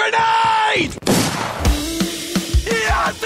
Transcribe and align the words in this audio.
Grenade! 0.00 0.96
Yes, 2.64 3.20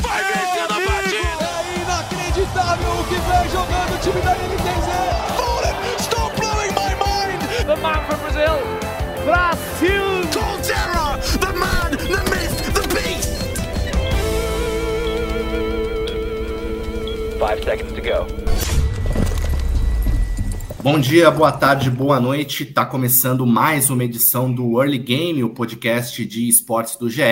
Vai 0.00 0.24
vencendo 0.24 0.72
a 0.72 0.80
partida! 0.80 1.44
É 1.44 1.76
inacreditável 1.76 2.92
o 2.92 3.04
que 3.04 3.16
vem 3.16 3.44
jogando 3.50 3.92
o 3.92 3.98
time 3.98 4.20
da 4.22 4.32
NTZ! 4.32 4.88
Fallen, 5.36 5.76
stop 5.98 6.32
blowing 6.40 6.72
my 6.72 6.94
mind! 6.96 7.40
The 7.66 7.76
man 7.76 8.00
from 8.06 8.18
Brazil, 8.20 8.56
Brasil! 9.26 10.08
Colterra, 10.32 11.20
the 11.38 11.52
man, 11.52 11.90
the 11.98 12.22
myth, 12.30 12.56
the 12.72 12.84
beast! 12.94 13.32
Five 17.38 17.62
seconds 17.62 17.92
to 17.92 18.00
go. 18.00 18.41
Bom 20.82 20.98
dia, 20.98 21.30
boa 21.30 21.52
tarde, 21.52 21.88
boa 21.88 22.18
noite. 22.18 22.64
Tá 22.64 22.84
começando 22.84 23.46
mais 23.46 23.88
uma 23.88 24.02
edição 24.02 24.52
do 24.52 24.82
Early 24.82 24.98
Game, 24.98 25.44
o 25.44 25.50
podcast 25.50 26.26
de 26.26 26.48
esportes 26.48 26.96
do 26.96 27.08
GE. 27.08 27.22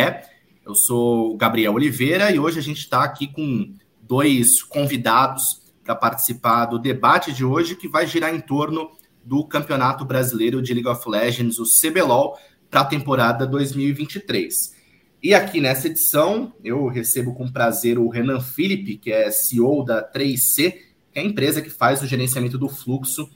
Eu 0.65 0.73
sou 0.73 1.35
o 1.35 1.37
Gabriel 1.37 1.75
Oliveira 1.75 2.31
e 2.31 2.39
hoje 2.39 2.61
a 2.61 2.63
gente 2.63 2.79
está 2.79 3.03
aqui 3.03 3.27
com 3.27 3.75
dois 4.01 4.63
convidados 4.63 5.63
para 5.83 5.97
participar 5.97 6.67
do 6.67 6.79
debate 6.79 7.33
de 7.33 7.45
hoje, 7.45 7.75
que 7.75 7.89
vai 7.89 8.07
girar 8.07 8.33
em 8.33 8.39
torno 8.39 8.93
do 9.25 9.45
Campeonato 9.45 10.05
Brasileiro 10.05 10.63
de 10.63 10.73
League 10.73 10.89
of 10.89 11.09
Legends, 11.09 11.59
o 11.59 11.65
CBLOL, 11.65 12.39
para 12.71 12.83
a 12.83 12.85
temporada 12.85 13.49
2023. 13.49 14.77
E 15.21 15.35
aqui 15.35 15.61
nessa 15.61 15.89
edição, 15.89 16.53
eu 16.63 16.87
recebo 16.87 17.35
com 17.35 17.51
prazer 17.51 17.99
o 17.99 18.09
Renan 18.09 18.39
Felipe, 18.39 18.97
que 18.97 19.11
é 19.11 19.29
CEO 19.33 19.85
da 19.85 20.09
3C, 20.09 20.73
que 21.13 21.19
é 21.19 21.23
a 21.23 21.25
empresa 21.25 21.61
que 21.61 21.69
faz 21.69 22.01
o 22.01 22.07
gerenciamento 22.07 22.57
do 22.57 22.69
fluxo 22.69 23.29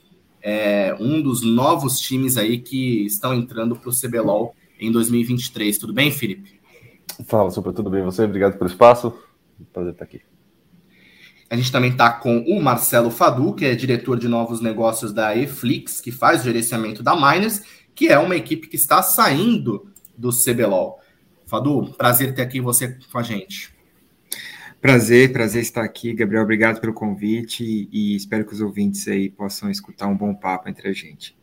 é 0.47 0.95
um 0.99 1.23
dos 1.23 1.41
novos 1.41 1.99
times 1.99 2.37
aí 2.37 2.59
que 2.59 3.03
estão 3.03 3.33
entrando 3.33 3.75
para 3.75 3.89
o 3.89 3.91
CBLOL 3.91 4.55
em 4.79 4.91
2023. 4.91 5.75
Tudo 5.79 5.91
bem, 5.91 6.11
Felipe? 6.11 6.59
Fala, 7.25 7.49
super, 7.49 7.73
tudo 7.73 7.89
bem? 7.89 8.03
Você? 8.03 8.25
Obrigado 8.25 8.55
pelo 8.55 8.69
espaço. 8.69 9.11
Prazer 9.73 9.93
estar 9.93 10.05
aqui. 10.05 10.21
A 11.49 11.55
gente 11.55 11.71
também 11.71 11.89
está 11.89 12.11
com 12.11 12.41
o 12.41 12.61
Marcelo 12.61 13.09
Fadu, 13.09 13.55
que 13.55 13.65
é 13.65 13.73
diretor 13.73 14.19
de 14.19 14.27
novos 14.27 14.61
negócios 14.61 15.11
da 15.11 15.35
Eflix, 15.35 15.99
que 15.99 16.11
faz 16.11 16.41
o 16.41 16.43
gerenciamento 16.43 17.01
da 17.01 17.15
Miners, 17.15 17.63
que 17.95 18.09
é 18.09 18.19
uma 18.19 18.35
equipe 18.35 18.67
que 18.67 18.75
está 18.75 19.01
saindo 19.01 19.87
do 20.15 20.29
CBLOL. 20.29 20.99
Fadu, 21.47 21.91
prazer 21.97 22.35
ter 22.35 22.43
aqui 22.43 22.61
você 22.61 22.99
com 23.11 23.17
a 23.17 23.23
gente. 23.23 23.74
Prazer, 24.85 25.33
prazer 25.33 25.63
estar 25.63 25.83
aqui, 25.83 26.13
Gabriel. 26.13 26.43
Obrigado 26.43 26.79
pelo 26.79 26.93
convite 26.93 27.89
e 27.91 28.15
espero 28.15 28.45
que 28.45 28.53
os 28.53 28.61
ouvintes 28.61 29.07
aí 29.07 29.31
possam 29.31 29.71
escutar 29.71 30.05
um 30.05 30.15
bom 30.15 30.31
papo 30.31 30.69
entre 30.69 30.87
a 30.87 30.93
gente. 30.93 31.35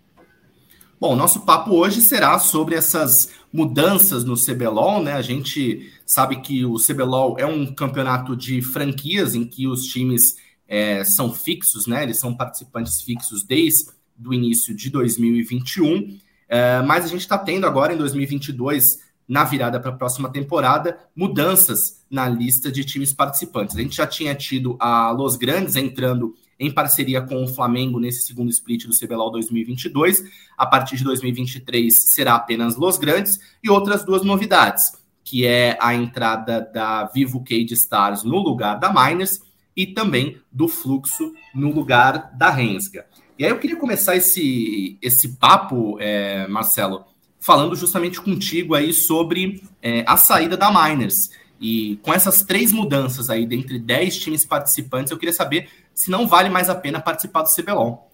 Bom, 1.01 1.17
nosso 1.17 1.41
papo 1.41 1.75
hoje 1.75 2.03
será 2.03 2.39
sobre 2.39 2.77
essas 2.77 3.33
mudanças 3.53 4.23
no 4.23 4.37
CBLOL, 4.37 5.03
né? 5.03 5.15
A 5.15 5.23
gente 5.23 5.93
sabe 6.07 6.37
que 6.37 6.65
o 6.65 6.77
CBLOL 6.77 7.37
é 7.37 7.45
um 7.45 7.75
campeonato 7.75 8.37
de 8.37 8.63
franquias 8.63 9.35
em 9.35 9.45
que 9.45 9.67
os 9.67 9.87
times 9.87 10.37
é, 10.69 11.03
são 11.03 11.35
fixos, 11.35 11.89
né? 11.89 12.05
Eles 12.05 12.21
são 12.21 12.37
participantes 12.37 13.03
fixos 13.03 13.43
desde 13.43 13.91
o 14.25 14.33
início 14.33 14.73
de 14.73 14.89
2021, 14.89 16.17
é, 16.49 16.81
mas 16.83 17.07
a 17.07 17.09
gente 17.09 17.23
está 17.23 17.37
tendo 17.37 17.67
agora 17.67 17.93
em 17.93 17.97
2022 17.97 19.01
na 19.29 19.45
virada 19.45 19.81
para 19.81 19.91
a 19.91 19.97
próxima 19.97 20.29
temporada, 20.31 20.99
mudanças 21.15 22.03
na 22.11 22.29
lista 22.29 22.71
de 22.71 22.85
times 22.85 23.13
participantes. 23.13 23.77
A 23.77 23.81
gente 23.81 23.97
já 23.97 24.07
tinha 24.07 24.35
tido 24.35 24.77
a 24.79 25.11
Los 25.11 25.37
Grandes 25.37 25.77
entrando 25.77 26.35
em 26.59 26.71
parceria 26.71 27.21
com 27.21 27.43
o 27.43 27.49
Flamengo 27.49 27.99
nesse 27.99 28.27
segundo 28.27 28.51
split 28.51 28.87
do 28.87 28.97
CBLOL 28.97 29.31
2022. 29.33 30.23
A 30.57 30.67
partir 30.67 30.97
de 30.97 31.05
2023 31.05 31.93
será 31.93 32.35
apenas 32.35 32.77
Los 32.77 32.99
Grandes 32.99 33.39
e 33.63 33.71
outras 33.71 34.05
duas 34.05 34.23
novidades, 34.23 34.83
que 35.25 35.47
é 35.47 35.77
a 35.81 35.95
entrada 35.95 36.61
da 36.61 37.05
Vivo 37.07 37.43
Cage 37.43 37.75
Stars 37.75 38.23
no 38.23 38.39
lugar 38.39 38.79
da 38.79 38.93
Miners 38.93 39.41
e 39.77 39.87
também 39.87 40.41
do 40.53 40.69
Fluxo 40.69 41.33
no 41.55 41.73
lugar 41.73 42.31
da 42.37 42.51
Rensga. 42.51 43.07
E 43.39 43.45
aí 43.45 43.51
eu 43.51 43.59
queria 43.59 43.77
começar 43.77 44.15
esse, 44.15 44.99
esse 45.03 45.37
papo, 45.37 45.97
é, 45.99 46.47
Marcelo, 46.47 47.05
falando 47.43 47.75
justamente 47.75 48.21
contigo 48.21 48.73
aí 48.73 48.93
sobre 48.93 49.65
é, 49.83 50.05
a 50.07 50.17
saída 50.17 50.57
da 50.57 50.71
Miners. 50.71 51.31
E 51.61 51.99
com 52.01 52.15
essas 52.15 52.43
três 52.43 52.73
mudanças 52.73 53.29
aí, 53.29 53.45
dentre 53.45 53.81
10 53.81 54.17
times 54.19 54.45
participantes, 54.45 55.11
eu 55.11 55.19
queria 55.19 55.33
saber 55.33 55.69
se 55.93 56.09
não 56.09 56.29
vale 56.29 56.49
mais 56.49 56.71
a 56.71 56.75
pena 56.75 57.01
participar 57.01 57.43
do 57.43 57.53
CBLOL. 57.53 58.09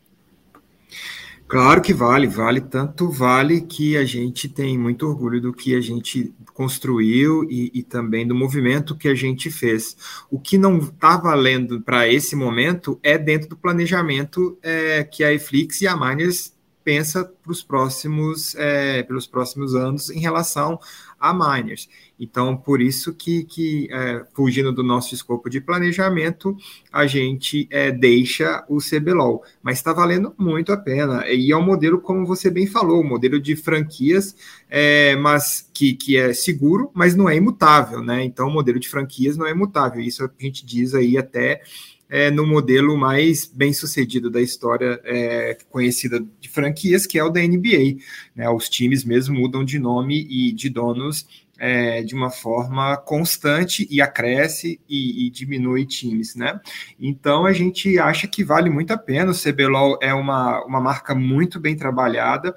Claro 1.47 1.81
que 1.81 1.95
vale, 1.95 2.27
vale, 2.27 2.61
tanto 2.61 3.11
vale 3.11 3.63
que 3.63 3.97
a 3.97 4.05
gente 4.05 4.49
tem 4.49 4.79
muito 4.79 5.07
orgulho 5.07 5.41
do 5.41 5.53
que 5.53 5.75
a 5.75 5.81
gente 5.81 6.33
construiu 6.53 7.45
e, 7.51 7.71
e 7.73 7.83
também 7.83 8.27
do 8.27 8.35
movimento 8.35 8.97
que 8.97 9.09
a 9.09 9.15
gente 9.15 9.51
fez. 9.51 9.97
O 10.31 10.39
que 10.39 10.59
não 10.59 10.79
está 10.79 11.17
valendo 11.17 11.81
para 11.81 12.09
esse 12.09 12.35
momento 12.35 12.99
é 13.03 13.17
dentro 13.17 13.49
do 13.49 13.57
planejamento 13.57 14.59
é, 14.63 15.05
que 15.05 15.23
a 15.23 15.33
Eflix 15.33 15.81
e 15.81 15.87
a 15.87 15.97
Miners 15.97 16.53
pensa 16.89 17.23
para 17.23 17.53
os 17.53 17.63
próximos, 17.63 18.55
é, 18.55 19.03
pelos 19.03 19.27
próximos 19.27 19.75
anos 19.75 20.09
em 20.09 20.21
relação 20.21 20.81
a 21.21 21.35
miners. 21.35 21.87
Então, 22.19 22.57
por 22.57 22.81
isso 22.81 23.13
que, 23.13 23.45
que 23.45 23.89
é, 23.93 24.25
fugindo 24.33 24.73
do 24.73 24.83
nosso 24.83 25.15
escopo 25.15 25.51
de 25.51 25.61
planejamento, 25.61 26.57
a 26.91 27.07
gente 27.07 27.69
é, 27.71 27.93
deixa 27.93 28.65
o 28.71 28.79
CBLOL. 28.79 29.45
Mas 29.63 29.77
está 29.77 29.93
valendo 29.93 30.35
muito 30.39 30.73
a 30.73 30.79
pena. 30.79 31.29
E 31.29 31.53
é 31.53 31.57
um 31.59 31.63
modelo, 31.63 32.01
como 32.01 32.25
você 32.25 32.49
bem 32.49 32.67
falou, 32.67 33.03
um 33.03 33.07
modelo 33.07 33.39
de 33.39 33.55
franquias, 33.55 34.35
é, 34.71 35.15
mas 35.17 35.69
que, 35.75 35.93
que 35.93 36.17
é 36.17 36.33
seguro, 36.33 36.91
mas 36.95 37.15
não 37.15 37.29
é 37.29 37.37
imutável, 37.37 38.03
né? 38.03 38.25
Então, 38.25 38.49
o 38.49 38.51
modelo 38.51 38.81
de 38.81 38.89
franquias 38.89 39.37
não 39.37 39.47
é 39.47 39.51
imutável. 39.51 40.01
Isso 40.01 40.25
a 40.25 40.31
gente 40.43 40.65
diz 40.65 40.95
aí 40.95 41.19
até 41.19 41.61
é, 42.09 42.31
no 42.31 42.47
modelo 42.47 42.97
mais 42.97 43.47
bem 43.47 43.73
sucedido 43.73 44.31
da 44.31 44.41
história 44.41 45.01
é, 45.05 45.57
conhecida 45.71 46.25
de 46.41 46.49
franquias, 46.49 47.07
que 47.07 47.19
é 47.19 47.25
o 47.25 47.31
da 47.31 47.41
NBA. 47.41 47.99
Né? 48.35 48.49
Os 48.49 48.69
times 48.69 49.05
mesmo 49.05 49.39
mudam 49.39 49.65
de 49.65 49.79
nome 49.79 50.27
e 50.31 50.53
de 50.53 50.71
donos 50.71 51.27
é, 51.59 52.03
de 52.03 52.15
uma 52.15 52.31
forma 52.31 52.97
constante 52.97 53.87
e 53.91 54.01
acresce 54.01 54.81
e, 54.89 55.27
e, 55.27 55.31
diminui 55.31 55.85
times, 55.85 56.37
né? 56.37 56.61
Então 56.99 57.45
a 57.45 57.53
gente 57.53 57.99
acha 57.99 58.29
que 58.29 58.45
vale 58.45 58.71
muito 58.71 58.93
a 58.93 58.97
pena. 58.97 59.33
O 59.33 59.35
CBLOL 59.35 59.99
é 60.01 60.15
uma, 60.15 60.65
uma 60.65 60.81
marca 60.81 61.15
muito 61.15 61.59
bem 61.59 61.77
trabalhada, 61.77 62.55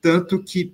tanto 0.00 0.42
que 0.42 0.72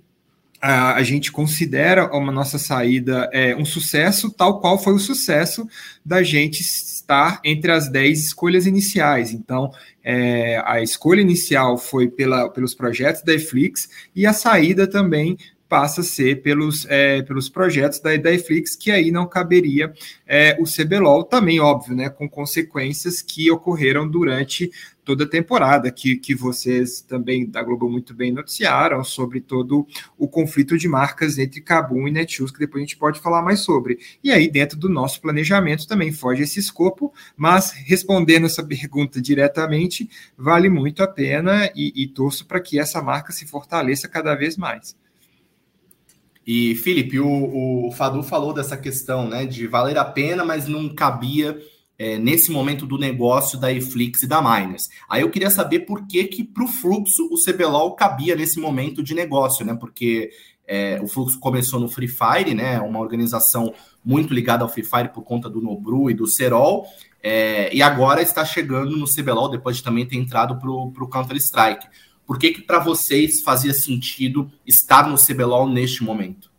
a, 0.65 0.95
a 0.95 1.03
gente 1.03 1.29
considera 1.29 2.09
uma 2.15 2.31
nossa 2.31 2.57
saída 2.57 3.29
é, 3.33 3.53
um 3.53 3.65
sucesso, 3.65 4.31
tal 4.31 4.61
qual 4.61 4.81
foi 4.81 4.93
o 4.93 4.99
sucesso 4.99 5.67
da 6.05 6.23
gente 6.23 6.61
estar 6.61 7.41
entre 7.43 7.69
as 7.69 7.89
10 7.89 8.27
escolhas 8.27 8.65
iniciais. 8.65 9.33
Então, 9.33 9.73
é, 10.01 10.63
a 10.65 10.81
escolha 10.81 11.19
inicial 11.19 11.77
foi 11.77 12.07
pela, 12.07 12.49
pelos 12.49 12.73
projetos 12.73 13.21
da 13.23 13.33
Eflix 13.33 13.89
e 14.15 14.25
a 14.25 14.31
saída 14.31 14.87
também 14.87 15.37
passa 15.67 16.01
a 16.01 16.03
ser 16.03 16.43
pelos, 16.43 16.85
é, 16.87 17.23
pelos 17.23 17.49
projetos 17.49 17.99
da 17.99 18.11
Netflix, 18.11 18.75
que 18.75 18.91
aí 18.91 19.09
não 19.09 19.27
caberia 19.27 19.91
é, 20.27 20.55
o 20.59 20.65
CBLOL, 20.65 21.23
também, 21.23 21.59
óbvio, 21.59 21.95
né, 21.95 22.09
com 22.09 22.29
consequências 22.29 23.23
que 23.23 23.49
ocorreram 23.49 24.07
durante 24.07 24.71
toda 25.03 25.25
a 25.25 25.27
temporada, 25.27 25.91
que, 25.91 26.15
que 26.15 26.33
vocês 26.33 27.01
também 27.01 27.49
da 27.49 27.61
Globo 27.61 27.89
muito 27.89 28.13
bem 28.13 28.31
noticiaram 28.31 29.03
sobre 29.03 29.41
todo 29.41 29.85
o 30.17 30.27
conflito 30.27 30.77
de 30.77 30.87
marcas 30.87 31.37
entre 31.37 31.61
Kabum 31.61 32.07
e 32.07 32.11
Netshoes, 32.11 32.51
que 32.51 32.59
depois 32.59 32.81
a 32.81 32.85
gente 32.85 32.97
pode 32.97 33.19
falar 33.19 33.41
mais 33.41 33.59
sobre. 33.59 33.99
E 34.23 34.31
aí, 34.31 34.49
dentro 34.49 34.77
do 34.77 34.89
nosso 34.89 35.21
planejamento, 35.21 35.87
também 35.87 36.11
foge 36.11 36.43
esse 36.43 36.59
escopo, 36.59 37.13
mas 37.35 37.71
respondendo 37.71 38.45
essa 38.45 38.63
pergunta 38.63 39.21
diretamente, 39.21 40.09
vale 40.37 40.69
muito 40.69 41.03
a 41.03 41.07
pena 41.07 41.69
e, 41.75 42.03
e 42.03 42.07
torço 42.07 42.45
para 42.45 42.61
que 42.61 42.79
essa 42.79 43.01
marca 43.01 43.31
se 43.31 43.45
fortaleça 43.45 44.07
cada 44.07 44.35
vez 44.35 44.57
mais. 44.57 44.95
E, 46.45 46.75
Felipe, 46.75 47.19
o, 47.19 47.87
o 47.87 47.91
Fadu 47.91 48.21
falou 48.21 48.53
dessa 48.53 48.75
questão, 48.75 49.27
né, 49.27 49.45
de 49.45 49.65
valer 49.65 49.97
a 49.97 50.03
pena, 50.03 50.43
mas 50.43 50.67
não 50.67 50.89
cabia 50.89 51.57
é, 51.97 52.17
nesse 52.17 52.51
momento 52.51 52.85
do 52.85 52.97
negócio 52.97 53.59
da 53.59 53.71
Eflix 53.71 54.23
e 54.23 54.27
da 54.27 54.41
Miners. 54.41 54.89
Aí 55.09 55.21
eu 55.21 55.29
queria 55.29 55.49
saber 55.49 55.81
por 55.81 56.07
que 56.07 56.25
que 56.25 56.43
para 56.43 56.63
o 56.63 56.67
Fluxo 56.67 57.29
o 57.31 57.35
CBLOL 57.35 57.95
cabia 57.95 58.35
nesse 58.35 58.59
momento 58.59 59.03
de 59.03 59.13
negócio, 59.13 59.65
né, 59.65 59.75
porque 59.75 60.31
é, 60.67 60.99
o 61.01 61.07
Fluxo 61.07 61.39
começou 61.39 61.79
no 61.79 61.87
Free 61.87 62.07
Fire, 62.07 62.53
né, 62.53 62.79
uma 62.81 62.99
organização 62.99 63.73
muito 64.03 64.33
ligada 64.33 64.63
ao 64.63 64.69
Free 64.69 64.83
Fire 64.83 65.09
por 65.09 65.23
conta 65.23 65.49
do 65.49 65.61
Nobru 65.61 66.09
e 66.09 66.13
do 66.13 66.27
Serol, 66.27 66.85
é, 67.21 67.73
e 67.73 67.81
agora 67.81 68.21
está 68.21 68.43
chegando 68.43 68.97
no 68.97 69.05
CBLOL, 69.05 69.49
depois 69.49 69.77
de 69.77 69.83
também 69.83 70.05
ter 70.05 70.17
entrado 70.17 70.57
para 70.57 70.69
o 70.69 71.07
Counter-Strike. 71.07 71.87
Por 72.25 72.37
que, 72.37 72.51
que 72.51 72.61
para 72.61 72.79
vocês 72.79 73.41
fazia 73.41 73.73
sentido 73.73 74.51
estar 74.65 75.07
no 75.07 75.17
CBLOL 75.17 75.69
neste 75.69 76.03
momento? 76.03 76.51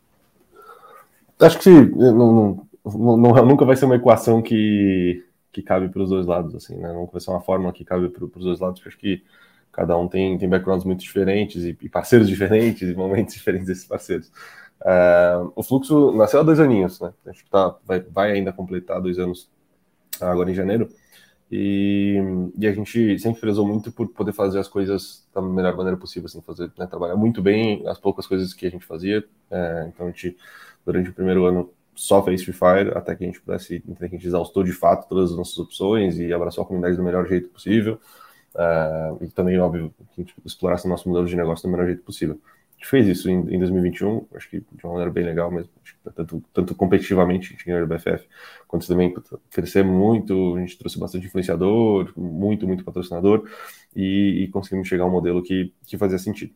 Acho 1.39 1.59
que 1.59 1.69
não, 1.69 2.15
não, 2.15 2.64
não, 2.85 3.45
nunca 3.45 3.65
vai 3.65 3.75
ser 3.75 3.85
uma 3.85 3.95
equação 3.95 4.41
que, 4.41 5.25
que 5.51 5.61
cabe 5.61 5.89
para 5.89 6.01
os 6.01 6.09
dois 6.09 6.25
lados, 6.25 6.55
assim, 6.55 6.77
né? 6.77 6.93
Nunca 6.93 7.13
vai 7.13 7.21
ser 7.21 7.31
uma 7.31 7.41
fórmula 7.41 7.73
que 7.73 7.83
cabe 7.83 8.09
para 8.09 8.25
os 8.25 8.45
dois 8.45 8.59
lados, 8.59 8.79
porque 8.79 8.89
acho 8.89 8.97
que 8.97 9.23
cada 9.71 9.97
um 9.97 10.07
tem, 10.07 10.37
tem 10.37 10.47
backgrounds 10.47 10.85
muito 10.85 11.01
diferentes 11.01 11.63
e, 11.63 11.77
e, 11.81 11.89
parceiros 11.89 12.27
diferentes 12.27 12.87
e 12.89 12.95
momentos 12.95 13.33
diferentes 13.33 13.67
desses 13.67 13.85
parceiros. 13.85 14.31
Uh, 14.81 15.51
o 15.55 15.63
fluxo 15.63 16.11
nasceu 16.13 16.39
há 16.39 16.43
dois 16.43 16.59
aninhos, 16.59 16.99
né? 16.99 17.13
A 17.25 17.31
gente 17.31 17.45
tá, 17.49 17.75
vai, 17.85 17.99
vai 18.01 18.31
ainda 18.31 18.53
completar 18.53 19.01
dois 19.01 19.17
anos 19.19 19.49
agora 20.21 20.49
em 20.51 20.53
janeiro. 20.53 20.89
E, 21.51 22.17
e, 22.57 22.67
a 22.67 22.71
gente 22.71 23.19
sempre 23.19 23.39
prezou 23.39 23.67
muito 23.67 23.91
por 23.91 24.07
poder 24.09 24.33
fazer 24.33 24.59
as 24.59 24.67
coisas 24.67 25.27
da 25.33 25.41
melhor 25.41 25.75
maneira 25.75 25.97
possível, 25.97 26.25
assim, 26.25 26.41
fazer, 26.41 26.71
né, 26.77 26.87
trabalhar 26.87 27.15
muito 27.15 27.41
bem 27.41 27.87
as 27.87 27.99
poucas 27.99 28.25
coisas 28.25 28.53
que 28.53 28.65
a 28.65 28.69
gente 28.69 28.85
fazia. 28.85 29.23
É, 29.51 29.89
então 29.93 30.07
a 30.07 30.09
gente, 30.09 30.35
durante 30.85 31.09
o 31.09 31.13
primeiro 31.13 31.45
ano, 31.45 31.69
só 31.95 32.21
fez 32.23 32.43
Free 32.43 32.53
Fire 32.53 32.91
até 32.95 33.15
que 33.15 33.23
a 33.23 33.27
gente 33.27 33.41
pudesse, 33.41 33.83
até 33.91 34.09
que 34.09 34.15
a 34.15 34.17
gente 34.17 34.27
exaustou 34.27 34.63
de 34.63 34.73
fato 34.73 35.07
todas 35.07 35.31
as 35.31 35.37
nossas 35.37 35.57
opções 35.57 36.19
e 36.19 36.33
abraçou 36.33 36.63
a 36.63 36.67
comunidade 36.67 36.97
do 36.97 37.03
melhor 37.03 37.25
jeito 37.27 37.49
possível. 37.49 37.99
Uh, 38.53 39.23
e 39.23 39.27
também, 39.27 39.59
óbvio, 39.59 39.93
que 40.13 40.21
a 40.21 40.23
gente 40.23 40.35
explorasse 40.45 40.85
o 40.85 40.89
nosso 40.89 41.07
modelo 41.09 41.27
de 41.27 41.35
negócio 41.35 41.67
do 41.67 41.71
melhor 41.71 41.87
jeito 41.87 42.03
possível. 42.03 42.39
A 42.45 42.77
gente 42.77 42.87
fez 42.87 43.07
isso 43.07 43.29
em, 43.29 43.39
em 43.53 43.59
2021, 43.59 44.27
acho 44.35 44.49
que 44.49 44.59
de 44.59 44.83
uma 44.83 44.93
maneira 44.93 45.11
bem 45.11 45.23
legal 45.25 45.49
mesmo, 45.49 45.69
tanto, 46.13 46.43
tanto 46.53 46.75
competitivamente, 46.75 47.47
a 47.47 47.51
gente 47.51 47.65
ganhou 47.65 47.83
o 47.83 47.87
BFF, 47.87 48.27
quanto 48.67 48.87
também 48.87 49.13
crescer 49.49 49.83
muito, 49.83 50.55
a 50.55 50.59
gente 50.59 50.77
trouxe 50.77 50.99
bastante 50.99 51.25
influenciador, 51.25 52.13
muito, 52.15 52.67
muito 52.67 52.83
patrocinador, 52.83 53.49
e, 53.95 54.43
e 54.43 54.47
conseguimos 54.49 54.87
chegar 54.87 55.03
a 55.03 55.07
um 55.07 55.11
modelo 55.11 55.41
que, 55.41 55.73
que 55.85 55.97
fazia 55.97 56.17
sentido. 56.17 56.53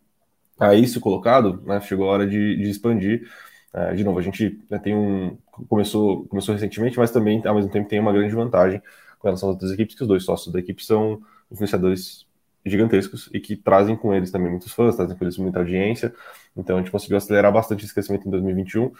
A 0.59 0.75
isso 0.75 0.99
colocado, 0.99 1.61
né, 1.65 1.79
chegou 1.81 2.09
a 2.09 2.13
hora 2.13 2.27
de, 2.27 2.57
de 2.57 2.69
expandir, 2.69 3.25
uh, 3.73 3.95
de 3.95 4.03
novo, 4.03 4.19
a 4.19 4.21
gente 4.21 4.59
né, 4.69 4.79
tem 4.79 4.95
um, 4.95 5.37
começou, 5.67 6.25
começou 6.25 6.53
recentemente, 6.53 6.97
mas 6.97 7.11
também, 7.11 7.41
ao 7.45 7.55
mesmo 7.55 7.71
tempo, 7.71 7.89
tem 7.89 7.99
uma 7.99 8.13
grande 8.13 8.33
vantagem 8.33 8.81
com 9.19 9.27
relação 9.27 9.49
às 9.49 9.55
outras 9.55 9.71
equipes, 9.71 9.95
que 9.95 10.01
os 10.01 10.07
dois 10.07 10.23
sócios 10.23 10.53
da 10.53 10.59
equipe 10.59 10.83
são 10.83 11.21
influenciadores 11.51 12.25
gigantescos 12.65 13.29
e 13.33 13.39
que 13.39 13.55
trazem 13.55 13.95
com 13.95 14.13
eles 14.13 14.31
também 14.31 14.49
muitos 14.49 14.71
fãs, 14.71 14.95
trazem 14.95 15.17
com 15.17 15.23
eles 15.23 15.37
muita 15.37 15.59
audiência. 15.59 16.13
Então 16.55 16.77
a 16.77 16.79
gente 16.79 16.91
conseguiu 16.91 17.17
acelerar 17.17 17.51
bastante 17.51 17.85
esse 17.85 17.93
crescimento 17.93 18.27
em 18.27 18.31
2021 18.31 18.91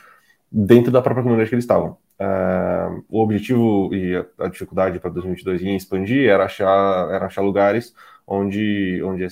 dentro 0.52 0.92
da 0.92 1.02
própria 1.02 1.24
comunidade 1.24 1.50
que 1.50 1.56
eles 1.56 1.64
estavam. 1.64 1.98
Uh, 2.20 3.04
o 3.08 3.22
objetivo 3.22 3.94
e 3.94 4.16
a, 4.16 4.26
a 4.46 4.48
dificuldade 4.50 5.00
para 5.00 5.10
2022 5.10 5.62
em 5.62 5.76
expandir 5.76 6.30
era 6.30 6.46
achar, 6.46 7.10
era 7.14 7.26
achar 7.28 7.42
lugares 7.42 7.94
onde, 8.32 9.02
onde 9.04 9.24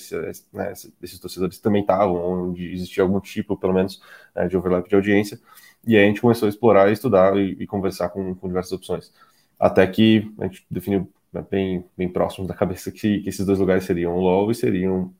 né, 0.51 0.73
esses 1.03 1.19
torcedores 1.19 1.59
também 1.59 1.81
estavam, 1.81 2.49
onde 2.49 2.73
existia 2.73 3.03
algum 3.03 3.19
tipo, 3.19 3.55
pelo 3.55 3.73
menos, 3.73 4.01
né, 4.35 4.47
de 4.47 4.57
overlap 4.57 4.89
de 4.89 4.95
audiência. 4.95 5.39
E 5.85 5.95
aí 5.95 6.03
a 6.03 6.07
gente 6.07 6.19
começou 6.19 6.47
a 6.47 6.49
explorar, 6.49 6.91
estudar 6.91 7.37
e, 7.37 7.51
e 7.59 7.67
conversar 7.67 8.09
com, 8.09 8.33
com 8.33 8.47
diversas 8.47 8.71
opções. 8.71 9.13
Até 9.59 9.85
que 9.85 10.33
a 10.39 10.45
gente 10.45 10.65
definiu 10.69 11.07
né, 11.31 11.45
bem, 11.49 11.85
bem 11.95 12.09
próximos 12.09 12.47
da 12.47 12.55
cabeça 12.55 12.91
que, 12.91 13.19
que, 13.19 13.29
esses 13.29 13.45
dois 13.45 13.59
lugares 13.59 13.83
seriam 13.83 14.15
o 14.15 14.19
LoL 14.19 14.49
e 14.49 14.55
seriam 14.55 15.13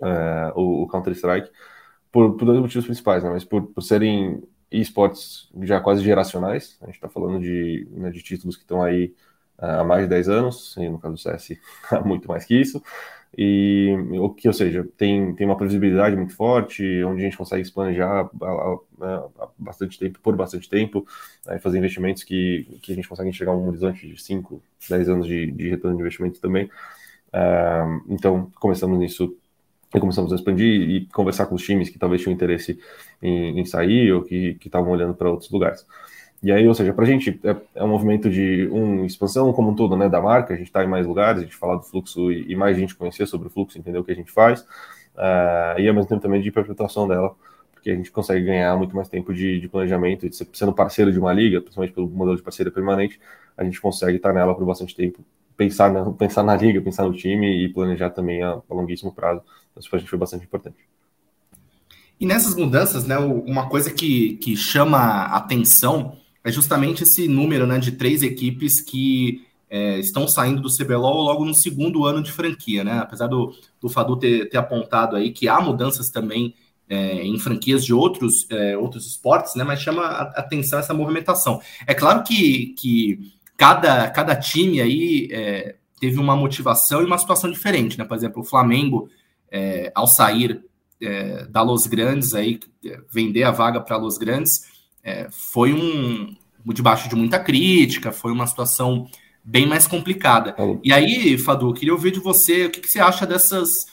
uh, 0.00 0.52
o, 0.54 0.84
o 0.84 0.88
Counter-Strike, 0.88 1.50
por, 2.12 2.36
por, 2.36 2.44
dois 2.44 2.60
motivos 2.60 2.86
principais, 2.86 3.24
né? 3.24 3.30
mas 3.30 3.44
por, 3.44 3.62
por 3.66 3.82
serem 3.82 4.40
esportes 4.70 5.50
já 5.62 5.80
quase 5.80 6.04
geracionais, 6.04 6.78
a 6.80 6.86
gente 6.86 6.94
está 6.94 7.08
falando 7.08 7.40
de, 7.40 7.88
né, 7.90 8.10
de 8.10 8.22
títulos 8.22 8.56
que 8.56 8.62
estão 8.62 8.80
aí 8.80 9.12
há 9.58 9.84
mais 9.84 10.04
de 10.04 10.08
10 10.08 10.28
anos, 10.28 10.76
e 10.76 10.88
no 10.88 10.98
caso 10.98 11.14
do 11.14 11.20
CS 11.20 11.58
há 11.90 12.00
muito 12.00 12.28
mais 12.28 12.44
que 12.44 12.54
isso, 12.54 12.82
e 13.36 13.94
o 14.18 14.30
que, 14.30 14.48
ou 14.48 14.54
seja, 14.54 14.86
tem, 14.96 15.34
tem 15.34 15.46
uma 15.46 15.56
previsibilidade 15.56 16.16
muito 16.16 16.34
forte, 16.34 16.82
onde 17.04 17.20
a 17.20 17.24
gente 17.24 17.36
consegue 17.36 17.64
se 17.64 17.72
planejar 17.72 18.28
há, 18.42 19.48
bastante 19.58 19.98
tempo, 19.98 20.18
por 20.20 20.34
bastante 20.34 20.68
tempo, 20.68 21.06
né, 21.46 21.58
fazer 21.58 21.78
investimentos 21.78 22.24
que, 22.24 22.78
que 22.82 22.92
a 22.92 22.94
gente 22.94 23.08
consegue 23.08 23.28
enxergar 23.28 23.54
um 23.54 23.68
horizonte 23.68 24.08
de 24.08 24.20
5, 24.20 24.62
10 24.88 25.08
anos 25.08 25.26
de, 25.26 25.50
de 25.52 25.68
retorno 25.68 25.96
de 25.96 26.02
investimento 26.02 26.40
também. 26.40 26.70
Uh, 27.28 28.02
então, 28.08 28.50
começamos 28.58 28.98
nisso 28.98 29.36
e 29.94 30.00
começamos 30.00 30.32
a 30.32 30.36
expandir 30.36 30.66
e 30.66 31.06
conversar 31.06 31.46
com 31.46 31.54
os 31.54 31.62
times 31.62 31.90
que 31.90 31.98
talvez 31.98 32.22
tinham 32.22 32.34
interesse 32.34 32.78
em, 33.22 33.60
em 33.60 33.64
sair 33.64 34.12
ou 34.12 34.22
que 34.22 34.58
estavam 34.64 34.90
olhando 34.90 35.14
para 35.14 35.30
outros 35.30 35.50
lugares. 35.50 35.86
E 36.42 36.52
aí, 36.52 36.68
ou 36.68 36.74
seja, 36.74 36.92
para 36.92 37.04
a 37.04 37.06
gente 37.06 37.40
é, 37.42 37.56
é, 37.74 37.84
um 37.84 37.88
movimento 37.88 38.30
de 38.30 38.68
um, 38.70 39.04
expansão 39.04 39.52
como 39.52 39.70
um 39.70 39.74
todo, 39.74 39.96
né, 39.96 40.08
da 40.08 40.20
marca, 40.20 40.54
a 40.54 40.56
gente 40.56 40.68
está 40.68 40.84
em 40.84 40.86
mais 40.86 41.04
lugares, 41.06 41.42
a 41.42 41.44
gente 41.44 41.56
falar 41.56 41.76
do 41.76 41.82
fluxo 41.82 42.30
e, 42.30 42.52
e, 42.52 42.56
mais 42.56 42.76
gente 42.76 42.94
conhecer 42.94 43.26
sobre 43.26 43.48
o 43.48 43.50
fluxo, 43.50 43.76
entender 43.76 43.98
o 43.98 44.04
que 44.04 44.12
a 44.12 44.14
gente 44.14 44.30
faz, 44.30 44.60
uh, 44.60 45.78
e 45.78 45.88
ao 45.88 45.94
mesmo 45.94 46.06
tempo 46.08 46.22
também 46.22 46.40
de 46.40 46.52
perpetuação 46.52 47.08
dela, 47.08 47.34
porque 47.72 47.90
a 47.90 47.94
gente 47.94 48.10
consegue 48.12 48.44
ganhar 48.44 48.76
muito 48.76 48.94
mais 48.94 49.08
tempo 49.08 49.34
de, 49.34 49.60
de 49.60 49.68
planejamento, 49.68 50.28
de 50.28 50.36
ser, 50.36 50.46
sendo 50.52 50.72
parceiro 50.72 51.10
de 51.10 51.18
uma 51.18 51.32
liga, 51.32 51.60
principalmente 51.60 51.94
pelo 51.94 52.08
modelo 52.08 52.36
de 52.36 52.42
parceria 52.42 52.70
permanente, 52.70 53.18
a 53.56 53.64
gente 53.64 53.80
consegue 53.80 54.16
estar 54.16 54.32
nela 54.32 54.54
por 54.54 54.64
bastante 54.64 54.94
tempo, 54.94 55.24
pensar 55.56 55.92
na, 55.92 56.08
pensar 56.12 56.44
na 56.44 56.54
liga, 56.54 56.80
pensar 56.80 57.02
no 57.02 57.12
time 57.12 57.64
e 57.64 57.68
planejar 57.68 58.10
também 58.10 58.44
a, 58.44 58.50
a 58.50 58.74
longuíssimo 58.74 59.12
prazo. 59.12 59.42
Isso 59.76 59.90
para 59.90 59.96
a 59.96 60.00
gente 60.00 60.08
foi 60.08 60.18
bastante 60.18 60.44
importante. 60.44 60.76
E 62.20 62.26
nessas 62.26 62.54
mudanças, 62.54 63.04
né, 63.04 63.16
uma 63.18 63.68
coisa 63.68 63.92
que, 63.92 64.36
que 64.36 64.56
chama 64.56 65.24
atenção 65.26 66.16
é 66.44 66.52
justamente 66.52 67.02
esse 67.02 67.28
número 67.28 67.66
né, 67.66 67.78
de 67.78 67.92
três 67.92 68.22
equipes 68.22 68.80
que 68.80 69.46
é, 69.70 69.98
estão 69.98 70.26
saindo 70.26 70.62
do 70.62 70.74
CBLOL 70.74 71.22
logo 71.22 71.44
no 71.44 71.54
segundo 71.54 72.06
ano 72.06 72.22
de 72.22 72.32
franquia, 72.32 72.82
né? 72.82 72.98
Apesar 73.00 73.26
do, 73.26 73.54
do 73.80 73.88
Fadu 73.88 74.16
ter, 74.16 74.48
ter 74.48 74.56
apontado 74.56 75.14
aí 75.14 75.30
que 75.30 75.48
há 75.48 75.60
mudanças 75.60 76.10
também 76.10 76.54
é, 76.88 77.22
em 77.22 77.38
franquias 77.38 77.84
de 77.84 77.92
outros, 77.92 78.46
é, 78.50 78.76
outros 78.78 79.06
esportes, 79.06 79.54
né? 79.54 79.64
Mas 79.64 79.80
chama 79.80 80.02
a 80.02 80.22
atenção 80.40 80.78
essa 80.78 80.94
movimentação. 80.94 81.60
É 81.86 81.92
claro 81.92 82.22
que, 82.22 82.74
que 82.78 83.32
cada, 83.56 84.08
cada 84.10 84.34
time 84.34 84.80
aí 84.80 85.28
é, 85.30 85.76
teve 86.00 86.18
uma 86.18 86.34
motivação 86.34 87.02
e 87.02 87.04
uma 87.04 87.18
situação 87.18 87.50
diferente, 87.50 87.98
né? 87.98 88.04
Por 88.04 88.16
exemplo, 88.16 88.40
o 88.40 88.46
Flamengo, 88.46 89.10
é, 89.50 89.92
ao 89.94 90.06
sair 90.06 90.64
é, 91.00 91.44
da 91.44 91.60
Los 91.60 91.86
Grandes 91.86 92.34
aí, 92.34 92.58
vender 93.12 93.42
a 93.42 93.50
vaga 93.50 93.80
para 93.82 93.98
Los 93.98 94.16
Grandes 94.16 94.77
é, 95.08 95.28
foi 95.30 95.72
um 95.72 96.36
debaixo 96.66 97.08
de 97.08 97.16
muita 97.16 97.38
crítica, 97.38 98.12
foi 98.12 98.30
uma 98.30 98.46
situação 98.46 99.08
bem 99.42 99.66
mais 99.66 99.86
complicada. 99.86 100.54
E 100.84 100.92
aí, 100.92 101.38
Fadu, 101.38 101.72
queria 101.72 101.94
ouvir 101.94 102.10
de 102.10 102.20
você 102.20 102.66
o 102.66 102.70
que, 102.70 102.80
que, 102.80 102.88
você 102.88 103.00
acha 103.00 103.26
dessas, 103.26 103.86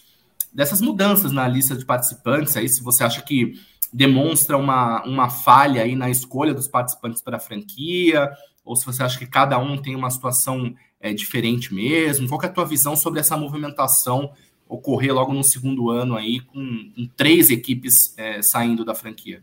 dessas 0.53 0.81
mudanças 0.81 1.31
na 1.31 1.47
lista 1.47 1.75
de 1.75 1.85
participantes 1.85 2.57
aí, 2.57 2.67
se 2.67 2.83
você 2.83 3.05
acha 3.05 3.21
que 3.21 3.53
demonstra 3.93 4.57
uma, 4.57 5.03
uma 5.05 5.29
falha 5.29 5.83
aí 5.83 5.95
na 5.95 6.09
escolha 6.09 6.53
dos 6.53 6.67
participantes 6.67 7.21
para 7.21 7.37
a 7.37 7.39
franquia, 7.39 8.29
ou 8.65 8.75
se 8.75 8.85
você 8.85 9.01
acha 9.01 9.17
que 9.17 9.27
cada 9.27 9.57
um 9.57 9.77
tem 9.77 9.95
uma 9.95 10.09
situação 10.09 10.75
é, 10.99 11.13
diferente 11.13 11.73
mesmo. 11.73 12.27
Qual 12.27 12.41
é 12.41 12.47
a 12.47 12.49
tua 12.49 12.65
visão 12.65 12.93
sobre 12.95 13.21
essa 13.21 13.37
movimentação 13.37 14.33
ocorrer 14.67 15.13
logo 15.13 15.31
no 15.31 15.43
segundo 15.43 15.91
ano 15.91 16.17
aí, 16.17 16.41
com, 16.41 16.91
com 16.93 17.07
três 17.15 17.49
equipes 17.49 18.13
é, 18.17 18.41
saindo 18.41 18.83
da 18.83 18.93
franquia? 18.93 19.41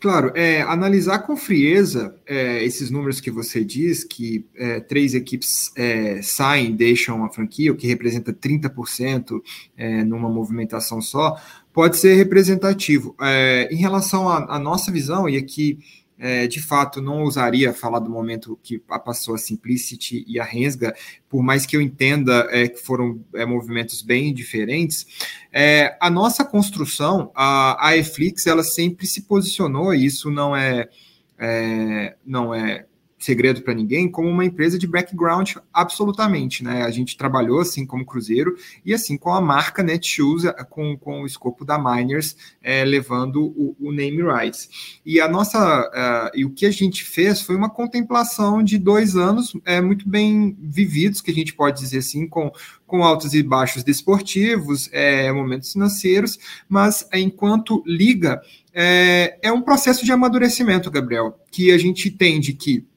Claro, 0.00 0.32
é, 0.34 0.62
analisar 0.62 1.18
com 1.18 1.36
frieza 1.36 2.16
é, 2.26 2.64
esses 2.64 2.90
números 2.90 3.20
que 3.20 3.30
você 3.30 3.62
diz, 3.62 4.02
que 4.02 4.46
é, 4.56 4.80
três 4.80 5.12
equipes 5.14 5.70
é, 5.76 6.22
saem, 6.22 6.74
deixam 6.74 7.22
a 7.22 7.28
franquia, 7.28 7.70
o 7.70 7.76
que 7.76 7.86
representa 7.86 8.32
30% 8.32 9.42
é, 9.76 10.02
numa 10.02 10.30
movimentação 10.30 11.02
só, 11.02 11.36
pode 11.70 11.98
ser 11.98 12.14
representativo. 12.14 13.14
É, 13.20 13.68
em 13.70 13.76
relação 13.76 14.26
à 14.26 14.58
nossa 14.58 14.90
visão, 14.90 15.28
e 15.28 15.36
aqui 15.36 15.78
é, 16.20 16.46
de 16.46 16.60
fato, 16.60 17.00
não 17.00 17.22
ousaria 17.22 17.72
falar 17.72 17.98
do 17.98 18.10
momento 18.10 18.58
que 18.62 18.78
passou 18.78 19.34
a 19.34 19.38
Simplicity 19.38 20.22
e 20.28 20.38
a 20.38 20.44
Rensga, 20.44 20.94
por 21.30 21.42
mais 21.42 21.64
que 21.64 21.74
eu 21.74 21.80
entenda 21.80 22.46
é, 22.50 22.68
que 22.68 22.78
foram 22.78 23.24
é, 23.34 23.46
movimentos 23.46 24.02
bem 24.02 24.34
diferentes. 24.34 25.06
É, 25.50 25.96
a 25.98 26.10
nossa 26.10 26.44
construção, 26.44 27.32
a, 27.34 27.88
a 27.88 27.96
Eflix, 27.96 28.46
ela 28.46 28.62
sempre 28.62 29.06
se 29.06 29.22
posicionou, 29.22 29.94
e 29.94 30.04
isso 30.04 30.30
não 30.30 30.54
é, 30.54 30.90
é 31.38 32.14
não 32.24 32.54
é 32.54 32.84
segredo 33.20 33.60
para 33.60 33.74
ninguém, 33.74 34.10
como 34.10 34.28
uma 34.28 34.44
empresa 34.44 34.78
de 34.78 34.86
background 34.86 35.52
absolutamente, 35.72 36.64
né? 36.64 36.82
A 36.82 36.90
gente 36.90 37.18
trabalhou 37.18 37.60
assim 37.60 37.84
como 37.84 38.04
Cruzeiro 38.04 38.56
e 38.84 38.94
assim 38.94 39.18
com 39.18 39.32
a 39.32 39.40
marca 39.42 39.82
Netshoes, 39.82 40.46
eh, 40.46 40.52
com, 40.70 40.96
com 40.96 41.22
o 41.22 41.26
escopo 41.26 41.62
da 41.62 41.78
Miners, 41.78 42.34
é, 42.62 42.82
levando 42.82 43.42
o, 43.44 43.76
o, 43.78 43.92
name 43.92 44.22
rights. 44.22 45.00
E 45.04 45.20
a 45.20 45.28
nossa 45.28 45.58
uh, 45.58 46.38
e 46.38 46.46
o 46.46 46.50
que 46.50 46.64
a 46.64 46.70
gente 46.70 47.04
fez 47.04 47.42
foi 47.42 47.54
uma 47.56 47.68
contemplação 47.68 48.62
de 48.62 48.78
dois 48.78 49.14
anos 49.16 49.52
é, 49.66 49.80
muito 49.82 50.08
bem 50.08 50.56
vividos, 50.58 51.20
que 51.20 51.30
a 51.30 51.34
gente 51.34 51.52
pode 51.52 51.78
dizer 51.78 51.98
assim, 51.98 52.26
com, 52.26 52.50
com 52.86 53.04
altos 53.04 53.34
e 53.34 53.42
baixos 53.42 53.84
desportivos, 53.84 54.88
é, 54.92 55.30
momentos 55.30 55.72
financeiros, 55.72 56.38
mas 56.66 57.06
enquanto 57.12 57.82
liga 57.86 58.40
é, 58.72 59.38
é 59.42 59.52
um 59.52 59.60
processo 59.60 60.04
de 60.04 60.12
amadurecimento, 60.12 60.90
Gabriel, 60.90 61.38
que 61.50 61.70
a 61.70 61.78
gente 61.78 62.08
entende 62.08 62.54
que 62.54 62.88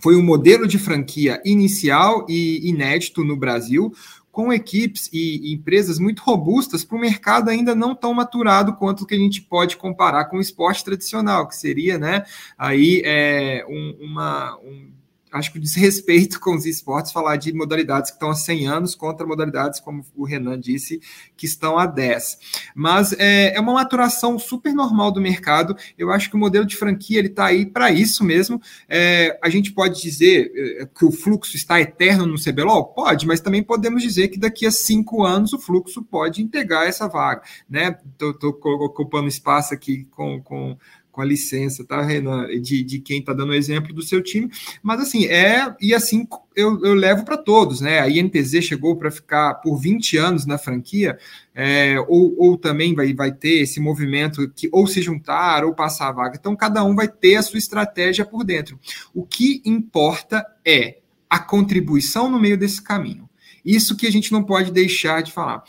foi 0.00 0.16
um 0.16 0.22
modelo 0.22 0.66
de 0.66 0.78
franquia 0.78 1.40
inicial 1.44 2.26
e 2.28 2.68
inédito 2.68 3.24
no 3.24 3.36
Brasil, 3.36 3.92
com 4.36 4.52
equipes 4.52 5.08
e 5.14 5.50
empresas 5.54 5.98
muito 5.98 6.22
robustas 6.22 6.84
para 6.84 6.98
o 6.98 7.00
mercado 7.00 7.48
ainda 7.48 7.74
não 7.74 7.94
tão 7.94 8.12
maturado 8.12 8.74
quanto 8.74 9.04
o 9.04 9.06
que 9.06 9.14
a 9.14 9.18
gente 9.18 9.40
pode 9.40 9.78
comparar 9.78 10.26
com 10.26 10.36
o 10.36 10.42
esporte 10.42 10.84
tradicional, 10.84 11.48
que 11.48 11.56
seria 11.56 11.98
né, 11.98 12.22
aí, 12.58 13.00
é, 13.02 13.64
um, 13.66 13.96
uma, 13.98 14.58
um, 14.58 14.90
acho 15.36 15.52
que 15.52 15.58
desrespeito 15.58 16.38
com 16.40 16.54
os 16.54 16.66
esportes 16.66 17.12
falar 17.12 17.36
de 17.36 17.52
modalidades 17.52 18.10
que 18.10 18.16
estão 18.16 18.30
há 18.30 18.34
100 18.34 18.66
anos 18.66 18.94
contra 18.94 19.26
modalidades, 19.26 19.80
como 19.80 20.04
o 20.14 20.24
Renan 20.24 20.58
disse, 20.58 21.00
que 21.36 21.46
estão 21.46 21.78
há 21.78 21.86
10. 21.86 22.38
Mas 22.74 23.12
é, 23.18 23.54
é 23.54 23.60
uma 23.60 23.74
maturação 23.74 24.38
super 24.38 24.72
normal 24.72 25.12
do 25.12 25.20
mercado. 25.20 25.76
Eu 25.96 26.10
acho 26.10 26.28
que 26.30 26.36
o 26.36 26.38
modelo 26.38 26.66
de 26.66 26.76
franquia 26.76 27.18
ele 27.18 27.28
está 27.28 27.46
aí 27.46 27.66
para 27.66 27.90
isso 27.90 28.24
mesmo. 28.24 28.60
É, 28.88 29.38
a 29.42 29.48
gente 29.48 29.72
pode 29.72 30.00
dizer 30.00 30.50
é, 30.54 30.86
que 30.86 31.04
o 31.04 31.12
fluxo 31.12 31.56
está 31.56 31.80
eterno 31.80 32.26
no 32.26 32.42
CBLOL? 32.42 32.86
Pode, 32.86 33.26
mas 33.26 33.40
também 33.40 33.62
podemos 33.62 34.02
dizer 34.02 34.28
que 34.28 34.38
daqui 34.38 34.66
a 34.66 34.70
cinco 34.70 35.24
anos 35.24 35.52
o 35.52 35.58
fluxo 35.58 36.02
pode 36.02 36.42
integrar 36.42 36.86
essa 36.86 37.08
vaga. 37.08 37.42
Né? 37.68 37.96
Estou 38.20 38.50
ocupando 38.50 39.28
espaço 39.28 39.74
aqui 39.74 40.04
com, 40.10 40.40
com 40.42 40.76
com 41.16 41.22
a 41.22 41.24
licença, 41.24 41.82
tá, 41.82 42.02
Renan, 42.02 42.46
de, 42.60 42.84
de 42.84 42.98
quem 42.98 43.20
está 43.20 43.32
dando 43.32 43.54
exemplo 43.54 43.94
do 43.94 44.02
seu 44.02 44.22
time, 44.22 44.50
mas 44.82 45.00
assim, 45.00 45.24
é, 45.24 45.74
e 45.80 45.94
assim 45.94 46.28
eu, 46.54 46.78
eu 46.84 46.92
levo 46.92 47.24
para 47.24 47.38
todos, 47.38 47.80
né? 47.80 48.00
A 48.00 48.08
INTZ 48.08 48.62
chegou 48.62 48.96
para 48.96 49.10
ficar 49.10 49.54
por 49.54 49.78
20 49.78 50.18
anos 50.18 50.44
na 50.44 50.58
franquia, 50.58 51.18
é, 51.54 51.98
ou, 52.06 52.36
ou 52.38 52.58
também 52.58 52.94
vai, 52.94 53.14
vai 53.14 53.32
ter 53.32 53.62
esse 53.62 53.80
movimento 53.80 54.46
que 54.54 54.68
ou 54.70 54.86
se 54.86 55.00
juntar 55.00 55.64
ou 55.64 55.74
passar 55.74 56.08
a 56.08 56.12
vaga. 56.12 56.36
Então, 56.38 56.54
cada 56.54 56.84
um 56.84 56.94
vai 56.94 57.08
ter 57.08 57.36
a 57.36 57.42
sua 57.42 57.58
estratégia 57.58 58.26
por 58.26 58.44
dentro. 58.44 58.78
O 59.14 59.24
que 59.24 59.62
importa 59.64 60.44
é 60.66 60.98
a 61.30 61.38
contribuição 61.38 62.30
no 62.30 62.38
meio 62.38 62.58
desse 62.58 62.82
caminho. 62.82 63.26
Isso 63.64 63.96
que 63.96 64.06
a 64.06 64.12
gente 64.12 64.30
não 64.30 64.44
pode 64.44 64.70
deixar 64.70 65.22
de 65.22 65.32
falar 65.32 65.64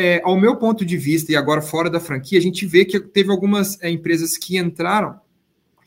é, 0.00 0.22
ao 0.24 0.40
meu 0.40 0.56
ponto 0.56 0.82
de 0.82 0.96
vista, 0.96 1.30
e 1.30 1.36
agora 1.36 1.60
fora 1.60 1.90
da 1.90 2.00
franquia, 2.00 2.38
a 2.38 2.42
gente 2.42 2.64
vê 2.64 2.86
que 2.86 2.98
teve 2.98 3.30
algumas 3.30 3.80
é, 3.82 3.90
empresas 3.90 4.38
que 4.38 4.56
entraram 4.56 5.20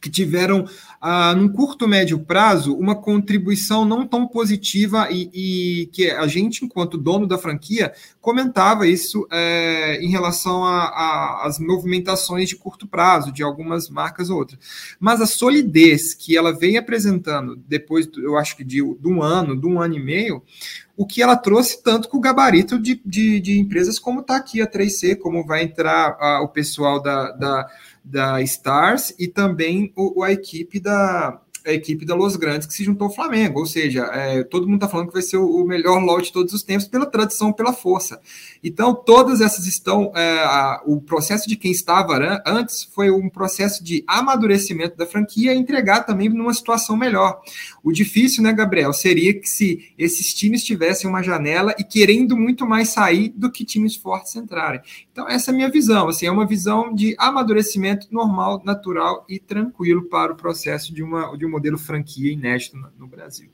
que 0.03 0.09
tiveram, 0.09 0.65
ah, 0.99 1.33
num 1.33 1.47
curto, 1.47 1.87
médio 1.87 2.19
prazo, 2.19 2.75
uma 2.75 2.93
contribuição 2.93 3.85
não 3.85 4.05
tão 4.05 4.27
positiva 4.27 5.07
e, 5.09 5.29
e 5.33 5.85
que 5.93 6.11
a 6.11 6.27
gente, 6.27 6.65
enquanto 6.65 6.97
dono 6.97 7.25
da 7.25 7.37
franquia, 7.37 7.93
comentava 8.19 8.85
isso 8.85 9.25
é, 9.31 10.03
em 10.03 10.09
relação 10.09 10.65
às 10.65 11.57
movimentações 11.57 12.49
de 12.49 12.57
curto 12.57 12.85
prazo 12.85 13.31
de 13.31 13.41
algumas 13.41 13.89
marcas 13.89 14.29
ou 14.29 14.39
outras. 14.39 14.59
Mas 14.99 15.21
a 15.21 15.25
solidez 15.25 16.13
que 16.13 16.35
ela 16.35 16.51
vem 16.51 16.77
apresentando 16.77 17.55
depois, 17.65 18.09
eu 18.17 18.37
acho 18.37 18.57
que 18.57 18.63
de, 18.65 18.81
de 18.81 19.07
um 19.07 19.23
ano, 19.23 19.55
de 19.55 19.65
um 19.65 19.79
ano 19.79 19.95
e 19.95 20.03
meio, 20.03 20.43
o 20.97 21.05
que 21.05 21.21
ela 21.21 21.37
trouxe 21.37 21.81
tanto 21.81 22.09
com 22.09 22.17
o 22.17 22.21
gabarito 22.21 22.77
de, 22.77 23.01
de, 23.05 23.39
de 23.39 23.57
empresas 23.57 23.97
como 23.97 24.19
está 24.19 24.35
aqui 24.35 24.61
a 24.61 24.67
3C, 24.67 25.17
como 25.17 25.45
vai 25.45 25.63
entrar 25.63 26.17
a, 26.19 26.41
o 26.41 26.49
pessoal 26.49 27.01
da, 27.01 27.31
da, 27.31 27.67
da 28.03 28.41
Stars 28.41 29.13
e 29.17 29.27
também 29.27 29.93
o, 29.95 30.23
a 30.23 30.31
equipe 30.31 30.79
da, 30.79 31.39
a 31.65 31.71
equipe 31.71 32.05
da 32.05 32.15
Los 32.15 32.35
Grandes 32.35 32.67
que 32.67 32.73
se 32.73 32.83
juntou 32.83 33.07
ao 33.07 33.13
Flamengo, 33.13 33.59
ou 33.59 33.65
seja, 33.65 34.03
é, 34.13 34.43
todo 34.43 34.67
mundo 34.67 34.75
está 34.75 34.89
falando 34.89 35.07
que 35.07 35.13
vai 35.13 35.21
ser 35.21 35.37
o, 35.37 35.47
o, 35.47 35.65
melhor 35.65 36.03
lote 36.03 36.25
de 36.25 36.33
todos 36.33 36.53
os 36.53 36.63
tempos 36.63 36.87
pela 36.87 37.05
tradição, 37.05 37.53
pela 37.53 37.71
força. 37.71 38.19
Então, 38.63 38.95
todas 38.95 39.41
essas 39.41 39.67
estão. 39.67 40.11
É, 40.15 40.39
a, 40.43 40.81
o 40.85 41.01
processo 41.01 41.49
de 41.49 41.57
quem 41.57 41.71
estava 41.71 42.41
antes 42.45 42.83
foi 42.83 43.11
um 43.11 43.29
processo 43.29 43.83
de 43.83 44.03
amadurecimento 44.07 44.95
da 44.95 45.05
franquia 45.05 45.53
e 45.53 45.57
entregar 45.57 46.05
também 46.05 46.29
numa 46.29 46.53
situação 46.53 46.95
melhor. 46.95 47.41
O 47.83 47.91
difícil, 47.91 48.41
né, 48.41 48.53
Gabriel, 48.53 48.93
seria 48.93 49.33
que 49.37 49.49
se 49.49 49.91
esses 49.97 50.33
times 50.33 50.63
tivessem 50.63 51.09
uma 51.09 51.21
janela 51.21 51.75
e 51.77 51.83
querendo 51.83 52.37
muito 52.37 52.65
mais 52.65 52.89
sair 52.89 53.29
do 53.35 53.51
que 53.51 53.65
times 53.65 53.95
fortes 53.95 54.35
entrarem. 54.35 54.79
Então, 55.11 55.27
essa 55.27 55.51
é 55.51 55.53
a 55.53 55.55
minha 55.55 55.69
visão. 55.69 56.07
Assim, 56.07 56.25
é 56.25 56.31
uma 56.31 56.47
visão 56.47 56.93
de 56.93 57.15
amadurecimento 57.17 58.07
normal, 58.11 58.61
natural 58.63 59.25
e 59.27 59.39
tranquilo 59.39 60.03
para 60.03 60.31
o 60.31 60.37
processo 60.37 60.93
de, 60.93 61.03
uma, 61.03 61.37
de 61.37 61.45
um 61.45 61.49
modelo 61.49 61.77
franquia 61.77 62.31
inédito 62.31 62.77
no, 62.77 62.89
no 62.97 63.07
Brasil. 63.07 63.49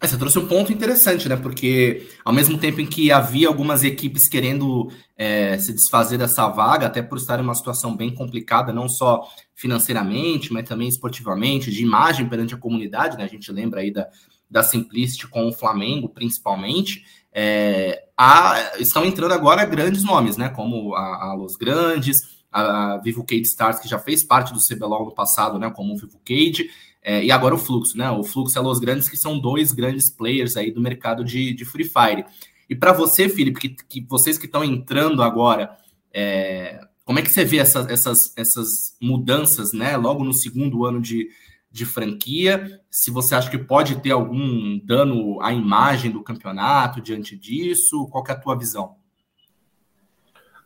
É, 0.00 0.06
você 0.06 0.18
trouxe 0.18 0.38
um 0.38 0.46
ponto 0.46 0.72
interessante, 0.72 1.26
né? 1.26 1.36
Porque 1.36 2.06
ao 2.22 2.32
mesmo 2.32 2.58
tempo 2.58 2.80
em 2.80 2.86
que 2.86 3.10
havia 3.10 3.48
algumas 3.48 3.82
equipes 3.82 4.28
querendo 4.28 4.92
é, 5.16 5.56
se 5.58 5.72
desfazer 5.72 6.18
dessa 6.18 6.46
vaga, 6.48 6.86
até 6.86 7.00
por 7.00 7.16
estar 7.16 7.38
em 7.40 7.42
uma 7.42 7.54
situação 7.54 7.96
bem 7.96 8.14
complicada, 8.14 8.74
não 8.74 8.88
só 8.88 9.26
financeiramente, 9.54 10.52
mas 10.52 10.68
também 10.68 10.86
esportivamente, 10.86 11.70
de 11.70 11.82
imagem 11.82 12.28
perante 12.28 12.54
a 12.54 12.58
comunidade, 12.58 13.16
né? 13.16 13.24
A 13.24 13.28
gente 13.28 13.50
lembra 13.50 13.80
aí 13.80 13.90
da, 13.90 14.06
da 14.50 14.62
Simplicity 14.62 15.28
com 15.28 15.48
o 15.48 15.52
Flamengo, 15.52 16.10
principalmente. 16.10 17.02
É, 17.32 18.04
a, 18.14 18.72
estão 18.78 19.02
entrando 19.02 19.32
agora 19.32 19.64
grandes 19.64 20.04
nomes, 20.04 20.36
né? 20.36 20.50
Como 20.50 20.94
a, 20.94 21.30
a 21.30 21.34
Los 21.34 21.56
Grandes, 21.56 22.36
a 22.52 22.98
Vivo 22.98 23.24
Cade 23.24 23.42
Stars, 23.42 23.78
que 23.78 23.88
já 23.88 23.98
fez 23.98 24.22
parte 24.22 24.52
do 24.52 24.60
CBLOL 24.60 25.06
no 25.06 25.14
passado, 25.14 25.58
né? 25.58 25.70
Como 25.70 25.94
o 25.94 25.96
Vivo 25.96 26.20
Cade. 26.22 26.70
É, 27.08 27.22
e 27.22 27.30
agora 27.30 27.54
o 27.54 27.58
Fluxo, 27.58 27.96
né? 27.96 28.10
O 28.10 28.24
Fluxo 28.24 28.58
é 28.58 28.60
Los 28.60 28.80
Grandes, 28.80 29.08
que 29.08 29.16
são 29.16 29.38
dois 29.38 29.70
grandes 29.70 30.10
players 30.10 30.56
aí 30.56 30.72
do 30.72 30.80
mercado 30.80 31.24
de, 31.24 31.54
de 31.54 31.64
Free 31.64 31.84
Fire. 31.84 32.24
E 32.68 32.74
para 32.74 32.92
você, 32.92 33.28
Felipe, 33.28 33.60
que, 33.60 33.68
que, 33.68 34.06
vocês 34.08 34.36
que 34.36 34.46
estão 34.46 34.64
entrando 34.64 35.22
agora, 35.22 35.70
é, 36.12 36.80
como 37.04 37.20
é 37.20 37.22
que 37.22 37.30
você 37.30 37.44
vê 37.44 37.58
essa, 37.58 37.86
essas, 37.88 38.36
essas 38.36 38.96
mudanças, 39.00 39.72
né? 39.72 39.96
Logo 39.96 40.24
no 40.24 40.34
segundo 40.34 40.84
ano 40.84 41.00
de, 41.00 41.28
de 41.70 41.86
franquia, 41.86 42.80
se 42.90 43.12
você 43.12 43.36
acha 43.36 43.48
que 43.48 43.58
pode 43.58 44.00
ter 44.00 44.10
algum 44.10 44.76
dano 44.84 45.40
à 45.40 45.52
imagem 45.52 46.10
do 46.10 46.24
campeonato 46.24 47.00
diante 47.00 47.36
disso, 47.36 48.08
qual 48.10 48.24
é 48.26 48.32
a 48.32 48.36
tua 48.36 48.58
visão? 48.58 48.96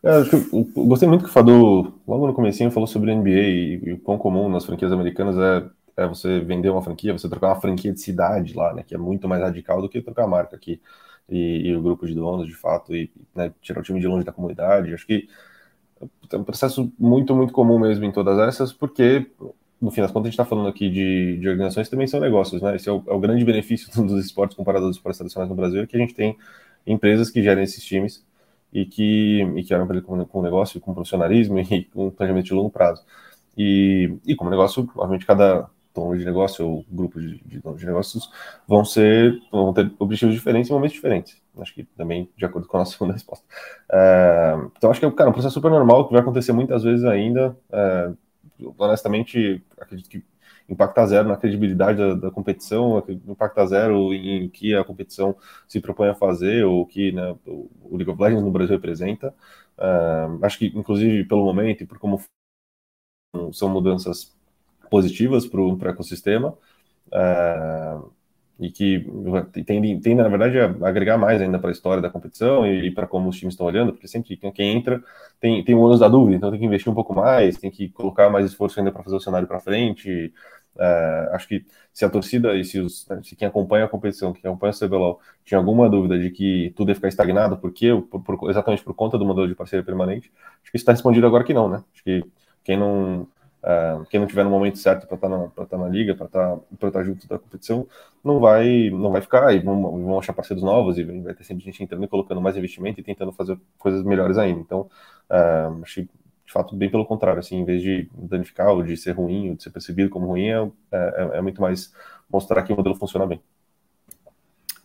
É, 0.02 0.20
eu, 0.20 0.86
gostei 0.86 1.06
muito 1.06 1.28
que 1.28 1.38
o 1.38 1.92
logo 2.08 2.26
no 2.26 2.32
comecinho, 2.32 2.70
falou 2.70 2.86
sobre 2.86 3.14
NBA 3.14 3.28
e, 3.28 3.80
e 3.84 3.92
o 3.92 3.98
quão 3.98 4.16
comum 4.16 4.48
nas 4.48 4.64
franquias 4.64 4.90
americanas 4.90 5.36
é 5.36 5.68
é 6.00 6.08
você 6.08 6.40
vender 6.40 6.70
uma 6.70 6.82
franquia, 6.82 7.12
você 7.12 7.28
trocar 7.28 7.48
uma 7.48 7.60
franquia 7.60 7.92
de 7.92 8.00
cidade 8.00 8.54
lá, 8.54 8.72
né, 8.74 8.82
que 8.86 8.94
é 8.94 8.98
muito 8.98 9.28
mais 9.28 9.42
radical 9.42 9.80
do 9.80 9.88
que 9.88 10.00
trocar 10.00 10.24
a 10.24 10.28
marca 10.28 10.56
aqui 10.56 10.80
e, 11.28 11.68
e 11.68 11.76
o 11.76 11.82
grupo 11.82 12.06
de 12.06 12.14
donos, 12.14 12.46
de 12.46 12.54
fato, 12.54 12.94
e 12.94 13.10
né, 13.34 13.52
tirar 13.60 13.80
o 13.80 13.82
time 13.82 14.00
de 14.00 14.06
longe 14.06 14.24
da 14.24 14.32
comunidade. 14.32 14.92
Acho 14.92 15.06
que 15.06 15.28
é 16.32 16.36
um 16.36 16.44
processo 16.44 16.92
muito, 16.98 17.34
muito 17.34 17.52
comum 17.52 17.78
mesmo 17.78 18.04
em 18.04 18.12
todas 18.12 18.38
essas, 18.38 18.72
porque 18.72 19.26
no 19.80 19.90
fim 19.90 20.02
das 20.02 20.10
contas 20.10 20.28
a 20.28 20.30
gente 20.30 20.34
está 20.34 20.44
falando 20.44 20.68
aqui 20.68 20.90
de, 20.90 21.38
de 21.38 21.48
organizações 21.48 21.86
que 21.86 21.90
também 21.90 22.06
são 22.06 22.20
negócios, 22.20 22.60
né? 22.60 22.76
Esse 22.76 22.88
é 22.88 22.92
o, 22.92 23.02
é 23.06 23.12
o 23.12 23.20
grande 23.20 23.44
benefício 23.44 23.90
dos 24.04 24.24
esportes 24.24 24.56
comparado 24.56 24.86
aos 24.86 24.96
esportes 24.96 25.18
tradicionais 25.18 25.48
no 25.48 25.56
Brasil, 25.56 25.82
é 25.82 25.86
que 25.86 25.96
a 25.96 26.00
gente 26.00 26.14
tem 26.14 26.36
empresas 26.86 27.30
que 27.30 27.42
gerem 27.42 27.64
esses 27.64 27.82
times 27.84 28.24
e 28.72 28.84
que, 28.84 29.42
e 29.56 29.62
que 29.64 29.74
olham 29.74 29.86
para 29.86 29.96
ele 29.96 30.06
negócio, 30.42 30.80
com 30.80 30.94
profissionalismo 30.94 31.58
e 31.70 31.84
com 31.84 32.10
planejamento 32.10 32.46
de 32.46 32.54
longo 32.54 32.70
prazo. 32.70 33.04
E, 33.56 34.16
e 34.26 34.34
como 34.34 34.50
negócio, 34.50 34.88
obviamente, 34.96 35.26
cada, 35.26 35.68
dono 35.94 36.16
de 36.16 36.24
negócio 36.24 36.66
ou 36.66 36.84
grupo 36.88 37.20
de, 37.20 37.38
de 37.44 37.58
donos 37.60 37.80
de 37.80 37.86
negócios 37.86 38.30
vão 38.66 38.84
ser 38.84 39.40
vão 39.50 39.72
ter 39.72 39.90
objetivos 39.98 40.34
diferentes 40.34 40.70
em 40.70 40.74
momentos 40.74 40.94
diferentes. 40.94 41.40
Acho 41.58 41.74
que 41.74 41.84
também 41.96 42.28
de 42.36 42.44
acordo 42.44 42.68
com 42.68 42.76
a 42.76 42.80
nossa 42.80 42.92
segunda 42.96 43.12
resposta. 43.12 43.44
É, 43.90 44.54
então 44.76 44.90
acho 44.90 45.00
que 45.00 45.06
é 45.06 45.08
um 45.08 45.32
processo 45.32 45.54
super 45.54 45.70
normal 45.70 46.06
que 46.06 46.12
vai 46.12 46.22
acontecer 46.22 46.52
muitas 46.52 46.82
vezes 46.84 47.04
ainda. 47.04 47.56
É, 47.72 48.12
honestamente, 48.78 49.62
acredito 49.78 50.08
que 50.08 50.24
impacta 50.68 51.04
zero 51.06 51.28
na 51.28 51.36
credibilidade 51.36 51.98
da, 51.98 52.14
da 52.14 52.30
competição, 52.30 53.02
impacta 53.26 53.66
zero 53.66 54.14
em, 54.14 54.44
em 54.44 54.48
que 54.48 54.74
a 54.74 54.84
competição 54.84 55.36
se 55.66 55.80
propõe 55.80 56.08
a 56.08 56.14
fazer 56.14 56.64
ou 56.64 56.86
que 56.86 57.10
né, 57.12 57.36
o 57.44 57.96
League 57.96 58.10
of 58.10 58.22
Legends 58.22 58.44
no 58.44 58.52
Brasil 58.52 58.76
representa. 58.76 59.34
É, 59.76 60.46
acho 60.46 60.58
que, 60.58 60.66
inclusive, 60.66 61.24
pelo 61.24 61.44
momento 61.44 61.82
e 61.82 61.86
por 61.86 61.98
como 61.98 62.20
são 63.52 63.68
mudanças 63.68 64.36
positivas 64.90 65.46
para 65.46 65.60
o 65.60 65.78
ecossistema 65.88 66.54
é, 67.12 67.98
e 68.58 68.70
que 68.70 69.06
tende, 69.64 69.98
tende, 70.00 70.22
na 70.22 70.28
verdade, 70.28 70.58
a 70.58 70.88
agregar 70.88 71.16
mais 71.16 71.40
ainda 71.40 71.58
para 71.58 71.70
a 71.70 71.72
história 71.72 72.02
da 72.02 72.10
competição 72.10 72.66
e, 72.66 72.88
e 72.88 72.90
para 72.90 73.06
como 73.06 73.30
os 73.30 73.38
times 73.38 73.54
estão 73.54 73.66
olhando, 73.66 73.92
porque 73.92 74.06
sempre 74.06 74.36
quem 74.36 74.76
entra 74.76 75.02
tem, 75.40 75.64
tem 75.64 75.74
o 75.74 75.80
ônus 75.80 76.00
da 76.00 76.08
dúvida, 76.08 76.36
então 76.36 76.50
tem 76.50 76.60
que 76.60 76.66
investir 76.66 76.92
um 76.92 76.94
pouco 76.94 77.14
mais, 77.14 77.56
tem 77.56 77.70
que 77.70 77.88
colocar 77.88 78.28
mais 78.28 78.44
esforço 78.44 78.78
ainda 78.78 78.92
para 78.92 79.02
fazer 79.02 79.16
o 79.16 79.20
cenário 79.20 79.48
para 79.48 79.60
frente. 79.60 80.32
É, 80.78 81.30
acho 81.32 81.48
que 81.48 81.64
se 81.92 82.04
a 82.04 82.10
torcida 82.10 82.54
e 82.56 82.64
se, 82.64 82.78
os, 82.80 83.06
se, 83.22 83.34
quem 83.34 83.48
acompanha 83.48 83.86
a 83.86 83.88
competição, 83.88 84.32
quem 84.32 84.48
acompanha 84.48 84.72
o 84.72 84.78
CBLOL, 84.78 85.20
tinha 85.44 85.58
alguma 85.58 85.88
dúvida 85.88 86.18
de 86.18 86.30
que 86.30 86.72
tudo 86.76 86.90
ia 86.90 86.94
ficar 86.94 87.08
estagnado, 87.08 87.56
porque 87.56 87.88
por, 88.10 88.22
por, 88.22 88.50
exatamente 88.50 88.84
por 88.84 88.94
conta 88.94 89.18
do 89.18 89.24
modelo 89.24 89.48
de 89.48 89.54
parceria 89.54 89.84
permanente, 89.84 90.30
acho 90.62 90.70
que 90.70 90.76
está 90.76 90.92
respondido 90.92 91.26
agora 91.26 91.44
que 91.44 91.54
não, 91.54 91.68
né? 91.68 91.82
Acho 91.92 92.04
que 92.04 92.24
quem 92.62 92.76
não 92.76 93.26
Uh, 93.62 94.06
quem 94.06 94.18
não 94.18 94.26
tiver 94.26 94.42
no 94.42 94.50
momento 94.50 94.78
certo 94.78 95.06
para 95.06 95.16
estar 95.16 95.28
tá 95.28 95.38
na, 95.38 95.66
tá 95.66 95.78
na 95.78 95.88
liga, 95.88 96.14
para 96.14 96.26
estar 96.26 96.56
tá, 96.78 96.90
tá 96.90 97.02
junto 97.04 97.28
da 97.28 97.38
competição, 97.38 97.86
não 98.24 98.40
vai 98.40 98.88
não 98.90 99.10
vai 99.10 99.20
ficar. 99.20 99.54
E 99.54 99.58
vão, 99.60 99.82
vão 99.82 100.18
achar 100.18 100.32
parceiros 100.32 100.62
novos 100.62 100.98
e 100.98 101.04
vai 101.04 101.34
ter 101.34 101.44
sempre 101.44 101.64
gente 101.64 101.82
entrando 101.82 102.04
e 102.04 102.08
colocando 102.08 102.40
mais 102.40 102.56
investimento 102.56 103.00
e 103.00 103.02
tentando 103.02 103.32
fazer 103.32 103.58
coisas 103.78 104.02
melhores 104.02 104.38
ainda. 104.38 104.60
Então, 104.60 104.88
uh, 105.30 105.82
achei 105.82 106.04
de 106.04 106.52
fato 106.52 106.74
bem 106.74 106.90
pelo 106.90 107.04
contrário. 107.04 107.38
Assim, 107.38 107.58
em 107.58 107.64
vez 107.64 107.82
de 107.82 108.08
danificar 108.14 108.70
ou 108.70 108.82
de 108.82 108.96
ser 108.96 109.12
ruim 109.12 109.50
ou 109.50 109.56
de 109.56 109.62
ser 109.62 109.70
percebido 109.70 110.08
como 110.08 110.26
ruim, 110.26 110.48
é, 110.48 110.70
é, 110.92 111.30
é 111.34 111.40
muito 111.42 111.60
mais 111.60 111.92
mostrar 112.32 112.62
que 112.62 112.72
o 112.72 112.76
modelo 112.76 112.96
funciona 112.96 113.26
bem. 113.26 113.40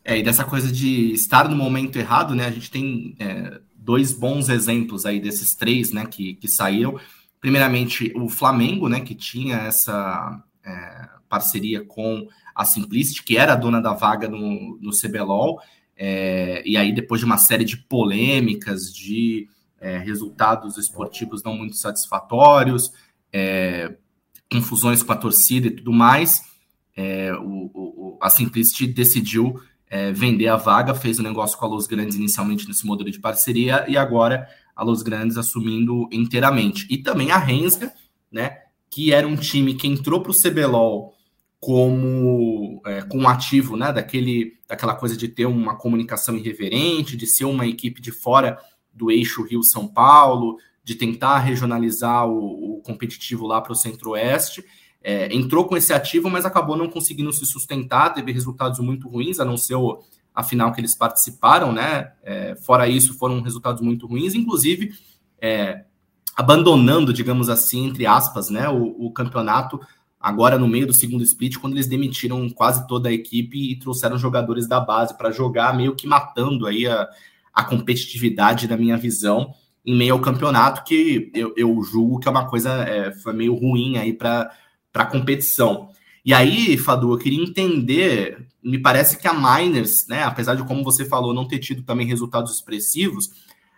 É, 0.03 0.19
e 0.19 0.23
dessa 0.23 0.43
coisa 0.43 0.71
de 0.71 1.13
estar 1.13 1.49
no 1.49 1.55
momento 1.55 1.97
errado, 1.97 2.35
né? 2.35 2.45
A 2.45 2.51
gente 2.51 2.69
tem 2.69 3.15
é, 3.19 3.59
dois 3.75 4.11
bons 4.11 4.49
exemplos 4.49 5.05
aí 5.05 5.19
desses 5.19 5.55
três, 5.55 5.91
né, 5.91 6.05
que, 6.05 6.35
que 6.35 6.47
saíram 6.47 6.99
primeiramente 7.45 8.11
o 8.15 8.27
Flamengo, 8.27 8.89
né, 8.89 9.01
que 9.01 9.13
tinha 9.13 9.57
essa 9.57 10.43
é, 10.65 11.09
parceria 11.29 11.85
com 11.85 12.27
a 12.55 12.65
Simplicity, 12.65 13.21
que 13.21 13.37
era 13.37 13.53
a 13.53 13.55
dona 13.55 13.79
da 13.79 13.93
vaga 13.93 14.27
no, 14.27 14.79
no 14.81 14.89
CBLOL, 14.89 15.61
é, 15.95 16.63
e 16.65 16.75
aí 16.75 16.91
depois 16.91 17.19
de 17.19 17.25
uma 17.25 17.37
série 17.37 17.63
de 17.63 17.77
polêmicas, 17.77 18.91
de 18.91 19.47
é, 19.79 19.99
resultados 19.99 20.75
esportivos 20.79 21.43
não 21.43 21.55
muito 21.55 21.77
satisfatórios, 21.77 22.91
é, 23.31 23.95
confusões 24.51 25.03
com 25.03 25.11
a 25.11 25.15
torcida 25.15 25.67
e 25.67 25.71
tudo 25.71 25.93
mais, 25.93 26.41
é, 26.97 27.31
o, 27.35 27.69
o, 27.75 28.17
a 28.23 28.31
Simplicity 28.31 28.87
decidiu 28.87 29.61
é, 29.87 30.11
vender 30.11 30.47
a 30.47 30.55
vaga, 30.55 30.95
fez 30.95 31.19
o 31.19 31.21
um 31.21 31.25
negócio 31.25 31.59
com 31.59 31.65
a 31.65 31.69
Los 31.69 31.85
Grandes 31.85 32.15
inicialmente 32.15 32.67
nesse 32.67 32.87
modelo 32.87 33.11
de 33.11 33.19
parceria, 33.19 33.85
e 33.87 33.95
agora 33.95 34.49
a 34.75 34.83
Los 34.83 35.01
Grandes 35.01 35.37
assumindo 35.37 36.07
inteiramente. 36.11 36.85
E 36.89 36.97
também 36.97 37.31
a 37.31 37.37
Rensga, 37.37 37.93
né, 38.31 38.57
que 38.89 39.13
era 39.13 39.27
um 39.27 39.35
time 39.35 39.73
que 39.73 39.87
entrou 39.87 40.21
para 40.21 40.31
o 40.31 40.35
CBLOL 40.35 41.13
como 41.59 42.81
é, 42.85 43.01
com 43.01 43.27
ativo, 43.27 43.75
né, 43.75 43.91
daquele, 43.91 44.59
daquela 44.67 44.93
coisa 44.93 45.17
de 45.17 45.27
ter 45.27 45.45
uma 45.45 45.75
comunicação 45.75 46.35
irreverente, 46.35 47.17
de 47.17 47.25
ser 47.25 47.45
uma 47.45 47.65
equipe 47.65 48.01
de 48.01 48.11
fora 48.11 48.59
do 48.93 49.09
eixo 49.09 49.43
Rio-São 49.43 49.87
Paulo, 49.87 50.57
de 50.83 50.93
tentar 50.93 51.39
regionalizar 51.39 52.27
o, 52.27 52.77
o 52.77 52.81
competitivo 52.81 53.47
lá 53.47 53.61
para 53.61 53.71
o 53.71 53.75
Centro-Oeste. 53.75 54.63
É, 55.01 55.33
entrou 55.33 55.65
com 55.65 55.75
esse 55.75 55.93
ativo, 55.93 56.29
mas 56.29 56.45
acabou 56.45 56.77
não 56.77 56.89
conseguindo 56.89 57.33
se 57.33 57.45
sustentar, 57.45 58.13
teve 58.13 58.31
resultados 58.31 58.79
muito 58.79 59.07
ruins, 59.07 59.39
a 59.39 59.45
não 59.45 59.57
ser 59.57 59.75
o, 59.75 60.03
a 60.35 60.43
final 60.43 60.73
que 60.73 60.81
eles 60.81 60.95
participaram, 60.95 61.71
né? 61.71 62.11
É, 62.21 62.55
fora 62.57 62.87
isso, 62.87 63.17
foram 63.17 63.41
resultados 63.41 63.81
muito 63.81 64.05
ruins, 64.05 64.35
inclusive 64.35 64.91
é, 65.41 65.85
abandonando, 66.35 67.13
digamos 67.13 67.49
assim, 67.49 67.85
entre 67.87 68.05
aspas, 68.05 68.49
né, 68.49 68.67
o, 68.67 69.05
o 69.05 69.11
campeonato 69.11 69.79
agora 70.19 70.57
no 70.57 70.67
meio 70.67 70.87
do 70.87 70.93
segundo 70.93 71.23
split, 71.23 71.57
quando 71.57 71.73
eles 71.73 71.87
demitiram 71.87 72.49
quase 72.49 72.87
toda 72.87 73.09
a 73.09 73.13
equipe 73.13 73.71
e 73.71 73.77
trouxeram 73.77 74.17
jogadores 74.17 74.67
da 74.67 74.79
base 74.79 75.15
para 75.15 75.31
jogar, 75.31 75.75
meio 75.77 75.95
que 75.95 76.07
matando 76.07 76.65
aí 76.65 76.87
a, 76.87 77.07
a 77.53 77.63
competitividade 77.63 78.67
da 78.67 78.75
minha 78.75 78.97
visão 78.97 79.53
em 79.85 79.95
meio 79.95 80.13
ao 80.13 80.19
campeonato, 80.19 80.83
que 80.83 81.31
eu, 81.33 81.53
eu 81.55 81.79
julgo 81.83 82.19
que 82.19 82.27
é 82.27 82.31
uma 82.31 82.49
coisa 82.49 82.71
é, 82.71 83.11
foi 83.11 83.33
meio 83.33 83.53
ruim 83.53 83.97
aí 83.97 84.11
para 84.11 84.51
a 84.95 85.05
competição. 85.05 85.89
E 86.25 86.33
aí, 86.33 86.75
Fadu, 86.75 87.13
eu 87.13 87.19
queria 87.19 87.43
entender, 87.43 88.47
me 88.63 88.79
parece 88.79 89.19
que 89.19 89.27
a 89.27 89.33
Miners, 89.33 90.07
né, 90.09 90.23
apesar 90.23 90.55
de 90.55 90.63
como 90.63 90.83
você 90.83 91.05
falou, 91.05 91.35
não 91.35 91.47
ter 91.47 91.59
tido 91.59 91.83
também 91.83 92.07
resultados 92.07 92.55
expressivos, 92.55 93.29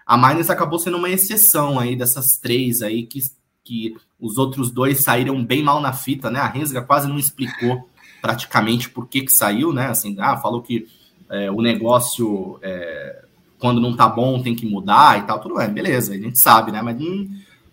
a 0.05 0.17
Miners 0.17 0.49
acabou 0.49 0.79
sendo 0.79 0.95
uma 0.95 1.09
exceção 1.09 1.77
aí 1.77 1.93
dessas 1.93 2.37
três 2.37 2.81
aí 2.81 3.05
que, 3.05 3.19
que 3.65 3.93
os 4.17 4.37
outros 4.37 4.71
dois 4.71 5.03
saíram 5.03 5.43
bem 5.43 5.61
mal 5.61 5.81
na 5.81 5.91
fita, 5.91 6.31
né? 6.31 6.39
A 6.39 6.47
Rensga 6.47 6.81
quase 6.81 7.09
não 7.09 7.19
explicou 7.19 7.89
praticamente 8.21 8.89
por 8.89 9.07
que 9.09 9.23
que 9.23 9.31
saiu, 9.33 9.73
né? 9.73 9.87
Assim, 9.87 10.15
ah, 10.17 10.37
falou 10.37 10.61
que 10.61 10.87
é, 11.29 11.51
o 11.51 11.61
negócio 11.61 12.57
é, 12.61 13.25
quando 13.59 13.81
não 13.81 13.93
tá 13.93 14.07
bom 14.07 14.41
tem 14.41 14.55
que 14.55 14.65
mudar 14.65 15.19
e 15.19 15.23
tal, 15.23 15.41
tudo 15.41 15.55
bem, 15.55 15.67
beleza, 15.67 16.13
a 16.13 16.17
gente 16.17 16.39
sabe, 16.39 16.71
né? 16.71 16.81
Mas 16.81 16.97
não, 16.97 17.27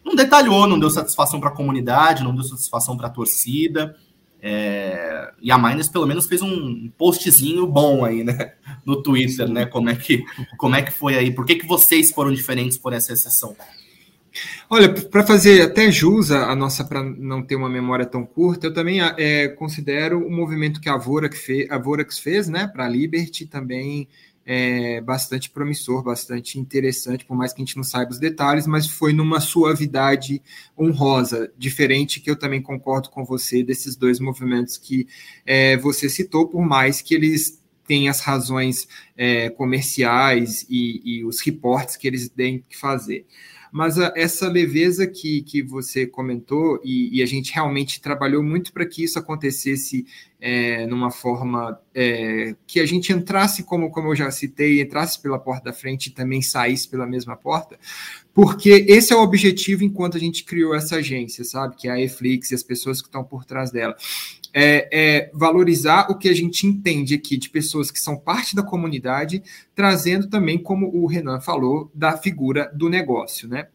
não 0.04 0.16
detalhou, 0.16 0.66
não 0.66 0.80
deu 0.80 0.90
satisfação 0.90 1.38
para 1.38 1.50
a 1.50 1.54
comunidade, 1.54 2.24
não 2.24 2.34
deu 2.34 2.42
satisfação 2.42 2.96
para 2.96 3.06
a 3.06 3.10
torcida. 3.10 3.94
É, 4.46 5.32
e 5.40 5.50
a 5.50 5.56
Miners 5.56 5.88
pelo 5.88 6.06
menos 6.06 6.26
fez 6.26 6.42
um 6.42 6.90
postzinho 6.98 7.66
bom 7.66 8.04
aí, 8.04 8.22
né? 8.22 8.52
No 8.84 9.02
Twitter, 9.02 9.48
né? 9.48 9.64
Como 9.64 9.88
é 9.88 9.96
que, 9.96 10.22
como 10.58 10.76
é 10.76 10.82
que 10.82 10.92
foi 10.92 11.16
aí? 11.16 11.30
Por 11.30 11.46
que, 11.46 11.54
que 11.54 11.66
vocês 11.66 12.10
foram 12.10 12.30
diferentes 12.30 12.76
por 12.76 12.92
essa 12.92 13.14
exceção? 13.14 13.56
Olha, 14.68 14.92
para 14.92 15.24
fazer 15.24 15.62
até 15.62 15.90
jus 15.90 16.30
a, 16.30 16.54
nossa, 16.54 16.84
para 16.84 17.02
não 17.02 17.42
ter 17.42 17.56
uma 17.56 17.70
memória 17.70 18.04
tão 18.04 18.26
curta, 18.26 18.66
eu 18.66 18.74
também 18.74 19.00
é, 19.00 19.48
considero 19.48 20.18
o 20.18 20.30
movimento 20.30 20.78
que 20.78 20.90
a 20.90 20.96
Vorax, 20.98 21.38
fez, 21.38 21.70
a 21.70 21.80
fez, 22.22 22.48
né, 22.48 22.66
para 22.66 22.84
a 22.84 22.88
Liberty 22.88 23.46
também 23.46 24.08
é, 24.46 25.00
bastante 25.00 25.50
promissor, 25.50 26.02
bastante 26.02 26.58
interessante, 26.58 27.24
por 27.24 27.36
mais 27.36 27.52
que 27.52 27.62
a 27.62 27.64
gente 27.64 27.76
não 27.76 27.84
saiba 27.84 28.10
os 28.10 28.18
detalhes, 28.18 28.66
mas 28.66 28.86
foi 28.86 29.12
numa 29.12 29.40
suavidade 29.40 30.42
honrosa, 30.78 31.52
diferente 31.56 32.20
que 32.20 32.30
eu 32.30 32.36
também 32.36 32.60
concordo 32.60 33.10
com 33.10 33.24
você 33.24 33.62
desses 33.62 33.96
dois 33.96 34.20
movimentos 34.20 34.76
que 34.76 35.06
é, 35.46 35.76
você 35.76 36.08
citou, 36.08 36.48
por 36.48 36.62
mais 36.62 37.00
que 37.00 37.14
eles 37.14 37.62
tenham 37.86 38.10
as 38.10 38.20
razões 38.20 38.88
é, 39.16 39.50
comerciais 39.50 40.66
e, 40.68 41.00
e 41.04 41.24
os 41.24 41.40
reportes 41.40 41.96
que 41.96 42.06
eles 42.06 42.28
têm 42.28 42.64
que 42.68 42.76
fazer. 42.76 43.26
Mas 43.74 43.98
a, 43.98 44.12
essa 44.14 44.48
leveza 44.48 45.04
que, 45.04 45.42
que 45.42 45.60
você 45.60 46.06
comentou, 46.06 46.80
e, 46.84 47.18
e 47.18 47.22
a 47.22 47.26
gente 47.26 47.52
realmente 47.52 48.00
trabalhou 48.00 48.40
muito 48.40 48.72
para 48.72 48.86
que 48.86 49.02
isso 49.02 49.18
acontecesse 49.18 50.06
é, 50.46 50.86
numa 50.86 51.10
forma 51.10 51.80
é, 51.94 52.54
que 52.66 52.78
a 52.78 52.84
gente 52.84 53.10
entrasse, 53.14 53.62
como, 53.62 53.90
como 53.90 54.08
eu 54.08 54.14
já 54.14 54.30
citei, 54.30 54.82
entrasse 54.82 55.18
pela 55.18 55.38
porta 55.38 55.64
da 55.64 55.72
frente 55.72 56.08
e 56.08 56.10
também 56.10 56.42
saísse 56.42 56.86
pela 56.86 57.06
mesma 57.06 57.34
porta, 57.34 57.78
porque 58.34 58.84
esse 58.86 59.10
é 59.10 59.16
o 59.16 59.22
objetivo 59.22 59.84
enquanto 59.84 60.18
a 60.18 60.20
gente 60.20 60.44
criou 60.44 60.74
essa 60.74 60.96
agência, 60.96 61.44
sabe? 61.44 61.76
Que 61.76 61.88
é 61.88 61.92
a 61.92 62.00
Eflix 62.00 62.50
e 62.50 62.54
as 62.54 62.62
pessoas 62.62 63.00
que 63.00 63.08
estão 63.08 63.24
por 63.24 63.46
trás 63.46 63.70
dela. 63.70 63.96
É, 64.52 64.88
é, 64.92 65.30
valorizar 65.32 66.10
o 66.10 66.18
que 66.18 66.28
a 66.28 66.34
gente 66.34 66.66
entende 66.66 67.14
aqui 67.14 67.38
de 67.38 67.48
pessoas 67.48 67.90
que 67.90 67.98
são 67.98 68.14
parte 68.14 68.54
da 68.54 68.62
comunidade, 68.62 69.42
trazendo 69.74 70.28
também, 70.28 70.58
como 70.58 70.94
o 70.94 71.06
Renan 71.06 71.40
falou, 71.40 71.90
da 71.94 72.18
figura 72.18 72.70
do 72.74 72.90
negócio, 72.90 73.48
né? 73.48 73.68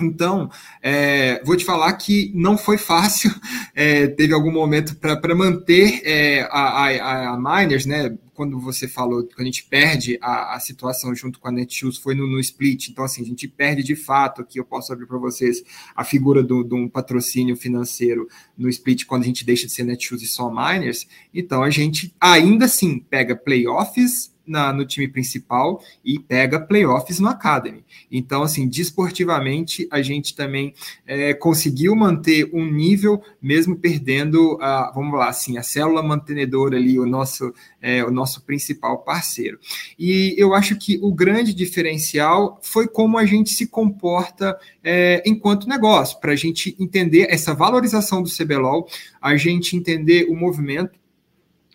Então, 0.00 0.50
é, 0.82 1.42
vou 1.44 1.56
te 1.56 1.64
falar 1.64 1.92
que 1.94 2.30
não 2.34 2.58
foi 2.58 2.76
fácil, 2.76 3.30
é, 3.74 4.06
teve 4.06 4.32
algum 4.34 4.52
momento 4.52 4.96
para 4.96 5.34
manter 5.34 6.02
é, 6.04 6.42
a, 6.50 6.84
a, 6.84 7.28
a, 7.30 7.38
Miners, 7.38 7.86
né? 7.86 8.16
Quando 8.34 8.60
você 8.60 8.86
falou, 8.86 9.24
quando 9.24 9.40
a 9.40 9.44
gente 9.44 9.64
perde 9.64 10.18
a, 10.20 10.56
a 10.56 10.60
situação 10.60 11.14
junto 11.14 11.40
com 11.40 11.48
a 11.48 11.50
Netshoes, 11.50 11.96
foi 11.96 12.14
no, 12.14 12.26
no, 12.26 12.38
split. 12.38 12.88
Então, 12.90 13.02
assim, 13.02 13.22
a 13.22 13.24
gente 13.24 13.48
perde 13.48 13.82
de 13.82 13.96
fato, 13.96 14.42
aqui 14.42 14.60
eu 14.60 14.64
posso 14.64 14.92
abrir 14.92 15.06
para 15.06 15.16
vocês 15.16 15.62
a 15.94 16.04
figura 16.04 16.44
de 16.44 16.52
um 16.52 16.86
patrocínio 16.86 17.56
financeiro 17.56 18.28
no 18.56 18.68
split 18.68 19.06
quando 19.06 19.22
a 19.22 19.26
gente 19.26 19.44
deixa 19.44 19.66
de 19.66 19.72
ser 19.72 19.84
Netshoes 19.84 20.22
e 20.22 20.26
só 20.26 20.50
Miners. 20.50 21.08
Então, 21.32 21.62
a 21.62 21.70
gente 21.70 22.14
ainda 22.20 22.66
assim 22.66 22.98
pega 22.98 23.34
playoffs 23.34 24.35
na, 24.46 24.72
no 24.72 24.86
time 24.86 25.08
principal 25.08 25.82
e 26.04 26.18
pega 26.18 26.60
playoffs 26.60 27.18
no 27.18 27.28
Academy. 27.28 27.84
Então, 28.10 28.42
assim, 28.42 28.68
desportivamente, 28.68 29.86
a 29.90 30.00
gente 30.02 30.34
também 30.34 30.74
é, 31.06 31.34
conseguiu 31.34 31.94
manter 31.96 32.48
um 32.52 32.64
nível, 32.64 33.22
mesmo 33.40 33.76
perdendo, 33.76 34.58
a, 34.60 34.92
vamos 34.94 35.18
lá, 35.18 35.28
assim, 35.28 35.58
a 35.58 35.62
célula 35.62 36.02
mantenedora 36.02 36.76
ali, 36.76 36.98
o 36.98 37.06
nosso, 37.06 37.52
é, 37.80 38.04
o 38.04 38.10
nosso 38.10 38.42
principal 38.44 38.98
parceiro. 38.98 39.58
E 39.98 40.34
eu 40.38 40.54
acho 40.54 40.76
que 40.76 40.98
o 41.02 41.12
grande 41.12 41.52
diferencial 41.52 42.58
foi 42.62 42.86
como 42.86 43.18
a 43.18 43.24
gente 43.24 43.50
se 43.50 43.66
comporta 43.66 44.56
é, 44.82 45.22
enquanto 45.26 45.68
negócio, 45.68 46.20
para 46.20 46.32
a 46.32 46.36
gente 46.36 46.76
entender 46.78 47.26
essa 47.30 47.54
valorização 47.54 48.22
do 48.22 48.30
CBLOL, 48.30 48.88
a 49.20 49.36
gente 49.36 49.76
entender 49.76 50.26
o 50.30 50.36
movimento 50.36 50.98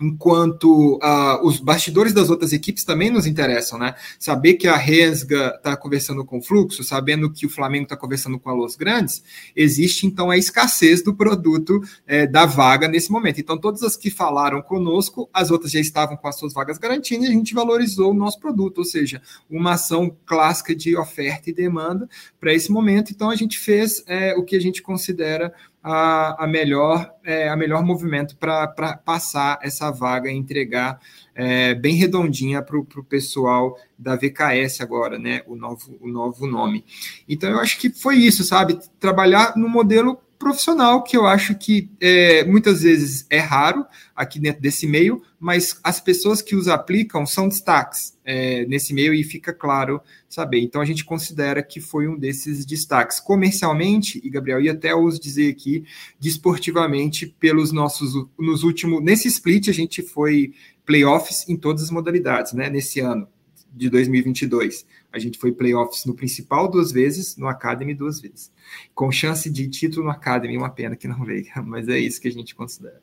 enquanto 0.01 0.95
uh, 0.95 1.45
os 1.45 1.59
bastidores 1.59 2.13
das 2.13 2.29
outras 2.29 2.51
equipes 2.51 2.83
também 2.83 3.09
nos 3.09 3.27
interessam, 3.27 3.77
né? 3.77 3.93
Saber 4.17 4.55
que 4.55 4.67
a 4.67 4.75
Resga 4.75 5.53
está 5.55 5.77
conversando 5.77 6.25
com 6.25 6.39
o 6.39 6.41
Fluxo, 6.41 6.83
sabendo 6.83 7.31
que 7.31 7.45
o 7.45 7.49
Flamengo 7.49 7.83
está 7.83 7.95
conversando 7.95 8.39
com 8.39 8.49
a 8.49 8.53
Los 8.53 8.75
Grandes, 8.75 9.23
existe 9.55 10.07
então 10.07 10.29
a 10.29 10.37
escassez 10.37 11.03
do 11.03 11.13
produto 11.13 11.81
é, 12.07 12.25
da 12.25 12.45
vaga 12.45 12.87
nesse 12.87 13.11
momento. 13.11 13.39
Então, 13.39 13.57
todas 13.57 13.83
as 13.83 13.95
que 13.95 14.09
falaram 14.09 14.61
conosco, 14.61 15.29
as 15.33 15.51
outras 15.51 15.71
já 15.71 15.79
estavam 15.79 16.17
com 16.17 16.27
as 16.27 16.37
suas 16.37 16.53
vagas 16.53 16.77
garantidas 16.77 17.25
e 17.25 17.29
a 17.29 17.33
gente 17.33 17.53
valorizou 17.53 18.11
o 18.11 18.15
nosso 18.15 18.39
produto, 18.39 18.79
ou 18.79 18.85
seja, 18.85 19.21
uma 19.49 19.73
ação 19.73 20.15
clássica 20.25 20.75
de 20.75 20.97
oferta 20.97 21.49
e 21.49 21.53
demanda 21.53 22.09
para 22.39 22.53
esse 22.53 22.71
momento. 22.71 23.11
Então, 23.11 23.29
a 23.29 23.35
gente 23.35 23.59
fez 23.59 24.03
é, 24.07 24.35
o 24.35 24.43
que 24.43 24.55
a 24.55 24.61
gente 24.61 24.81
considera 24.81 25.53
a, 25.83 26.43
a 26.43 26.47
melhor 26.47 27.11
é, 27.23 27.49
a 27.49 27.55
melhor 27.55 27.83
movimento 27.83 28.35
para 28.37 28.67
passar 29.03 29.59
essa 29.61 29.91
vaga 29.91 30.29
e 30.29 30.35
entregar 30.35 30.99
é, 31.33 31.73
bem 31.73 31.95
redondinha 31.95 32.61
para 32.61 32.77
o 32.77 33.03
pessoal 33.03 33.77
da 33.97 34.15
VKS 34.15 34.81
agora, 34.81 35.17
né? 35.17 35.41
O 35.47 35.55
novo, 35.55 35.97
o 35.99 36.07
novo 36.07 36.47
nome. 36.47 36.85
Então 37.27 37.49
eu 37.49 37.59
acho 37.59 37.79
que 37.79 37.89
foi 37.89 38.17
isso, 38.17 38.43
sabe? 38.43 38.79
Trabalhar 38.99 39.55
no 39.55 39.67
modelo 39.69 40.19
profissional, 40.41 41.03
que 41.03 41.15
eu 41.15 41.27
acho 41.27 41.53
que 41.53 41.87
é, 42.01 42.43
muitas 42.43 42.81
vezes 42.81 43.27
é 43.29 43.37
raro 43.37 43.85
aqui 44.15 44.39
dentro 44.39 44.59
desse 44.59 44.87
meio, 44.87 45.21
mas 45.39 45.79
as 45.83 46.01
pessoas 46.01 46.41
que 46.41 46.55
os 46.55 46.67
aplicam 46.67 47.27
são 47.27 47.47
destaques 47.47 48.17
é, 48.25 48.65
nesse 48.65 48.91
meio 48.91 49.13
e 49.13 49.23
fica 49.23 49.53
claro 49.53 50.01
saber. 50.27 50.59
Então 50.59 50.81
a 50.81 50.85
gente 50.85 51.05
considera 51.05 51.61
que 51.61 51.79
foi 51.79 52.07
um 52.07 52.17
desses 52.17 52.65
destaques. 52.65 53.19
Comercialmente, 53.19 54.19
e 54.23 54.29
Gabriel 54.31 54.59
ia 54.59 54.71
até 54.71 54.95
os 54.95 55.19
dizer 55.19 55.51
aqui, 55.51 55.85
desportivamente, 56.19 57.27
pelos 57.39 57.71
nossos 57.71 58.13
nos 58.37 58.63
últimos. 58.63 59.03
Nesse 59.03 59.27
split 59.27 59.69
a 59.69 59.73
gente 59.73 60.01
foi 60.01 60.53
playoffs 60.85 61.47
em 61.47 61.55
todas 61.55 61.83
as 61.83 61.91
modalidades, 61.91 62.53
né? 62.53 62.67
Nesse 62.67 62.99
ano 62.99 63.27
de 63.71 63.89
2022. 63.89 64.85
A 65.11 65.19
gente 65.19 65.37
foi 65.37 65.51
playoffs 65.51 66.05
no 66.05 66.15
principal 66.15 66.69
duas 66.69 66.91
vezes, 66.91 67.37
no 67.37 67.47
Academy 67.47 67.93
duas 67.93 68.21
vezes. 68.21 68.51
Com 68.95 69.11
chance 69.11 69.49
de 69.49 69.67
título 69.67 70.05
no 70.05 70.11
Academy, 70.11 70.57
uma 70.57 70.69
pena 70.69 70.95
que 70.95 71.07
não 71.07 71.23
veio, 71.23 71.45
mas 71.65 71.87
é 71.89 71.97
isso 71.97 72.21
que 72.21 72.27
a 72.27 72.31
gente 72.31 72.55
considera. 72.55 73.01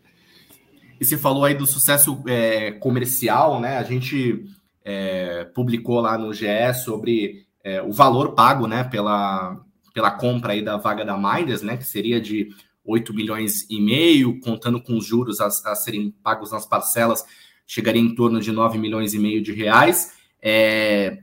E 1.01 1.05
você 1.05 1.16
falou 1.16 1.44
aí 1.44 1.55
do 1.55 1.66
sucesso 1.66 2.23
é, 2.27 2.73
comercial, 2.73 3.61
né? 3.61 3.79
A 3.79 3.85
gente 3.85 4.44
é, 4.85 5.44
publicou 5.55 6.01
lá 6.01 6.18
no 6.18 6.33
GE 6.33 6.75
sobre 6.83 7.47
é, 7.62 7.83
o 7.83 7.92
valor 7.92 8.35
pago, 8.35 8.66
né, 8.66 8.85
pela, 8.85 9.61
pela 9.92 10.11
compra 10.11 10.55
aí 10.55 10.62
da 10.62 10.77
vaga 10.77 11.05
da 11.05 11.16
Miners, 11.16 11.61
né, 11.61 11.77
que 11.77 11.85
seria 11.85 12.21
de 12.21 12.49
8 12.85 13.12
milhões 13.12 13.66
e 13.68 13.81
meio, 13.81 14.40
contando 14.40 14.83
com 14.83 14.97
os 14.97 15.05
juros 15.05 15.40
a, 15.40 15.47
a 15.47 15.75
serem 15.75 16.11
pagos 16.23 16.51
nas 16.51 16.64
parcelas, 16.64 17.23
chegaria 17.66 18.01
em 18.01 18.14
torno 18.14 18.40
de 18.40 18.51
9 18.51 18.79
milhões 18.79 19.12
e 19.12 19.18
meio 19.18 19.42
de 19.42 19.53
reais. 19.53 20.14
É, 20.40 21.18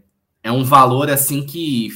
é 0.45 0.51
um 0.51 0.63
valor 0.63 1.10
assim 1.10 1.43
que, 1.43 1.89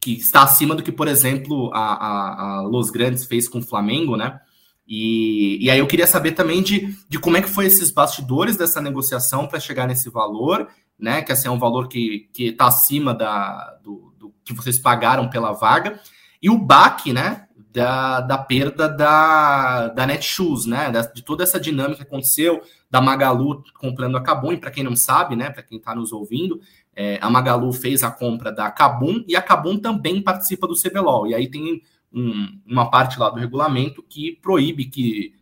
que 0.00 0.14
está 0.14 0.42
acima 0.42 0.74
do 0.74 0.82
que, 0.82 0.90
por 0.90 1.06
exemplo, 1.06 1.70
a, 1.72 1.78
a, 1.78 2.56
a 2.56 2.62
Los 2.62 2.90
Grandes 2.90 3.24
fez 3.24 3.48
com 3.48 3.60
o 3.60 3.62
Flamengo, 3.62 4.16
né? 4.16 4.40
E, 4.88 5.64
e 5.64 5.70
aí 5.70 5.78
eu 5.78 5.86
queria 5.86 6.06
saber 6.08 6.32
também 6.32 6.64
de, 6.64 6.96
de 7.08 7.16
como 7.20 7.36
é 7.36 7.42
que 7.42 7.48
foi 7.48 7.66
esses 7.66 7.92
bastidores 7.92 8.56
dessa 8.56 8.80
negociação 8.80 9.46
para 9.46 9.60
chegar 9.60 9.86
nesse 9.86 10.10
valor, 10.10 10.66
né? 10.98 11.22
Que 11.22 11.30
assim, 11.30 11.46
é 11.46 11.50
um 11.50 11.60
valor 11.60 11.86
que 11.86 12.28
está 12.36 12.66
acima 12.66 13.14
da, 13.14 13.78
do, 13.84 14.12
do, 14.18 14.34
que 14.44 14.52
vocês 14.52 14.80
pagaram 14.80 15.30
pela 15.30 15.52
vaga. 15.52 16.00
E 16.42 16.50
o 16.50 16.58
baque, 16.58 17.12
né? 17.12 17.46
Da, 17.72 18.20
da 18.20 18.38
perda 18.38 18.88
da, 18.88 19.88
da 19.88 20.06
Netshoes, 20.06 20.66
né? 20.66 20.90
De 21.14 21.22
toda 21.22 21.44
essa 21.44 21.60
dinâmica 21.60 21.98
que 21.98 22.08
aconteceu, 22.08 22.60
da 22.90 23.00
Magalu 23.00 23.62
comprando 23.78 24.16
a 24.16 24.22
Kabum, 24.22 24.56
para 24.56 24.72
quem 24.72 24.82
não 24.82 24.96
sabe, 24.96 25.36
né? 25.36 25.50
Para 25.50 25.62
quem 25.62 25.78
está 25.78 25.94
nos 25.94 26.10
ouvindo, 26.10 26.60
é, 26.96 27.18
a 27.20 27.28
Magalu 27.28 27.70
fez 27.74 28.02
a 28.02 28.10
compra 28.10 28.50
da 28.50 28.70
Kabum 28.70 29.22
e 29.28 29.36
a 29.36 29.42
Kabum 29.42 29.78
também 29.78 30.22
participa 30.22 30.66
do 30.66 30.74
CBLOL. 30.74 31.26
E 31.26 31.34
aí 31.34 31.46
tem 31.46 31.82
um, 32.10 32.58
uma 32.66 32.90
parte 32.90 33.20
lá 33.20 33.28
do 33.28 33.38
regulamento 33.38 34.02
que 34.02 34.38
proíbe 34.40 34.86
que, 34.86 35.34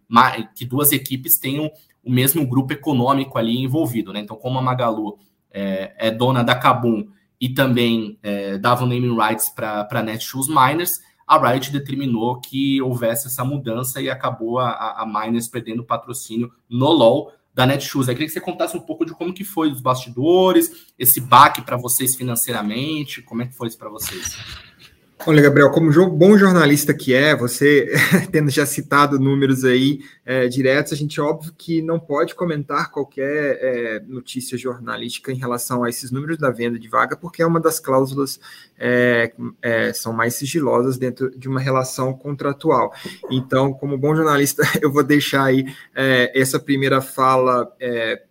que 0.57 0.65
duas 0.65 0.91
equipes 0.91 1.39
tenham 1.39 1.71
o 2.03 2.11
mesmo 2.11 2.45
grupo 2.45 2.73
econômico 2.73 3.39
ali 3.39 3.63
envolvido, 3.63 4.13
né? 4.13 4.21
Então, 4.21 4.37
como 4.37 4.59
a 4.59 4.63
Magalu 4.63 5.17
é, 5.51 5.95
é 5.97 6.11
dona 6.11 6.43
da 6.43 6.57
Kabum 6.57 7.07
e 7.41 7.49
também 7.49 8.19
é, 8.23 8.59
dava 8.59 8.85
o 8.85 8.87
naming 8.87 9.17
rights 9.17 9.49
para 9.49 9.89
a 9.89 10.03
Netshoes 10.03 10.49
Miners, 10.49 11.01
a 11.27 11.39
Riot 11.39 11.71
determinou 11.71 12.41
que 12.41 12.83
houvesse 12.83 13.29
essa 13.29 13.45
mudança 13.45 14.01
e 14.03 14.11
acabou 14.11 14.59
a, 14.59 15.03
a 15.03 15.07
Miners 15.07 15.49
perdendo 15.49 15.85
patrocínio 15.85 16.53
no 16.69 16.91
LoL 16.91 17.33
da 17.55 17.65
Netshoes. 17.65 18.09
Eu 18.09 18.15
queria 18.15 18.27
que 18.27 18.33
você 18.33 18.41
contasse 18.41 18.77
um 18.77 18.81
pouco 18.81 19.07
de 19.07 19.13
como 19.13 19.33
que 19.33 19.45
foi 19.45 19.71
os 19.71 19.81
bastidores, 19.81 20.93
esse 20.99 21.21
baque 21.21 21.63
para 21.63 21.77
vocês 21.77 22.17
financeiramente, 22.17 23.23
como 23.23 23.43
é 23.43 23.47
que 23.47 23.55
foi 23.55 23.69
isso 23.69 23.79
para 23.79 23.89
vocês? 23.89 24.37
Olha, 25.27 25.41
Gabriel, 25.41 25.71
como 25.71 25.91
bom 26.11 26.37
jornalista 26.37 26.93
que 26.93 27.15
é, 27.15 27.35
você 27.35 27.91
tendo 28.31 28.51
já 28.51 28.67
citado 28.67 29.19
números 29.19 29.65
aí 29.65 30.01
é, 30.23 30.47
diretos, 30.49 30.93
a 30.93 30.97
gente 30.97 31.19
óbvio 31.19 31.51
que 31.57 31.81
não 31.81 31.99
pode 31.99 32.35
comentar 32.35 32.91
qualquer 32.91 33.59
é, 33.59 34.01
notícia 34.07 34.59
jornalística 34.59 35.33
em 35.33 35.37
relação 35.37 35.83
a 35.83 35.89
esses 35.89 36.11
números 36.11 36.37
da 36.37 36.51
venda 36.51 36.79
de 36.79 36.89
vaga, 36.89 37.17
porque 37.17 37.41
é 37.41 37.47
uma 37.47 37.59
das 37.59 37.81
cláusulas 37.81 38.39
é, 38.79 39.33
são 39.95 40.13
mais 40.13 40.35
sigilosas 40.35 40.99
dentro 40.99 41.31
de 41.39 41.49
uma 41.49 41.61
relação 41.61 42.13
contratual. 42.13 42.93
Então, 43.31 43.73
como 43.73 43.97
bom 43.97 44.15
jornalista, 44.15 44.63
eu 44.83 44.93
vou 44.93 45.03
deixar 45.03 45.45
aí 45.45 45.65
essa 46.35 46.61
primeira 46.61 47.01
fala 47.01 47.73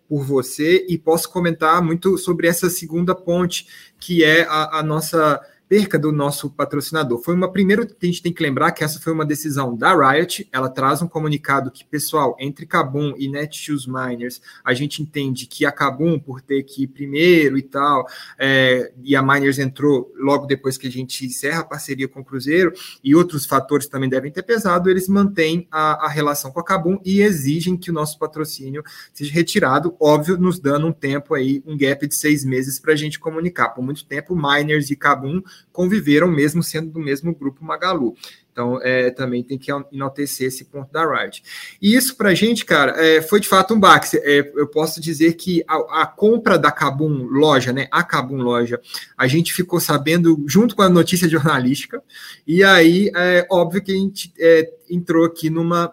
por 0.08 0.22
você 0.22 0.86
e 0.88 0.96
posso 0.96 1.28
comentar 1.28 1.82
muito 1.82 2.16
sobre 2.18 2.46
essa 2.46 2.70
segunda 2.70 3.16
ponte, 3.16 3.66
que 3.98 4.22
é 4.22 4.42
a, 4.42 4.78
a 4.78 4.82
nossa 4.82 5.40
perca 5.74 5.98
do 5.98 6.12
nosso 6.12 6.48
patrocinador. 6.48 7.20
Foi 7.20 7.34
uma 7.34 7.50
primeira 7.50 7.84
que 7.84 7.96
a 8.00 8.06
gente 8.06 8.22
tem 8.22 8.32
que 8.32 8.40
lembrar 8.40 8.70
que 8.70 8.84
essa 8.84 9.00
foi 9.00 9.12
uma 9.12 9.26
decisão 9.26 9.76
da 9.76 9.92
Riot. 9.92 10.48
Ela 10.52 10.68
traz 10.68 11.02
um 11.02 11.08
comunicado 11.08 11.68
que, 11.68 11.84
pessoal, 11.84 12.36
entre 12.38 12.64
Kabum 12.64 13.12
e 13.18 13.26
Netshoes 13.26 13.84
Miners, 13.84 14.40
a 14.64 14.72
gente 14.72 15.02
entende 15.02 15.46
que 15.46 15.66
a 15.66 15.72
Kabum, 15.72 16.16
por 16.16 16.40
ter 16.40 16.62
que 16.62 16.84
ir 16.84 16.86
primeiro 16.86 17.58
e 17.58 17.62
tal, 17.62 18.06
é, 18.38 18.92
e 19.02 19.16
a 19.16 19.22
Miners 19.22 19.58
entrou 19.58 20.12
logo 20.16 20.46
depois 20.46 20.78
que 20.78 20.86
a 20.86 20.90
gente 20.90 21.26
encerra 21.26 21.62
a 21.62 21.64
parceria 21.64 22.06
com 22.06 22.20
o 22.20 22.24
Cruzeiro, 22.24 22.72
e 23.02 23.12
outros 23.12 23.44
fatores 23.44 23.88
também 23.88 24.08
devem 24.08 24.30
ter 24.30 24.44
pesado, 24.44 24.88
eles 24.88 25.08
mantêm 25.08 25.66
a, 25.72 26.06
a 26.06 26.08
relação 26.08 26.52
com 26.52 26.60
a 26.60 26.64
Kabum 26.64 27.00
e 27.04 27.20
exigem 27.20 27.76
que 27.76 27.90
o 27.90 27.92
nosso 27.92 28.16
patrocínio 28.16 28.84
seja 29.12 29.32
retirado, 29.32 29.96
óbvio, 29.98 30.38
nos 30.38 30.60
dando 30.60 30.86
um 30.86 30.92
tempo 30.92 31.34
aí, 31.34 31.64
um 31.66 31.76
gap 31.76 32.06
de 32.06 32.14
seis 32.14 32.44
meses 32.44 32.78
para 32.78 32.92
a 32.92 32.96
gente 32.96 33.18
comunicar. 33.18 33.70
Por 33.70 33.82
muito 33.82 34.04
tempo, 34.04 34.36
Miners 34.36 34.88
e 34.88 34.94
Kabum 34.94 35.42
conviveram 35.72 36.28
mesmo 36.28 36.62
sendo 36.62 36.90
do 36.90 37.00
mesmo 37.00 37.34
grupo 37.34 37.64
Magalu. 37.64 38.14
Então, 38.54 38.78
é, 38.82 39.10
também 39.10 39.42
tem 39.42 39.58
que 39.58 39.72
enaltecer 39.90 40.46
esse 40.46 40.64
ponto 40.66 40.92
da 40.92 41.04
Riot. 41.04 41.42
E 41.82 41.96
isso 41.96 42.16
para 42.16 42.28
a 42.28 42.34
gente, 42.34 42.64
cara, 42.64 42.92
é, 43.04 43.20
foi 43.20 43.40
de 43.40 43.48
fato 43.48 43.74
um 43.74 43.80
baque. 43.80 44.16
É, 44.18 44.52
eu 44.54 44.68
posso 44.68 45.00
dizer 45.00 45.32
que 45.34 45.64
a, 45.66 46.02
a, 46.02 46.06
compra 46.06 46.56
da 46.56 46.70
Cabum 46.70 47.24
Loja, 47.24 47.72
né, 47.72 47.88
a 47.90 48.04
Cabum 48.04 48.36
Loja, 48.36 48.80
a 49.18 49.26
gente 49.26 49.52
ficou 49.52 49.80
sabendo 49.80 50.40
junto 50.46 50.76
com 50.76 50.82
a 50.82 50.88
notícia 50.88 51.26
jornalística, 51.28 52.00
e 52.46 52.62
aí, 52.62 53.10
é 53.16 53.44
óbvio 53.50 53.82
que 53.82 53.90
a 53.90 53.96
gente 53.96 54.32
é, 54.38 54.72
entrou 54.88 55.24
aqui 55.24 55.50
numa, 55.50 55.92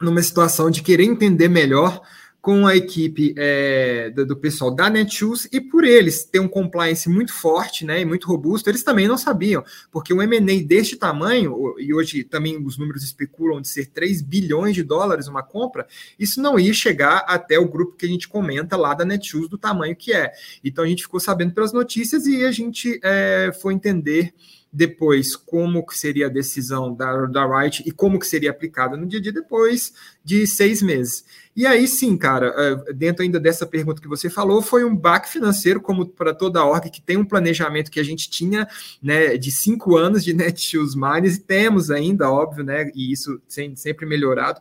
numa 0.00 0.22
situação 0.22 0.70
de 0.70 0.82
querer 0.82 1.04
entender 1.04 1.48
melhor 1.48 2.00
com 2.40 2.66
a 2.66 2.76
equipe 2.76 3.34
é, 3.36 4.10
do, 4.10 4.24
do, 4.24 4.36
pessoal 4.36 4.70
da 4.70 4.88
Netshoes 4.88 5.48
e 5.52 5.60
por 5.60 5.84
eles 5.84 6.24
ter 6.24 6.38
um 6.38 6.48
compliance 6.48 7.08
muito 7.08 7.32
forte 7.32 7.84
né, 7.84 8.00
e 8.00 8.04
muito 8.04 8.28
robusto, 8.28 8.70
eles 8.70 8.84
também 8.84 9.08
não 9.08 9.18
sabiam, 9.18 9.64
porque 9.90 10.14
um 10.14 10.22
M&A 10.22 10.64
deste 10.64 10.96
tamanho, 10.96 11.74
e 11.78 11.92
hoje 11.92 12.22
também 12.22 12.56
os 12.64 12.78
números 12.78 13.02
especulam 13.02 13.60
de 13.60 13.68
ser 13.68 13.86
3 13.90 14.22
bilhões 14.22 14.74
de 14.74 14.82
dólares 14.82 15.26
uma 15.26 15.42
compra, 15.42 15.86
isso 16.18 16.40
não 16.40 16.58
ia 16.58 16.72
chegar 16.72 17.24
até 17.26 17.58
o 17.58 17.68
grupo 17.68 17.96
que 17.96 18.06
a 18.06 18.08
gente 18.08 18.28
comenta 18.28 18.76
lá 18.76 18.94
da 18.94 19.04
Netshoes 19.04 19.48
do 19.48 19.58
tamanho 19.58 19.96
que 19.96 20.12
é. 20.12 20.32
Então 20.62 20.84
a 20.84 20.88
gente 20.88 21.02
ficou 21.02 21.20
sabendo 21.20 21.52
pelas 21.52 21.72
notícias 21.72 22.26
e 22.26 22.44
a 22.44 22.52
gente 22.52 23.00
é, 23.02 23.50
foi 23.60 23.74
entender 23.74 24.32
depois 24.72 25.34
como 25.34 25.84
que 25.84 25.96
seria 25.96 26.26
a 26.26 26.30
decisão 26.30 26.94
da, 26.94 27.26
da 27.26 27.46
Wright 27.46 27.82
e 27.86 27.90
como 27.90 28.18
que 28.18 28.26
seria 28.26 28.50
aplicada 28.50 28.96
no 28.96 29.06
dia 29.06 29.20
dia 29.20 29.32
depois 29.32 29.92
de 30.28 30.46
seis 30.46 30.82
meses. 30.82 31.24
E 31.56 31.66
aí 31.66 31.88
sim, 31.88 32.16
cara, 32.16 32.54
é, 32.56 32.92
dentro 32.92 33.24
ainda 33.24 33.40
dessa 33.40 33.66
pergunta 33.66 34.00
que 34.00 34.06
você 34.06 34.30
falou, 34.30 34.62
foi 34.62 34.84
um 34.84 34.94
baque 34.94 35.28
financeiro, 35.28 35.80
como 35.80 36.06
para 36.06 36.32
toda 36.32 36.60
a 36.60 36.64
org 36.64 36.88
que 36.88 37.00
tem 37.00 37.16
um 37.16 37.24
planejamento 37.24 37.90
que 37.90 37.98
a 37.98 38.04
gente 38.04 38.30
tinha 38.30 38.68
né, 39.02 39.36
de 39.36 39.50
cinco 39.50 39.96
anos 39.96 40.22
de 40.22 40.32
Netshoes 40.36 40.94
Mines, 40.94 41.36
e 41.36 41.40
temos 41.40 41.90
ainda, 41.90 42.30
óbvio, 42.30 42.62
né? 42.62 42.92
E 42.94 43.10
isso 43.10 43.40
sempre 43.74 44.06
melhorado 44.06 44.60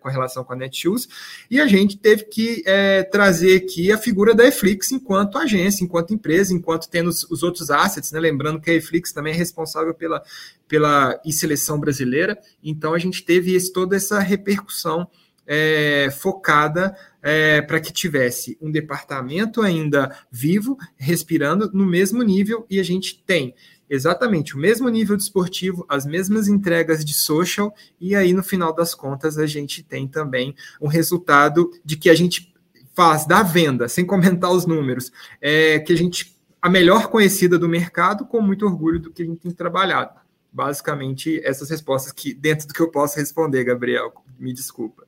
com 0.00 0.08
relação 0.08 0.44
com 0.44 0.52
a 0.52 0.56
Netshoes, 0.56 1.08
e 1.50 1.60
a 1.60 1.66
gente 1.66 1.96
teve 1.96 2.24
que 2.26 2.62
é, 2.64 3.02
trazer 3.02 3.56
aqui 3.56 3.90
a 3.90 3.98
figura 3.98 4.32
da 4.32 4.46
Eflix 4.46 4.92
enquanto 4.92 5.38
agência, 5.38 5.82
enquanto 5.82 6.14
empresa, 6.14 6.54
enquanto 6.54 6.88
tendo 6.88 7.08
os, 7.08 7.28
os 7.28 7.42
outros 7.42 7.70
assets, 7.70 8.12
né? 8.12 8.20
Lembrando 8.20 8.60
que 8.60 8.70
a 8.70 8.74
Eflix 8.74 9.10
também 9.10 9.32
é 9.32 9.36
responsável 9.36 9.94
pela, 9.94 10.22
pela 10.68 11.20
e-seleção 11.24 11.78
brasileira, 11.78 12.38
então 12.62 12.94
a 12.94 12.98
gente 12.98 13.24
teve 13.24 13.54
esse, 13.54 13.72
toda 13.72 13.96
essa 13.96 14.18
repercussão 14.18 15.08
é, 15.46 16.08
focada 16.10 16.96
é, 17.22 17.62
para 17.62 17.80
que 17.80 17.92
tivesse 17.92 18.58
um 18.60 18.70
departamento 18.70 19.62
ainda 19.62 20.16
vivo, 20.30 20.76
respirando 20.96 21.70
no 21.72 21.86
mesmo 21.86 22.22
nível, 22.22 22.66
e 22.68 22.80
a 22.80 22.82
gente 22.82 23.22
tem 23.24 23.54
exatamente 23.88 24.56
o 24.56 24.58
mesmo 24.58 24.88
nível 24.88 25.16
desportivo, 25.16 25.86
as 25.88 26.04
mesmas 26.04 26.48
entregas 26.48 27.04
de 27.04 27.14
social, 27.14 27.72
e 28.00 28.16
aí 28.16 28.32
no 28.32 28.42
final 28.42 28.74
das 28.74 28.94
contas 28.94 29.38
a 29.38 29.46
gente 29.46 29.82
tem 29.82 30.08
também 30.08 30.54
um 30.80 30.88
resultado 30.88 31.70
de 31.84 31.96
que 31.96 32.10
a 32.10 32.14
gente 32.14 32.52
faz 32.94 33.26
da 33.26 33.42
venda, 33.42 33.88
sem 33.88 34.04
comentar 34.04 34.50
os 34.50 34.66
números, 34.66 35.12
é, 35.40 35.78
que 35.78 35.92
a 35.92 35.96
gente 35.96 36.34
a 36.60 36.68
melhor 36.68 37.08
conhecida 37.08 37.56
do 37.56 37.68
mercado, 37.68 38.26
com 38.26 38.40
muito 38.40 38.66
orgulho 38.66 38.98
do 38.98 39.12
que 39.12 39.22
a 39.22 39.24
gente 39.24 39.38
tem 39.38 39.52
trabalhado. 39.52 40.25
Basicamente, 40.56 41.38
essas 41.44 41.68
respostas 41.68 42.12
que 42.12 42.32
dentro 42.32 42.66
do 42.66 42.72
que 42.72 42.80
eu 42.80 42.90
posso 42.90 43.18
responder, 43.18 43.62
Gabriel, 43.62 44.10
me 44.38 44.54
desculpa. 44.54 45.04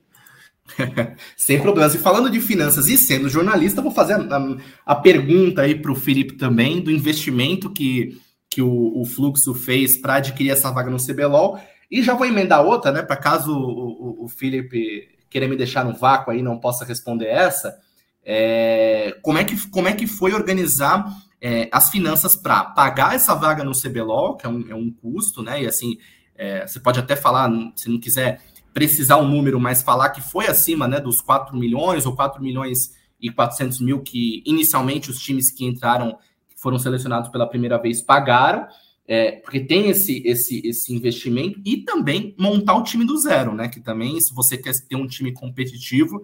Sem 1.35 1.59
problemas. 1.59 1.95
E 1.95 1.97
falando 1.97 2.29
de 2.29 2.39
finanças 2.39 2.87
e 2.87 2.95
sendo 2.95 3.27
jornalista, 3.27 3.81
vou 3.81 3.91
fazer 3.91 4.13
a, 4.13 4.57
a 4.85 4.93
pergunta 4.93 5.63
aí 5.63 5.73
para 5.73 5.91
o 5.91 5.95
Felipe 5.95 6.37
também 6.37 6.79
do 6.79 6.91
investimento 6.91 7.71
que, 7.71 8.21
que 8.47 8.61
o, 8.61 9.01
o 9.01 9.03
Fluxo 9.05 9.55
fez 9.55 9.97
para 9.97 10.17
adquirir 10.17 10.51
essa 10.51 10.69
vaga 10.69 10.91
no 10.91 11.03
CBLOL. 11.03 11.59
E 11.89 12.03
já 12.03 12.13
vou 12.13 12.27
emendar 12.27 12.63
outra, 12.63 12.91
né? 12.91 13.01
Para 13.01 13.17
caso 13.17 13.51
o, 13.51 14.21
o, 14.21 14.25
o 14.25 14.27
Felipe 14.27 15.09
querer 15.31 15.47
me 15.47 15.55
deixar 15.55 15.83
no 15.83 15.95
vácuo 15.95 16.29
aí 16.29 16.43
não 16.43 16.59
possa 16.59 16.85
responder 16.85 17.25
essa. 17.25 17.75
É, 18.23 19.17
como, 19.23 19.39
é 19.39 19.43
que, 19.43 19.67
como 19.69 19.87
é 19.87 19.93
que 19.93 20.05
foi 20.05 20.31
organizar 20.31 21.11
é, 21.41 21.69
as 21.71 21.89
finanças 21.89 22.35
para 22.35 22.65
pagar 22.65 23.15
essa 23.15 23.33
vaga 23.33 23.63
no 23.63 23.71
CBLOL, 23.71 24.35
que 24.35 24.45
é 24.45 24.49
um, 24.49 24.69
é 24.69 24.75
um 24.75 24.91
custo, 24.91 25.41
né? 25.41 25.63
E 25.63 25.67
assim, 25.67 25.97
é, 26.35 26.67
você 26.67 26.79
pode 26.79 26.99
até 26.99 27.15
falar, 27.15 27.49
se 27.75 27.89
não 27.89 27.99
quiser 27.99 28.41
precisar 28.73 29.17
um 29.17 29.27
número, 29.27 29.59
mas 29.59 29.81
falar 29.81 30.09
que 30.09 30.21
foi 30.21 30.47
acima 30.47 30.87
né, 30.87 30.99
dos 30.99 31.21
4 31.21 31.57
milhões 31.57 32.05
ou 32.05 32.15
4 32.15 32.41
milhões 32.41 32.91
e 33.19 33.29
400 33.29 33.81
mil 33.81 34.01
que 34.01 34.41
inicialmente 34.45 35.09
os 35.09 35.19
times 35.19 35.51
que 35.51 35.65
entraram, 35.65 36.17
que 36.49 36.59
foram 36.61 36.77
selecionados 36.77 37.29
pela 37.29 37.47
primeira 37.47 37.77
vez, 37.77 38.01
pagaram, 38.01 38.67
é, 39.07 39.31
porque 39.31 39.59
tem 39.59 39.89
esse, 39.89 40.21
esse, 40.25 40.61
esse 40.65 40.93
investimento, 40.93 41.59
e 41.65 41.77
também 41.77 42.35
montar 42.37 42.75
o 42.75 42.83
time 42.83 43.05
do 43.05 43.17
zero, 43.17 43.55
né? 43.55 43.67
Que 43.67 43.81
também, 43.81 44.19
se 44.21 44.33
você 44.33 44.55
quer 44.55 44.73
ter 44.87 44.95
um 44.95 45.07
time 45.07 45.33
competitivo, 45.33 46.21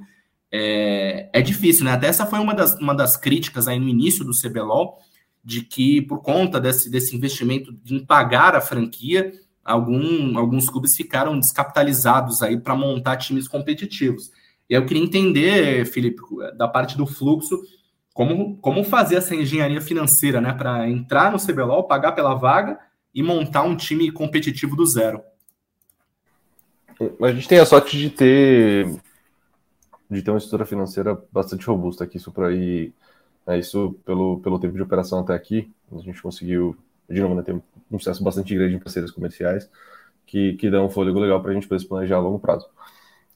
é, 0.56 1.30
é 1.34 1.42
difícil, 1.42 1.84
né? 1.86 1.92
Até 1.92 2.08
essa 2.08 2.26
foi 2.26 2.40
uma 2.40 2.54
das, 2.54 2.76
uma 2.80 2.96
das 2.96 3.18
críticas 3.18 3.68
aí 3.68 3.80
no 3.80 3.90
início 3.90 4.24
do 4.24 4.32
CBLOL, 4.32 5.00
de 5.44 5.62
que 5.62 6.02
por 6.02 6.22
conta 6.22 6.60
desse, 6.60 6.90
desse 6.90 7.16
investimento 7.16 7.74
de 7.84 8.00
pagar 8.00 8.56
a 8.56 8.62
franquia, 8.62 9.32
algum, 9.64 10.38
alguns 10.38 10.70
clubes 10.70 10.96
ficaram 10.96 11.40
descapitalizados 11.40 12.42
aí 12.42 12.58
para 12.58 12.76
montar 12.76 13.18
times 13.18 13.48
competitivos. 13.48 14.32
E 14.70 14.74
eu 14.74 14.86
queria 14.86 15.04
entender, 15.04 15.86
Felipe, 15.86 16.22
da 16.58 16.68
parte 16.68 16.98
do 16.98 17.06
fluxo, 17.06 17.62
como, 18.14 18.58
como 18.58 18.84
fazer 18.84 19.16
essa 19.16 19.36
engenharia 19.36 19.82
financeira, 19.82 20.40
né, 20.40 20.54
para 20.54 20.90
entrar 20.90 21.32
no 21.32 21.38
CBLOL, 21.38 21.84
pagar 21.84 22.14
pela 22.14 22.34
vaga 22.34 22.80
e 23.14 23.22
montar 23.22 23.64
um 23.64 23.76
time 23.76 24.10
competitivo 24.10 24.76
do 24.76 24.86
zero. 24.86 25.22
A 27.22 27.32
gente 27.32 27.48
tem 27.48 27.60
a 27.60 27.66
sorte 27.66 27.98
de 27.98 28.10
ter 28.10 29.00
de 30.10 30.22
ter 30.22 30.32
uma 30.32 30.38
estrutura 30.38 30.66
financeira 30.66 31.20
bastante 31.32 31.66
robusta 31.68 32.04
aqui, 32.04 32.18
isso 32.18 32.32
para 32.32 32.54
ir 32.54 32.94
é, 33.48 33.58
isso 33.60 33.94
pelo, 34.06 34.40
pelo 34.40 34.60
tempo 34.60 34.76
de 34.76 34.82
operação 34.82 35.20
até 35.20 35.34
aqui, 35.34 35.72
a 35.92 36.00
gente 36.00 36.22
conseguiu, 36.22 36.76
de 37.10 37.22
novo, 37.22 37.36
né, 37.36 37.44
ter 37.44 37.54
um 37.92 38.00
sucesso 38.00 38.24
bastante 38.24 38.56
grande 38.56 38.76
em 38.76 38.80
parceiros 38.80 39.12
comerciais 39.12 39.70
que, 40.26 40.54
que 40.56 40.70
dão 40.70 40.86
um 40.86 40.90
fôlego 40.90 41.20
legal 41.20 41.42
para 41.42 41.52
a 41.52 41.54
gente 41.54 41.68
poder 41.68 41.82
se 41.82 41.88
planejar 41.88 42.18
a 42.18 42.20
longo 42.20 42.40
prazo. 42.40 42.68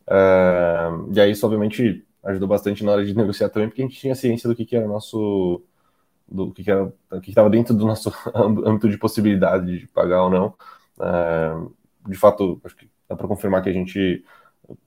É, 0.08 0.90
e 1.14 1.20
aí 1.22 1.32
isso, 1.32 1.46
obviamente, 1.46 2.06
ajudou 2.24 2.48
bastante 2.48 2.84
na 2.84 2.92
hora 2.94 3.06
de 3.06 3.14
negociar 3.16 3.50
também, 3.50 3.70
porque 3.70 3.82
a 3.84 3.86
gente 3.86 4.00
tinha 4.00 4.16
ciência 4.16 4.50
do 4.50 4.56
que, 4.56 4.66
que 4.66 4.76
era 4.76 4.88
nosso. 4.88 5.64
do 6.28 6.52
que, 6.54 6.64
que 6.64 6.72
era 6.72 6.92
que 7.24 7.30
estava 7.32 7.50
dentro 7.50 7.74
do 7.76 7.86
nosso 7.86 8.12
âmbito 8.36 8.90
de 8.90 8.98
possibilidade 8.98 9.80
de 9.80 9.88
pagar 9.88 10.24
ou 10.24 10.30
não. 10.30 10.56
É, 11.02 12.10
de 12.10 12.18
fato, 12.18 12.60
acho 12.64 12.76
que 12.76 12.90
dá 13.08 13.16
para 13.16 13.28
confirmar 13.28 13.62
que 13.64 13.70
a 13.70 13.74
gente 13.74 14.24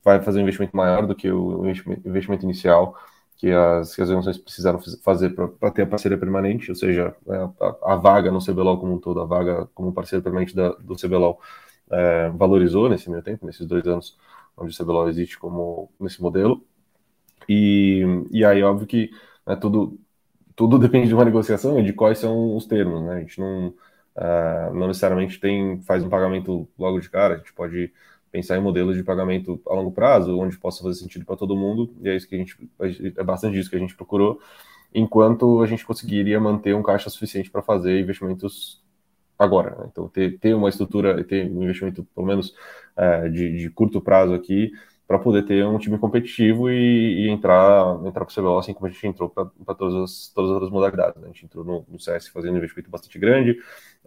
vai 0.05 0.21
fazer 0.23 0.39
um 0.39 0.43
investimento 0.43 0.77
maior 0.77 1.07
do 1.07 1.15
que 1.15 1.31
o 1.31 1.67
investimento 2.05 2.45
inicial 2.45 2.97
que 3.43 3.51
as, 3.51 3.97
que 3.97 4.01
as 4.01 4.09
organizações 4.09 4.39
precisaram 4.39 4.79
fazer 5.03 5.31
para 5.31 5.71
ter 5.73 5.83
a 5.83 5.87
parceria 5.87 6.17
permanente, 6.17 6.71
ou 6.71 6.77
seja, 6.77 7.13
é, 7.29 7.37
a, 7.61 7.95
a, 7.95 7.97
vaga 7.97 8.31
no 8.31 8.39
CBLOL 8.39 8.79
como 8.79 8.95
um 8.95 8.99
todo, 8.99 9.21
a 9.21 9.25
vaga 9.25 9.69
como 9.75 9.93
parceiro 9.93 10.23
permanente 10.23 10.55
da, 10.55 10.69
do 10.75 10.95
CBLOL 10.95 11.41
é, 11.91 12.29
valorizou 12.31 12.89
nesse 12.89 13.11
meio 13.11 13.21
tempo, 13.21 13.45
nesses 13.45 13.67
dois 13.67 13.85
anos 13.85 14.17
onde 14.57 14.73
o 14.73 14.85
CBLOL 14.85 15.09
existe 15.09 15.37
como 15.39 15.91
nesse 15.99 16.23
modelo. 16.23 16.65
E, 17.49 18.05
e 18.31 18.45
aí, 18.45 18.63
óbvio 18.63 18.87
que 18.87 19.11
né, 19.45 19.57
tudo, 19.57 19.99
tudo 20.55 20.79
depende 20.81 21.09
de 21.09 21.15
uma 21.15 21.25
negociação 21.25 21.81
e 21.81 21.83
de 21.83 21.93
quais 21.93 22.19
são 22.19 22.57
os 22.57 22.67
termos, 22.67 23.03
né? 23.03 23.17
A 23.17 23.21
gente 23.21 23.41
não, 23.41 23.69
uh, 24.17 24.75
não 24.75 24.87
necessariamente 24.87 25.41
tem, 25.41 25.81
faz 25.83 26.05
um 26.05 26.09
pagamento 26.09 26.69
logo 26.79 27.01
de 27.01 27.11
cara, 27.11 27.35
a 27.35 27.39
gente 27.39 27.53
pode 27.53 27.93
pensar 28.33 28.57
em 28.57 28.63
modelos 28.63 28.97
de 28.97 29.05
pagamento 29.05 29.61
a 29.69 29.75
longo 29.75 29.93
prazo, 29.93 30.39
onde 30.39 30.59
possa 30.59 30.83
fazer 30.83 30.99
sentido 30.99 31.27
para 31.27 31.37
todo 31.37 31.55
mundo, 31.55 31.95
e 32.01 32.09
é 32.09 32.17
isso 32.17 32.27
que 32.27 32.35
a 32.35 32.39
gente 32.39 32.57
é 32.81 33.23
bastante 33.23 33.55
disso 33.55 33.69
que 33.69 33.77
a 33.77 33.79
gente 33.79 33.95
procurou, 33.95 34.41
enquanto 34.95 35.63
a 35.63 35.67
gente 35.67 35.85
conseguiria 35.85 36.41
manter 36.41 36.75
um 36.75 36.83
caixa 36.83 37.11
suficiente 37.11 37.51
para 37.51 37.63
fazer 37.63 38.01
investimentos 38.01 38.83
agora. 39.39 39.77
Né? 39.77 39.89
Então, 39.93 40.09
ter, 40.09 40.39
ter 40.39 40.55
uma 40.55 40.71
estrutura, 40.71 41.23
ter 41.25 41.51
um 41.51 41.63
investimento, 41.63 42.05
pelo 42.15 42.27
menos, 42.27 42.55
é, 42.97 43.29
de, 43.29 43.57
de 43.57 43.71
curto 43.71 44.01
prazo 44.01 44.33
aqui, 44.33 44.73
para 45.07 45.19
poder 45.19 45.45
ter 45.45 45.63
um 45.67 45.77
time 45.79 45.99
competitivo 45.99 46.71
e, 46.71 47.27
e 47.27 47.29
entrar, 47.29 47.97
entrar 48.07 48.25
para 48.25 48.33
o 48.33 48.35
CBLOL 48.35 48.59
assim 48.59 48.73
como 48.73 48.87
a 48.87 48.91
gente 48.91 49.07
entrou 49.07 49.29
para 49.29 49.75
todas 49.75 49.95
as, 49.95 50.29
todas 50.29 50.51
as 50.51 50.55
outras 50.55 50.73
modalidades. 50.73 51.21
Né? 51.21 51.29
A 51.29 51.33
gente 51.33 51.45
entrou 51.45 51.63
no, 51.63 51.85
no 51.87 52.01
CS 52.01 52.29
fazendo 52.29 52.55
um 52.55 52.57
investimento 52.57 52.91
bastante 52.91 53.19
grande 53.19 53.59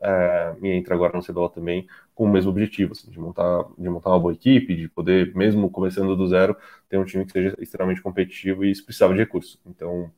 é, 0.01 0.55
e 0.61 0.69
entra 0.69 0.95
agora 0.95 1.15
no 1.17 1.23
CBLOL 1.23 1.49
também 1.49 1.87
com 2.13 2.25
o 2.25 2.29
mesmo 2.29 2.51
objetivo, 2.51 2.93
assim, 2.93 3.09
de, 3.09 3.19
montar, 3.19 3.65
de 3.77 3.89
montar 3.89 4.09
uma 4.09 4.19
boa 4.19 4.33
equipe, 4.33 4.75
de 4.75 4.87
poder, 4.87 5.35
mesmo 5.35 5.69
começando 5.69 6.15
do 6.15 6.27
zero, 6.27 6.55
ter 6.89 6.97
um 6.97 7.05
time 7.05 7.25
que 7.25 7.31
seja 7.31 7.55
extremamente 7.59 8.01
competitivo 8.01 8.63
e 8.63 8.71
isso 8.71 8.85
precisava 8.85 9.13
de 9.13 9.19
recursos. 9.19 9.59
Então, 9.65 10.11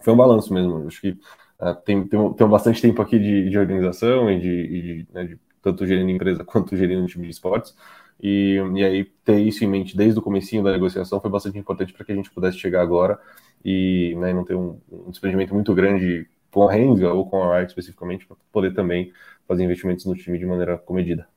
foi 0.00 0.12
um 0.12 0.16
balanço 0.16 0.52
mesmo. 0.52 0.86
Acho 0.86 1.00
que 1.00 1.18
é, 1.60 1.74
tem, 1.74 2.06
tem, 2.06 2.32
tem 2.32 2.48
bastante 2.48 2.80
tempo 2.80 3.00
aqui 3.02 3.18
de, 3.18 3.50
de 3.50 3.58
organização 3.58 4.30
e 4.30 4.40
de, 4.40 4.48
e 4.48 4.82
de, 4.82 5.06
né, 5.12 5.24
de 5.24 5.38
tanto 5.62 5.86
gerindo 5.86 6.10
empresa 6.10 6.42
quanto 6.44 6.76
gerindo 6.76 7.06
time 7.06 7.24
de 7.24 7.32
esportes. 7.32 7.74
E, 8.20 8.56
e 8.74 8.84
aí 8.84 9.04
ter 9.24 9.38
isso 9.38 9.62
em 9.64 9.68
mente 9.68 9.96
desde 9.96 10.18
o 10.18 10.22
comecinho 10.22 10.62
da 10.64 10.72
negociação 10.72 11.20
foi 11.20 11.30
bastante 11.30 11.58
importante 11.58 11.92
para 11.92 12.04
que 12.04 12.10
a 12.12 12.14
gente 12.14 12.30
pudesse 12.30 12.58
chegar 12.58 12.82
agora 12.82 13.18
e 13.64 14.14
né, 14.18 14.32
não 14.32 14.44
ter 14.44 14.56
um, 14.56 14.80
um 14.90 15.10
desprendimento 15.10 15.54
muito 15.54 15.72
grande 15.74 16.28
com 16.50 16.68
a 16.68 16.72
Renga 16.72 17.12
ou 17.12 17.28
com 17.28 17.42
a 17.42 17.58
Riot 17.58 17.70
especificamente 17.70 18.26
para 18.26 18.36
poder 18.52 18.74
também 18.74 19.12
fazer 19.46 19.64
investimentos 19.64 20.04
no 20.04 20.14
time 20.14 20.38
de 20.38 20.46
maneira 20.46 20.76
comedida. 20.78 21.28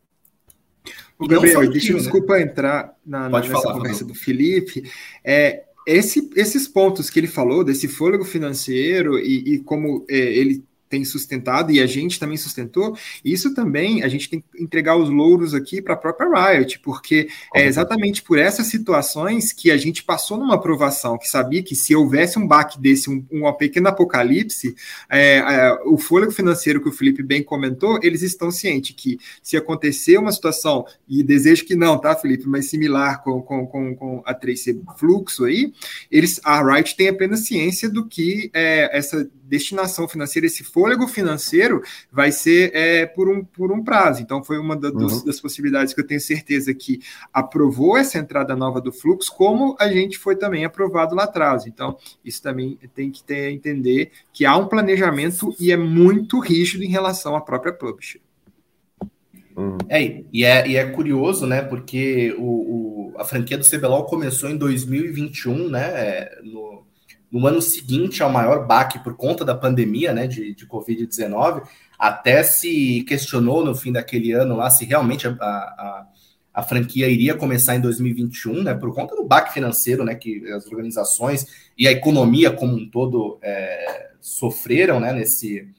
O 1.18 1.28
Gabriel, 1.28 1.70
deixa 1.70 1.92
eu 1.92 1.98
né? 1.98 2.02
desculpa 2.02 2.40
entrar 2.42 2.96
na, 3.06 3.30
nessa 3.30 3.50
falar, 3.50 3.74
conversa 3.74 4.04
do 4.04 4.16
Felipe. 4.16 4.84
É, 5.24 5.64
esse, 5.86 6.30
esses 6.36 6.68
pontos 6.68 7.10
que 7.10 7.20
ele 7.20 7.28
falou, 7.28 7.64
desse 7.64 7.88
fôlego 7.88 8.26
financeiro 8.26 9.20
e, 9.20 9.54
e 9.56 9.60
como 9.60 10.06
é, 10.10 10.18
ele 10.18 10.64
tem 10.92 11.06
sustentado 11.06 11.72
e 11.72 11.80
a 11.80 11.88
gente 11.88 12.20
também 12.20 12.36
sustentou, 12.36 12.98
isso 13.24 13.54
também 13.54 14.04
a 14.04 14.10
gente 14.10 14.30
tem 14.30 14.42
que 14.42 14.62
entregar 14.62 14.98
os 14.98 15.10
louros 15.10 15.54
aqui 15.54 15.82
para 15.82 15.94
a 15.94 15.98
própria 15.98 16.52
Riot, 16.52 16.80
porque 16.80 17.30
é 17.56 17.66
exatamente 17.66 18.22
por 18.22 18.38
essas 18.38 18.68
situações 18.68 19.54
que 19.54 19.72
a 19.72 19.78
gente 19.78 20.04
passou 20.04 20.38
numa 20.38 20.56
aprovação, 20.56 21.18
que 21.18 21.30
sabia 21.30 21.64
que 21.64 21.76
se 21.76 21.96
houvesse 21.96 22.38
um 22.38 22.46
baque 22.46 22.80
desse, 22.80 23.10
um, 23.10 23.26
um 23.32 23.52
pequeno 23.54 23.88
apocalipse, 23.88 24.76
é, 25.10 25.38
é, 25.38 25.80
o 25.86 25.98
fôlego 25.98 26.32
financeiro 26.32 26.82
que 26.82 26.90
o 26.90 26.92
Felipe 26.92 27.24
bem 27.24 27.42
comentou, 27.42 27.98
eles 28.04 28.22
estão 28.22 28.52
cientes 28.52 28.94
que 28.96 29.18
se 29.42 29.56
acontecer 29.56 30.18
uma 30.18 30.32
situação, 30.32 30.86
e 31.08 31.24
desejo 31.24 31.66
que 31.66 31.76
não, 31.76 31.98
tá, 31.98 32.14
Felipe, 32.16 32.48
mas 32.48 32.70
similar 32.70 33.24
com, 33.24 33.42
com, 33.42 33.66
com, 33.66 33.96
com 33.96 34.22
a 34.26 34.36
3C 34.36 34.78
Fluxo 34.98 35.46
aí, 35.46 35.72
eles, 36.12 36.42
a 36.44 36.62
Riot 36.62 36.98
tem 36.98 37.08
apenas 37.08 37.46
ciência 37.46 37.90
do 37.90 38.06
que 38.06 38.52
é, 38.54 38.98
essa 38.98 39.30
destinação 39.52 40.08
financeira, 40.08 40.48
esse 40.48 40.64
fôlego 40.64 40.81
financeiro, 41.08 41.82
vai 42.12 42.32
ser 42.32 42.72
é, 42.74 43.06
por, 43.06 43.30
um, 43.30 43.44
por 43.44 43.72
um 43.72 43.84
prazo. 43.84 44.22
Então, 44.22 44.44
foi 44.44 44.58
uma 44.58 44.76
da, 44.76 44.90
dos, 44.90 45.20
uhum. 45.20 45.26
das 45.26 45.40
possibilidades 45.40 45.94
que 45.94 46.02
eu 46.02 46.08
tenho 46.08 46.22
certeza 46.22 46.74
que 46.74 47.00
aprovou 47.34 47.98
essa 47.98 48.18
entrada 48.18 48.56
nova 48.56 48.80
do 48.82 48.92
fluxo, 48.92 49.34
como 49.36 49.76
a 49.80 49.88
gente 49.88 50.18
foi 50.18 50.36
também 50.36 50.66
aprovado 50.66 51.16
lá 51.16 51.24
atrás. 51.24 51.66
Então, 51.66 51.98
isso 52.24 52.42
também 52.42 52.78
tem 52.94 53.12
que 53.12 53.24
ter, 53.24 53.52
entender 53.52 54.12
que 54.34 54.46
há 54.46 54.56
um 54.58 54.68
planejamento 54.68 55.56
e 55.60 55.72
é 55.72 55.78
muito 55.78 56.40
rígido 56.40 56.84
em 56.84 56.90
relação 56.90 57.36
à 57.36 57.42
própria 57.42 57.74
publisher. 57.74 58.22
Uhum. 59.56 59.78
É, 59.90 60.24
e 60.32 60.44
é, 60.44 60.68
e 60.68 60.78
é 60.78 60.86
curioso, 60.86 61.46
né? 61.46 61.62
Porque 61.62 62.34
o, 62.38 63.12
o, 63.12 63.14
a 63.18 63.26
franquia 63.26 63.58
do 63.58 63.70
CBLOL 63.70 64.06
começou 64.06 64.50
em 64.50 64.58
2021, 64.58 65.70
né? 65.70 66.30
No, 66.44 66.71
no 67.32 67.48
ano 67.48 67.62
seguinte 67.62 68.22
ao 68.22 68.30
maior 68.30 68.68
baque 68.68 69.00
por 69.00 69.16
conta 69.16 69.46
da 69.46 69.56
pandemia, 69.56 70.14
né, 70.14 70.28
de, 70.28 70.54
de 70.54 70.68
Covid-19, 70.68 71.64
até 71.98 72.44
se 72.44 73.04
questionou 73.08 73.64
no 73.64 73.74
fim 73.74 73.92
daquele 73.92 74.34
ano 74.34 74.58
lá 74.58 74.70
se 74.70 74.84
realmente 74.84 75.28
a, 75.28 75.32
a, 75.32 76.08
a, 76.54 76.64
franquia 76.64 77.08
iria 77.08 77.36
começar 77.36 77.76
em 77.76 77.82
2021, 77.82 78.64
né, 78.64 78.74
por 78.74 78.94
conta 78.94 79.16
do 79.16 79.24
baque 79.24 79.54
financeiro, 79.54 80.04
né, 80.04 80.16
que 80.16 80.46
as 80.52 80.66
organizações 80.68 81.46
e 81.78 81.88
a 81.88 81.92
economia 81.92 82.52
como 82.52 82.76
um 82.76 82.90
todo 82.90 83.40
é, 83.42 84.10
sofreram, 84.20 85.00
né, 85.00 85.14
nesse, 85.14 85.70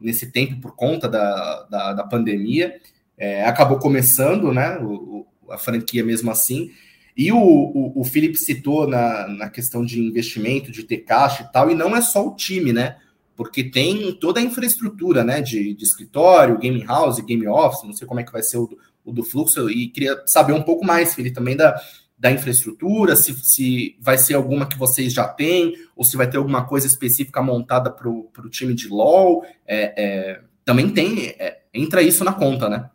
nesse 0.00 0.30
tempo 0.32 0.60
por 0.60 0.74
conta 0.74 1.08
da, 1.08 1.64
da, 1.64 1.92
da 1.92 2.04
pandemia. 2.04 2.80
É, 3.18 3.44
acabou 3.44 3.78
começando, 3.78 4.52
né, 4.52 4.78
o, 4.78 5.26
a 5.50 5.58
franquia 5.58 6.02
mesmo 6.02 6.30
assim, 6.30 6.70
e 7.16 7.30
o, 7.30 7.38
o, 7.38 8.00
o 8.00 8.04
Felipe 8.04 8.36
citou 8.36 8.88
na, 8.88 9.28
na 9.28 9.48
questão 9.48 9.84
de 9.84 10.02
investimento, 10.02 10.72
de 10.72 10.82
ter 10.82 10.98
caixa 10.98 11.44
e 11.44 11.52
tal, 11.52 11.70
e 11.70 11.74
não 11.74 11.94
é 11.94 12.00
só 12.00 12.26
o 12.26 12.34
time, 12.34 12.72
né? 12.72 12.96
Porque 13.36 13.64
tem 13.64 14.12
toda 14.12 14.40
a 14.40 14.42
infraestrutura, 14.42 15.22
né? 15.22 15.40
De, 15.40 15.74
de 15.74 15.84
escritório, 15.84 16.58
game 16.58 16.82
house, 16.84 17.20
game 17.20 17.46
office, 17.46 17.84
não 17.84 17.92
sei 17.92 18.06
como 18.06 18.20
é 18.20 18.24
que 18.24 18.32
vai 18.32 18.42
ser 18.42 18.58
o 18.58 18.66
do, 18.66 18.78
o 19.04 19.12
do 19.12 19.22
fluxo, 19.22 19.70
e 19.70 19.88
queria 19.88 20.20
saber 20.26 20.52
um 20.54 20.62
pouco 20.62 20.84
mais, 20.84 21.14
Felipe, 21.14 21.34
também 21.34 21.56
da, 21.56 21.80
da 22.18 22.32
infraestrutura, 22.32 23.14
se, 23.14 23.32
se 23.44 23.96
vai 24.00 24.18
ser 24.18 24.34
alguma 24.34 24.66
que 24.66 24.78
vocês 24.78 25.12
já 25.12 25.28
têm, 25.28 25.74
ou 25.94 26.04
se 26.04 26.16
vai 26.16 26.28
ter 26.28 26.38
alguma 26.38 26.66
coisa 26.66 26.86
específica 26.86 27.40
montada 27.40 27.90
para 27.90 28.08
o 28.08 28.48
time 28.50 28.74
de 28.74 28.88
LOL. 28.88 29.44
É, 29.66 29.94
é, 30.02 30.40
também 30.64 30.88
tem, 30.90 31.28
é, 31.38 31.60
entra 31.72 32.02
isso 32.02 32.24
na 32.24 32.32
conta, 32.32 32.68
né? 32.68 32.90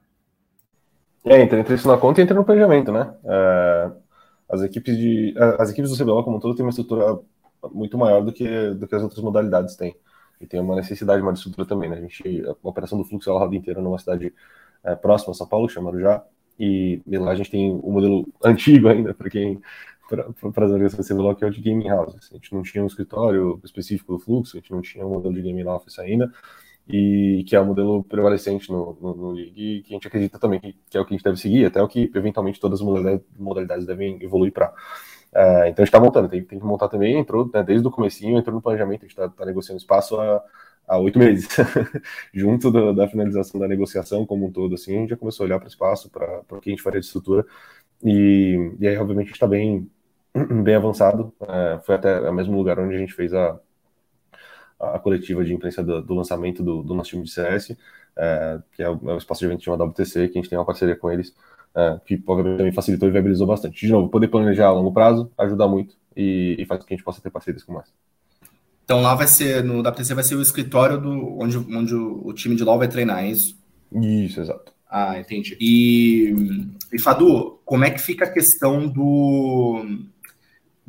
É, 1.23 1.41
entra, 1.41 1.59
entra 1.59 1.75
isso 1.75 1.87
na 1.87 1.97
conta 1.97 2.19
e 2.19 2.23
entra 2.23 2.35
no 2.35 2.43
planejamento, 2.43 2.91
né? 2.91 3.13
As 4.49 4.61
equipes 4.61 4.97
de 4.97 5.33
as 5.59 5.69
equipes 5.69 5.91
do 5.91 5.97
CBLOL 5.97 6.23
como 6.23 6.37
um 6.37 6.39
todo 6.39 6.55
têm 6.55 6.65
uma 6.65 6.71
estrutura 6.71 7.19
muito 7.71 7.97
maior 7.97 8.23
do 8.23 8.33
que 8.33 8.71
do 8.71 8.87
que 8.87 8.95
as 8.95 9.03
outras 9.03 9.21
modalidades 9.21 9.75
têm. 9.75 9.95
E 10.41 10.47
tem 10.47 10.59
uma 10.59 10.75
necessidade 10.75 11.21
de 11.21 11.33
estrutura 11.33 11.67
também 11.67 11.89
né? 11.89 11.97
A 11.97 12.01
gente 12.01 12.43
a 12.47 12.55
operação 12.67 12.97
do 12.97 13.03
fluxo 13.03 13.29
ela 13.29 13.39
roda 13.39 13.55
inteira 13.55 13.81
numa 13.81 13.99
cidade 13.99 14.33
é, 14.83 14.95
próxima 14.95 15.31
a 15.31 15.35
São 15.35 15.47
Paulo 15.47 15.69
chamada 15.69 15.99
já 15.99 16.23
e, 16.57 17.01
e, 17.05 17.17
lá 17.17 17.31
a 17.31 17.35
gente 17.35 17.51
tem 17.51 17.71
o 17.71 17.91
modelo 17.91 18.27
antigo 18.43 18.87
ainda 18.87 19.13
para 19.13 19.29
quem 19.29 19.61
para 20.09 20.65
as 20.65 20.71
organizações 20.71 21.07
CBLOL 21.07 21.35
que 21.35 21.43
é 21.43 21.47
o 21.47 21.51
de 21.51 21.61
gaming 21.61 21.87
house. 21.87 22.29
A 22.31 22.35
gente 22.35 22.53
não 22.53 22.63
tinha 22.63 22.83
um 22.83 22.87
escritório 22.87 23.59
específico 23.63 24.13
do 24.13 24.19
fluxo 24.19 24.57
a 24.57 24.59
gente 24.59 24.71
não 24.71 24.81
tinha 24.81 25.05
um 25.05 25.09
modelo 25.11 25.33
de 25.33 25.41
gaming 25.41 25.67
office 25.67 25.99
ainda 25.99 26.31
e 26.89 27.43
que 27.47 27.55
é 27.55 27.59
o 27.59 27.65
modelo 27.65 28.03
prevalecente 28.03 28.71
no, 28.71 28.97
no, 28.99 29.15
no 29.15 29.31
League 29.31 29.53
e 29.61 29.83
que 29.83 29.93
a 29.93 29.95
gente 29.95 30.07
acredita 30.07 30.39
também 30.39 30.59
que, 30.59 30.75
que, 30.89 30.97
é 30.97 30.99
o 30.99 31.05
que 31.05 31.13
a 31.13 31.17
gente 31.17 31.23
deve 31.23 31.37
seguir, 31.37 31.65
até 31.65 31.81
o 31.81 31.87
que 31.87 32.11
eventualmente 32.15 32.59
todas 32.59 32.81
as 32.81 33.21
modalidades, 33.37 33.85
devem 33.85 34.21
evoluir 34.23 34.51
para. 34.51 34.73
É, 35.31 35.69
então 35.69 35.83
a 35.83 35.85
gente 35.85 35.89
está 35.89 35.99
montando, 35.99 36.27
tem, 36.27 36.43
tem, 36.43 36.57
que 36.59 36.65
montar 36.65 36.89
também, 36.89 37.19
entrou 37.19 37.49
né, 37.53 37.61
desde 37.61 37.87
o 37.87 37.91
comecinho, 37.91 38.39
entrou 38.39 38.55
no 38.55 38.61
planejamento, 38.61 39.01
a 39.01 39.07
gente 39.07 39.11
está 39.11 39.29
tá 39.29 39.45
negociando 39.45 39.79
espaço 39.79 40.19
há, 40.19 40.43
há 40.87 40.97
oito 40.97 41.19
meses, 41.19 41.47
junto 42.33 42.71
do, 42.71 42.93
da 42.95 43.07
finalização 43.07 43.59
da 43.59 43.67
negociação 43.67 44.25
como 44.25 44.47
um 44.47 44.51
todo, 44.51 44.73
assim, 44.73 44.97
a 44.97 44.99
gente 45.01 45.09
já 45.11 45.17
começou 45.17 45.43
a 45.43 45.47
olhar 45.47 45.59
para 45.59 45.67
o 45.67 45.69
espaço, 45.69 46.09
para 46.09 46.41
o 46.49 46.59
que 46.59 46.71
a 46.71 46.73
gente 46.73 46.81
faria 46.81 46.99
de 46.99 47.05
estrutura, 47.05 47.45
e, 48.03 48.75
e 48.79 48.87
aí, 48.87 48.97
obviamente, 48.97 49.25
a 49.25 49.27
gente 49.27 49.35
está 49.35 49.47
bem, 49.47 49.87
bem 50.63 50.73
avançado, 50.75 51.31
é, 51.47 51.79
foi 51.85 51.95
até 51.95 52.27
o 52.27 52.33
mesmo 52.33 52.57
lugar 52.57 52.79
onde 52.79 52.95
a 52.95 52.97
gente 52.97 53.13
fez 53.13 53.31
a, 53.31 53.59
a 54.79 54.97
coletiva 54.97 55.43
de 55.43 55.53
imprensa 55.53 55.83
do, 55.83 56.01
do 56.01 56.13
lançamento 56.13 56.63
do, 56.63 56.81
do, 56.81 56.93
nosso 56.93 57.09
time 57.09 57.23
de 57.23 57.31
CS, 57.31 57.75
é, 58.15 58.59
que 58.71 58.81
é 58.81 58.89
o, 58.89 58.99
é 59.09 59.13
o, 59.13 59.17
espaço 59.17 59.41
de 59.41 59.45
evento 59.45 59.63
chamado 59.63 59.83
WTC, 59.83 60.29
que 60.29 60.37
a 60.37 60.41
gente 60.41 60.49
tem 60.49 60.57
uma 60.57 60.65
parceria 60.65 60.95
com 60.95 61.11
eles, 61.11 61.33
é, 61.75 61.99
que 62.05 62.21
obviamente 62.25 62.57
também 62.57 62.71
facilitou 62.71 63.09
e 63.09 63.11
viabilizou 63.11 63.45
bastante. 63.45 63.85
De 63.85 63.91
novo, 63.91 64.09
poder 64.09 64.29
planejar 64.29 64.67
a 64.67 64.71
longo 64.71 64.93
prazo 64.93 65.31
ajuda 65.37 65.67
muito 65.67 65.95
e, 66.15 66.55
e 66.57 66.65
faz 66.65 66.81
com 66.81 66.87
que 66.87 66.93
a 66.93 66.97
gente 66.97 67.05
possa 67.05 67.21
ter 67.21 67.29
parcerias 67.29 67.63
com 67.63 67.73
mais. 67.73 67.91
Então 68.85 69.01
lá 69.01 69.13
vai 69.13 69.27
ser, 69.27 69.63
no 69.63 69.81
WTC 69.81 70.13
vai 70.15 70.23
ser 70.23 70.35
o 70.35 70.41
escritório 70.41 70.99
do, 70.99 71.37
onde, 71.39 71.57
onde 71.57 71.93
o, 71.93 72.25
o 72.25 72.33
time 72.33 72.55
de 72.55 72.63
LoL 72.63 72.79
vai 72.79 72.87
treinar, 72.87 73.23
é 73.23 73.29
isso? 73.29 73.55
Isso, 73.91 74.41
exato. 74.41 74.73
Ah, 74.89 75.19
entendi. 75.19 75.55
E, 75.59 76.33
e 76.91 76.97
Fadu, 76.97 77.59
como 77.63 77.85
é 77.85 77.91
que 77.91 77.99
fica 77.99 78.25
a 78.25 78.31
questão 78.31 78.87
do 78.87 79.85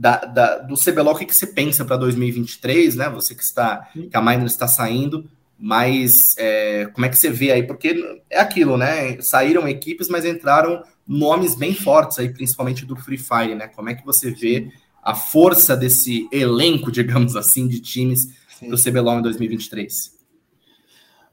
da, 0.01 0.17
da, 0.17 0.59
do 0.61 0.77
CBLOL, 0.77 1.13
o 1.13 1.19
que, 1.19 1.27
que 1.27 1.37
você 1.37 1.47
pensa 1.47 1.85
para 1.85 1.99
2023, 1.99 2.97
né? 2.97 3.11
Você 3.11 3.35
que 3.35 3.43
está, 3.43 3.87
que 3.93 4.17
a 4.17 4.23
Miner 4.23 4.47
está 4.47 4.67
saindo, 4.67 5.29
mas 5.59 6.35
é, 6.39 6.87
como 6.87 7.05
é 7.05 7.11
que 7.11 7.19
você 7.19 7.29
vê 7.29 7.53
aí? 7.53 7.63
Porque 7.67 7.95
é 8.31 8.41
aquilo, 8.41 8.79
né? 8.79 9.21
Saíram 9.21 9.69
equipes, 9.69 10.09
mas 10.09 10.25
entraram 10.25 10.83
nomes 11.07 11.55
bem 11.55 11.75
fortes 11.75 12.19
aí, 12.19 12.31
principalmente 12.31 12.87
do 12.87 12.97
Free 12.97 13.19
Fire, 13.19 13.55
né? 13.55 13.69
Como 13.69 13.91
é 13.91 13.95
que 13.95 14.03
você 14.03 14.31
vê 14.31 14.71
a 15.03 15.15
força 15.15 15.77
desse 15.77 16.27
elenco, 16.33 16.91
digamos 16.91 17.37
assim, 17.37 17.69
de 17.69 17.79
times 17.79 18.27
do 18.63 18.83
CBLOL 18.83 19.19
em 19.19 19.23
2023? 19.23 20.19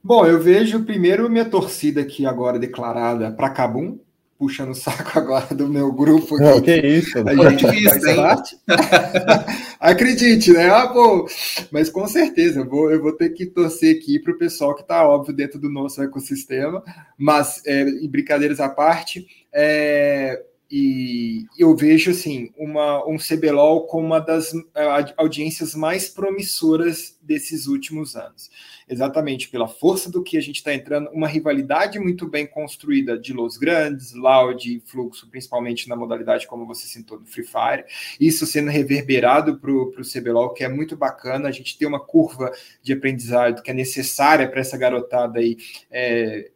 Bom, 0.03 0.25
eu 0.25 0.41
vejo 0.41 0.84
primeiro 0.84 1.30
minha 1.30 1.45
torcida 1.45 2.01
aqui 2.01 2.25
agora 2.25 2.60
declarada 2.60 3.32
para 3.32 3.49
Cabum, 3.49 3.97
puxando 4.38 4.69
o 4.69 4.76
saco 4.76 5.12
agora 5.17 5.54
do 5.54 5.67
meu 5.67 5.91
grupo 5.91 6.36
aqui. 6.36 6.43
Não, 6.43 6.62
que 6.62 6.76
isso? 6.76 7.17
A 7.19 7.50
gente 7.50 7.84
faz 7.84 8.15
parte. 8.15 8.58
Acredite, 9.80 10.52
né? 10.52 10.69
Ah, 10.69 10.88
pô, 10.88 11.28
mas 11.71 11.89
com 11.89 12.08
certeza, 12.08 12.60
eu 12.60 12.69
vou, 12.69 12.91
eu 12.91 13.02
vou 13.02 13.13
ter 13.13 13.30
que 13.30 13.45
torcer 13.45 13.97
aqui 13.97 14.19
para 14.19 14.34
o 14.34 14.38
pessoal 14.38 14.76
que 14.76 14.82
está, 14.82 15.08
óbvio, 15.08 15.34
dentro 15.34 15.60
do 15.60 15.69
nosso 15.69 16.02
ecossistema, 16.02 16.84
mas, 17.17 17.62
é, 17.65 17.82
em 17.82 18.10
brincadeiras 18.10 18.60
à 18.60 18.69
parte, 18.69 19.26
é, 19.54 20.43
e 20.69 21.45
eu 21.58 21.75
vejo 21.75 22.12
assim 22.12 22.51
uma, 22.58 23.06
um 23.08 23.17
CBLOL 23.17 23.88
como 23.88 24.06
uma 24.06 24.19
das 24.19 24.53
é, 24.75 25.13
audiências 25.15 25.73
mais 25.73 26.10
promissoras 26.10 27.17
desses 27.21 27.67
últimos 27.67 28.15
anos. 28.15 28.49
Exatamente 28.89 29.49
pela 29.49 29.67
força 29.67 30.10
do 30.10 30.23
que 30.23 30.38
a 30.38 30.41
gente 30.41 30.58
está 30.58 30.73
entrando, 30.73 31.10
uma 31.12 31.27
rivalidade 31.27 31.99
muito 31.99 32.27
bem 32.27 32.45
construída 32.45 33.17
de 33.17 33.34
Los 33.34 33.58
Grandes, 33.58 34.13
Loud 34.13 34.75
e 34.75 34.80
Fluxo, 34.80 35.30
principalmente 35.30 35.88
na 35.88 35.95
modalidade 35.95 36.47
como 36.47 36.65
você 36.65 36.88
sentou 36.88 37.19
no 37.19 37.25
Free 37.25 37.45
Fire, 37.45 37.86
isso 38.19 38.45
sendo 38.45 38.69
reverberado 38.69 39.58
para 39.58 39.71
o 39.71 39.91
CBLOL, 40.01 40.53
que 40.53 40.63
é 40.63 40.69
muito 40.69 40.95
bacana, 40.95 41.47
a 41.47 41.51
gente 41.51 41.77
tem 41.77 41.88
uma 41.88 41.99
curva 41.99 42.51
de 42.82 42.93
aprendizado 42.93 43.62
que 43.62 43.71
é 43.71 43.73
necessária 43.73 44.49
para 44.49 44.62
essa 44.62 44.77
garotada 44.77 45.39
aí. 45.39 45.58
É, 45.91 46.51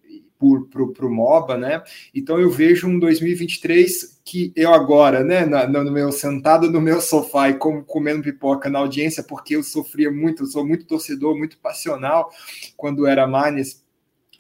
para 0.69 1.06
o 1.06 1.10
MOBA, 1.10 1.58
né? 1.58 1.84
Então 2.13 2.39
eu 2.39 2.49
vejo 2.49 2.88
um 2.88 2.99
2023 2.99 4.19
que 4.23 4.51
eu 4.56 4.73
agora, 4.73 5.23
né, 5.23 5.45
na, 5.45 5.67
no 5.67 5.91
meu 5.91 6.12
sentado 6.12 6.71
no 6.71 6.80
meu 6.80 7.01
sofá 7.01 7.49
e 7.49 7.56
como, 7.56 7.84
comendo 7.84 8.23
pipoca 8.23 8.69
na 8.69 8.80
audiência, 8.80 9.23
porque 9.23 9.56
eu 9.56 9.63
sofria 9.63 10.12
muito, 10.12 10.43
eu 10.43 10.47
sou 10.47 10.65
muito 10.65 10.86
torcedor, 10.86 11.38
muito 11.38 11.58
passional 11.58 12.32
quando 12.77 13.08
era 13.08 13.27
Manes 13.27 13.84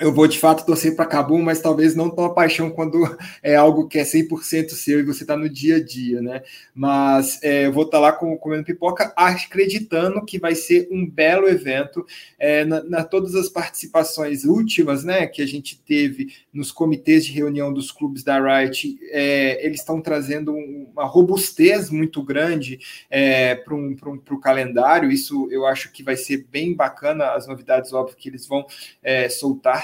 eu 0.01 0.11
vou 0.11 0.27
de 0.27 0.39
fato 0.39 0.65
torcer 0.65 0.95
para 0.95 1.05
Cabum, 1.05 1.43
mas 1.43 1.61
talvez 1.61 1.95
não 1.95 2.09
tão 2.09 2.25
a 2.25 2.33
paixão 2.33 2.71
quando 2.71 2.99
é 3.43 3.55
algo 3.55 3.87
que 3.87 3.99
é 3.99 4.03
100% 4.03 4.69
seu 4.69 4.99
e 4.99 5.03
você 5.03 5.23
está 5.23 5.37
no 5.37 5.47
dia 5.47 5.75
a 5.75 5.83
dia, 5.83 6.21
né? 6.21 6.41
Mas 6.73 7.41
é, 7.43 7.67
eu 7.67 7.71
vou 7.71 7.83
estar 7.83 7.97
tá 7.97 8.01
lá 8.01 8.11
com, 8.11 8.35
comendo 8.37 8.63
pipoca, 8.63 9.13
acreditando 9.15 10.25
que 10.25 10.39
vai 10.39 10.55
ser 10.55 10.87
um 10.91 11.07
belo 11.07 11.47
evento. 11.47 12.03
É, 12.39 12.65
na, 12.65 12.83
na, 12.83 13.03
todas 13.03 13.35
as 13.35 13.47
participações 13.47 14.43
últimas, 14.43 15.03
né, 15.03 15.27
que 15.27 15.41
a 15.41 15.45
gente 15.45 15.79
teve 15.79 16.33
nos 16.51 16.71
comitês 16.71 17.23
de 17.23 17.31
reunião 17.31 17.71
dos 17.71 17.91
clubes 17.91 18.23
da 18.23 18.39
Riot, 18.39 18.97
é, 19.11 19.63
eles 19.63 19.81
estão 19.81 20.01
trazendo 20.01 20.51
uma 20.53 21.05
robustez 21.05 21.91
muito 21.91 22.23
grande 22.23 22.79
é, 23.09 23.53
para 23.53 23.75
um, 23.75 23.95
um, 24.05 24.21
o 24.31 24.39
calendário. 24.39 25.11
Isso 25.11 25.47
eu 25.51 25.65
acho 25.67 25.91
que 25.91 26.01
vai 26.01 26.15
ser 26.15 26.47
bem 26.49 26.73
bacana. 26.73 27.33
As 27.33 27.45
novidades, 27.45 27.93
óbvio, 27.93 28.17
que 28.17 28.29
eles 28.29 28.47
vão 28.47 28.65
é, 29.03 29.29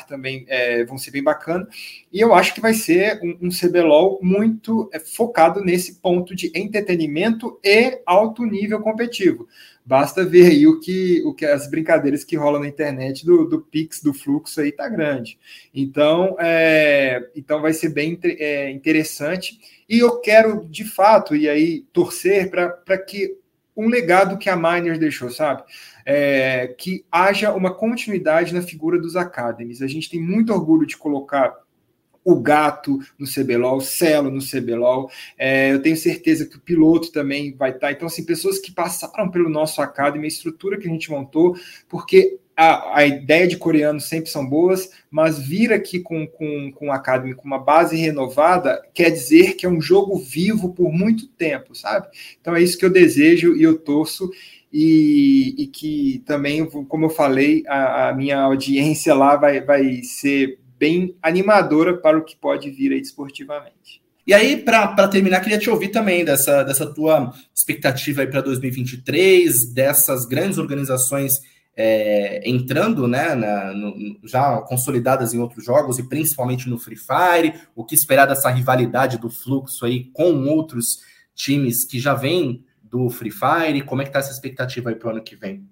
também 0.07 0.45
é, 0.47 0.83
vão 0.85 0.97
ser 0.97 1.11
bem 1.11 1.21
bacana. 1.21 1.67
E 2.11 2.19
eu 2.19 2.33
acho 2.33 2.53
que 2.53 2.61
vai 2.61 2.73
ser 2.73 3.19
um, 3.21 3.47
um 3.47 3.49
CBLOL 3.49 4.19
muito 4.21 4.89
é, 4.93 4.99
focado 4.99 5.61
nesse 5.61 5.95
ponto 6.01 6.35
de 6.35 6.51
entretenimento 6.55 7.59
e 7.63 8.01
alto 8.05 8.45
nível 8.45 8.79
competitivo. 8.81 9.47
Basta 9.85 10.25
ver 10.25 10.47
aí 10.47 10.67
o 10.67 10.81
que, 10.81 11.23
o 11.25 11.33
que 11.33 11.45
as 11.45 11.69
brincadeiras 11.69 12.25
que 12.25 12.35
rolam 12.35 12.61
na 12.61 12.67
internet 12.67 13.25
do, 13.25 13.45
do 13.45 13.61
Pix, 13.61 14.01
do 14.01 14.13
fluxo 14.13 14.59
aí 14.59 14.71
tá 14.71 14.89
grande. 14.89 15.39
Então, 15.73 16.35
é, 16.39 17.29
então 17.33 17.61
vai 17.61 17.71
ser 17.71 17.89
bem 17.89 18.19
é, 18.23 18.69
interessante. 18.69 19.57
E 19.87 19.99
eu 19.99 20.19
quero, 20.19 20.67
de 20.69 20.83
fato, 20.83 21.35
e 21.35 21.47
aí 21.47 21.85
torcer 21.93 22.49
para 22.49 22.97
que 22.97 23.37
um 23.77 23.87
legado 23.87 24.37
que 24.37 24.49
a 24.49 24.55
Miners 24.55 24.99
deixou, 24.99 25.29
sabe? 25.29 25.63
é, 26.09 26.73
que 26.77 27.03
haja 27.11 27.51
uma 27.51 27.73
continuidade 27.73 28.53
na 28.53 28.61
figura 28.61 28.97
dos 28.97 29.17
academies. 29.17 29.81
A 29.81 29.87
gente 29.87 30.09
tem 30.09 30.21
muito 30.21 30.53
orgulho 30.53 30.87
de 30.87 30.95
colocar 30.95 31.53
o 32.23 32.39
Gato 32.39 32.97
no 33.19 33.27
CBLOL, 33.27 33.75
o 33.75 33.81
Celo 33.81 34.31
no 34.31 34.39
CBLOL. 34.39 35.11
É, 35.37 35.73
eu 35.73 35.81
tenho 35.81 35.97
certeza 35.97 36.45
que 36.45 36.55
o 36.55 36.61
piloto 36.61 37.11
também 37.11 37.53
vai 37.53 37.71
estar. 37.71 37.91
Então, 37.91 38.07
assim, 38.07 38.25
pessoas 38.25 38.57
que 38.57 38.71
passaram 38.71 39.29
pelo 39.29 39.49
nosso 39.49 39.81
Academy, 39.81 40.23
a 40.23 40.29
estrutura 40.29 40.77
que 40.77 40.87
a 40.87 40.91
gente 40.91 41.11
montou, 41.11 41.57
porque 41.89 42.39
a, 42.57 42.97
a 42.97 43.05
ideia 43.05 43.47
de 43.47 43.55
coreano 43.55 44.01
sempre 44.01 44.31
são 44.31 44.43
boas, 44.43 44.89
mas 45.11 45.37
vir 45.37 45.71
aqui 45.71 45.99
com, 45.99 46.25
com, 46.25 46.71
com 46.71 46.87
o 46.87 46.91
Academy 46.91 47.35
com 47.35 47.45
uma 47.45 47.59
base 47.59 47.95
renovada 47.95 48.81
quer 48.95 49.11
dizer 49.11 49.53
que 49.53 49.67
é 49.67 49.69
um 49.69 49.79
jogo 49.79 50.17
vivo 50.17 50.73
por 50.73 50.91
muito 50.91 51.27
tempo, 51.27 51.75
sabe? 51.75 52.07
Então 52.41 52.55
é 52.55 52.61
isso 52.63 52.75
que 52.75 52.83
eu 52.83 52.89
desejo 52.89 53.55
e 53.55 53.61
eu 53.61 53.77
torço 53.77 54.31
e, 54.73 55.53
e 55.55 55.67
que 55.67 56.23
também, 56.25 56.65
como 56.65 57.05
eu 57.05 57.09
falei, 57.09 57.63
a, 57.67 58.09
a, 58.09 58.13
minha 58.13 58.39
audiência 58.39 59.13
lá 59.13 59.35
vai, 59.35 59.61
vai 59.61 60.01
ser 60.01 60.57
bem 60.79 61.15
animadora 61.21 61.95
para 61.95 62.17
o 62.17 62.25
que 62.25 62.35
pode 62.35 62.71
vir 62.71 62.91
aí 62.91 62.99
esportivamente. 62.99 64.01
E 64.25 64.33
aí, 64.33 64.57
para 64.57 65.07
terminar, 65.07 65.39
queria 65.41 65.59
te 65.59 65.69
ouvir 65.69 65.87
também 65.87 66.25
dessa, 66.25 66.63
dessa 66.63 66.85
tua 66.85 67.31
expectativa 67.55 68.21
aí 68.21 68.27
para 68.27 68.41
2023, 68.41 69.71
dessas 69.73 70.25
grandes 70.25 70.57
organizações 70.57 71.39
é, 71.79 72.41
entrando, 72.49 73.07
né, 73.07 73.35
na, 73.35 73.71
no, 73.71 74.17
já 74.23 74.59
consolidadas 74.61 75.35
em 75.35 75.39
outros 75.39 75.63
jogos 75.63 75.99
e 75.99 76.03
principalmente 76.03 76.67
no 76.67 76.79
Free 76.79 76.97
Fire, 76.97 77.53
o 77.75 77.85
que 77.85 77.93
esperar 77.93 78.25
dessa 78.25 78.49
rivalidade 78.49 79.19
do 79.19 79.29
fluxo 79.29 79.85
aí 79.85 80.05
com 80.05 80.47
outros 80.47 81.03
times 81.35 81.85
que 81.85 81.99
já 81.99 82.15
vêm 82.15 82.65
do 82.81 83.11
Free 83.11 83.29
Fire? 83.29 83.83
Como 83.83 84.01
é 84.01 84.05
que 84.05 84.11
tá 84.11 84.17
essa 84.17 84.31
expectativa 84.31 84.89
aí 84.89 84.95
para 84.95 85.09
o 85.09 85.11
ano 85.11 85.23
que 85.23 85.35
vem? 85.35 85.69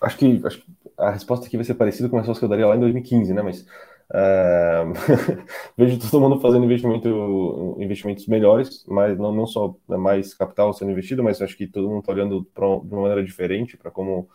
Acho 0.00 0.16
que, 0.16 0.40
acho 0.44 0.58
que 0.58 0.66
a 0.96 1.10
resposta 1.10 1.46
aqui 1.46 1.56
vai 1.56 1.64
ser 1.64 1.74
parecida 1.74 2.08
com 2.08 2.16
a 2.16 2.20
resposta 2.20 2.40
que 2.40 2.44
eu 2.44 2.48
daria 2.48 2.68
lá 2.68 2.76
em 2.76 2.80
2015, 2.80 3.34
né? 3.34 3.42
Mas 3.42 3.66
uh, 4.10 4.92
vejo 5.76 5.98
todo 5.98 6.20
mundo 6.20 6.40
fazendo 6.40 6.64
investimento, 6.64 7.76
investimentos 7.78 8.26
melhores, 8.26 8.84
mas 8.86 9.18
não, 9.18 9.32
não 9.32 9.46
só 9.46 9.74
né, 9.88 9.96
mais 9.96 10.34
capital 10.34 10.72
sendo 10.72 10.90
investido, 10.90 11.22
mas 11.22 11.40
acho 11.40 11.56
que 11.56 11.66
todo 11.66 11.88
mundo 11.88 12.00
está 12.00 12.12
olhando 12.12 12.44
pra, 12.54 12.66
de 12.66 12.92
uma 12.92 13.02
maneira 13.02 13.24
diferente 13.24 13.76
para 13.76 13.90
como, 13.90 14.28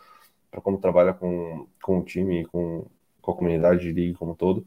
como 0.62 0.78
trabalha 0.78 1.12
com, 1.12 1.66
com 1.82 1.98
o 1.98 2.04
time, 2.04 2.44
com, 2.46 2.86
com 3.20 3.32
a 3.32 3.34
comunidade 3.34 3.80
de 3.80 3.92
liga 3.92 4.18
como 4.18 4.32
um 4.32 4.36
todo. 4.36 4.66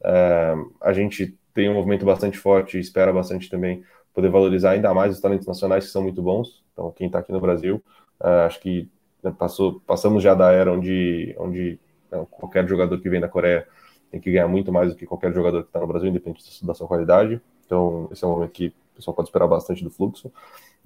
Uh, 0.00 0.72
a 0.80 0.92
gente 0.92 1.36
tem 1.54 1.70
um 1.70 1.74
movimento 1.74 2.04
bastante 2.04 2.36
forte, 2.36 2.78
espera 2.78 3.12
bastante 3.12 3.48
também 3.48 3.82
poder 4.12 4.28
valorizar 4.28 4.72
ainda 4.72 4.92
mais 4.94 5.14
os 5.14 5.20
talentos 5.20 5.46
nacionais 5.46 5.86
que 5.86 5.90
são 5.90 6.02
muito 6.02 6.22
bons. 6.22 6.62
Então, 6.72 6.92
quem 6.92 7.06
está 7.06 7.18
aqui 7.18 7.32
no 7.32 7.40
Brasil, 7.40 7.82
uh, 8.20 8.46
acho 8.46 8.60
que 8.60 8.88
né, 9.22 9.34
passou, 9.36 9.80
passamos 9.80 10.22
já 10.22 10.34
da 10.34 10.52
era 10.52 10.72
onde, 10.72 11.34
onde 11.38 11.78
né, 12.10 12.24
qualquer 12.30 12.68
jogador 12.68 13.00
que 13.00 13.08
vem 13.08 13.20
da 13.20 13.28
Coreia 13.28 13.66
tem 14.14 14.20
que 14.20 14.30
ganhar 14.30 14.46
muito 14.46 14.70
mais 14.70 14.90
do 14.90 14.96
que 14.96 15.06
qualquer 15.06 15.32
jogador 15.32 15.62
que 15.62 15.68
está 15.68 15.80
no 15.80 15.88
Brasil, 15.88 16.08
independente 16.08 16.64
da 16.64 16.72
sua 16.72 16.86
qualidade. 16.86 17.40
Então, 17.66 18.08
esse 18.12 18.22
é 18.22 18.26
um 18.28 18.30
momento 18.30 18.52
que 18.52 18.68
o 18.68 18.96
pessoal 18.96 19.14
pode 19.14 19.28
esperar 19.28 19.48
bastante 19.48 19.82
do 19.82 19.90
fluxo, 19.90 20.32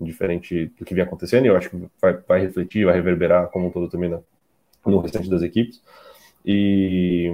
diferente 0.01 0.73
do 0.79 0.85
que 0.85 0.95
vem 0.95 1.05
acontecendo, 1.05 1.45
e 1.45 1.49
eu 1.49 1.57
acho 1.57 1.69
que 1.69 1.89
vai, 2.01 2.15
vai 2.27 2.41
refletir, 2.41 2.87
vai 2.87 2.95
reverberar 2.95 3.49
como 3.49 3.67
um 3.67 3.71
todo 3.71 3.87
também 3.91 4.09
no, 4.09 4.25
no 4.87 4.99
restante 5.01 5.29
das 5.29 5.43
equipes. 5.43 5.83
e 6.43 7.31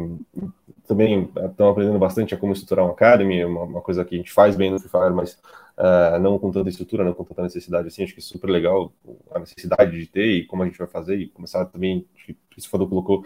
também 0.86 1.30
estão 1.50 1.70
aprendendo 1.70 1.98
bastante 1.98 2.34
a 2.34 2.36
como 2.36 2.52
estruturar 2.52 2.84
um 2.84 2.90
academy, 2.90 3.44
uma, 3.44 3.62
uma 3.62 3.80
coisa 3.80 4.04
que 4.04 4.14
a 4.14 4.18
gente 4.18 4.32
faz 4.32 4.56
bem 4.56 4.70
no 4.70 4.78
Free 4.78 4.90
Fire, 4.90 5.14
mas 5.14 5.38
uh, 5.78 6.18
não 6.20 6.38
com 6.38 6.50
tanta 6.50 6.68
estrutura, 6.68 7.04
não 7.04 7.14
com 7.14 7.24
tanta 7.24 7.42
necessidade 7.42 7.88
assim. 7.88 8.02
Acho 8.02 8.12
que 8.12 8.20
é 8.20 8.22
super 8.22 8.50
legal 8.50 8.92
a 9.30 9.38
necessidade 9.38 9.98
de 9.98 10.06
ter 10.06 10.26
e 10.26 10.44
como 10.44 10.62
a 10.62 10.66
gente 10.66 10.78
vai 10.78 10.86
fazer 10.86 11.16
e 11.16 11.28
começar 11.28 11.64
também, 11.66 12.06
isso 12.56 12.68
foi 12.68 12.86
colocou, 12.86 13.20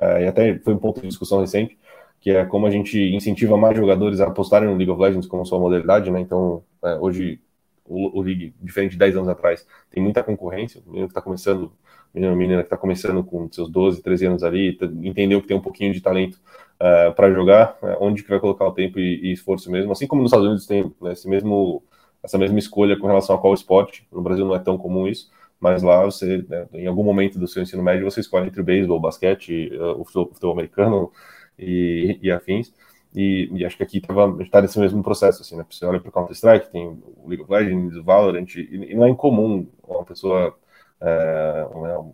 uh, 0.00 0.20
e 0.20 0.26
até 0.26 0.58
foi 0.58 0.74
um 0.74 0.78
ponto 0.78 1.00
de 1.00 1.08
discussão 1.08 1.40
recente, 1.40 1.78
que 2.24 2.30
é 2.30 2.42
como 2.46 2.66
a 2.66 2.70
gente 2.70 2.98
incentiva 3.14 3.54
mais 3.54 3.76
jogadores 3.76 4.18
a 4.18 4.26
apostarem 4.28 4.66
no 4.66 4.76
League 4.76 4.90
of 4.90 4.98
Legends 4.98 5.26
como 5.26 5.44
sua 5.44 5.58
modalidade, 5.58 6.10
né? 6.10 6.20
Então, 6.20 6.62
uh, 6.82 6.98
hoje 6.98 7.38
o, 7.84 8.18
o 8.18 8.22
League, 8.22 8.54
diferente 8.62 8.92
de 8.92 8.98
10 8.98 9.16
anos 9.18 9.28
atrás, 9.28 9.66
tem 9.90 10.02
muita 10.02 10.22
concorrência. 10.22 10.80
O 10.86 10.88
menino 10.88 11.06
que 11.06 11.10
está 11.10 11.20
começando, 11.20 11.70
menino, 12.14 12.34
menina 12.34 12.62
que 12.62 12.68
está 12.68 12.78
começando 12.78 13.22
com 13.22 13.46
seus 13.52 13.68
12, 13.70 14.02
13 14.02 14.24
anos 14.24 14.42
ali, 14.42 14.78
entendeu 15.02 15.42
que 15.42 15.46
tem 15.46 15.54
um 15.54 15.60
pouquinho 15.60 15.92
de 15.92 16.00
talento 16.00 16.40
uh, 16.80 17.12
para 17.14 17.30
jogar, 17.30 17.76
uh, 17.82 17.98
onde 18.00 18.22
que 18.22 18.30
vai 18.30 18.40
colocar 18.40 18.66
o 18.68 18.72
tempo 18.72 18.98
e, 18.98 19.28
e, 19.28 19.32
esforço 19.32 19.70
mesmo. 19.70 19.92
Assim 19.92 20.06
como 20.06 20.22
nos 20.22 20.30
Estados 20.30 20.46
Unidos 20.46 20.66
tem 20.66 20.90
né, 21.02 21.12
esse 21.12 21.28
mesmo, 21.28 21.82
essa 22.22 22.38
mesma 22.38 22.58
escolha 22.58 22.98
com 22.98 23.06
relação 23.06 23.36
a 23.36 23.38
qual 23.38 23.52
esporte. 23.52 24.08
No 24.10 24.22
Brasil 24.22 24.46
não 24.46 24.54
é 24.54 24.58
tão 24.58 24.78
comum 24.78 25.06
isso, 25.06 25.30
mas 25.60 25.82
lá 25.82 26.02
você, 26.02 26.42
né, 26.48 26.66
em 26.72 26.86
algum 26.86 27.04
momento 27.04 27.38
do 27.38 27.46
seu 27.46 27.62
ensino 27.62 27.82
médio, 27.82 28.10
você 28.10 28.20
escolhe 28.20 28.46
entre 28.46 28.62
o 28.62 28.64
beisebol, 28.64 28.96
o 28.96 29.00
basquete, 29.00 29.68
futebol, 30.06 30.24
o 30.24 30.32
futebol 30.32 30.52
americano 30.52 31.12
e, 31.58 32.18
e 32.22 32.30
afins. 32.30 32.72
E, 33.14 33.48
e, 33.52 33.64
acho 33.64 33.76
que 33.76 33.82
aqui 33.82 34.00
tava, 34.00 34.42
está 34.42 34.60
nesse 34.60 34.78
mesmo 34.78 35.02
processo, 35.02 35.42
assim, 35.42 35.56
né? 35.56 35.64
Você 35.70 35.84
olha 35.86 36.00
para 36.00 36.08
o 36.08 36.12
Counter-Strike, 36.12 36.72
tem 36.72 36.86
o 36.88 37.28
League 37.28 37.42
of 37.44 37.52
Legends, 37.52 37.96
o 37.96 38.02
Valorant, 38.02 38.46
e, 38.56 38.90
e 38.90 38.94
não 38.94 39.04
é 39.04 39.10
incomum 39.10 39.68
uma 39.86 40.04
pessoa, 40.04 40.56
é, 41.00 41.66
um, 41.72 42.12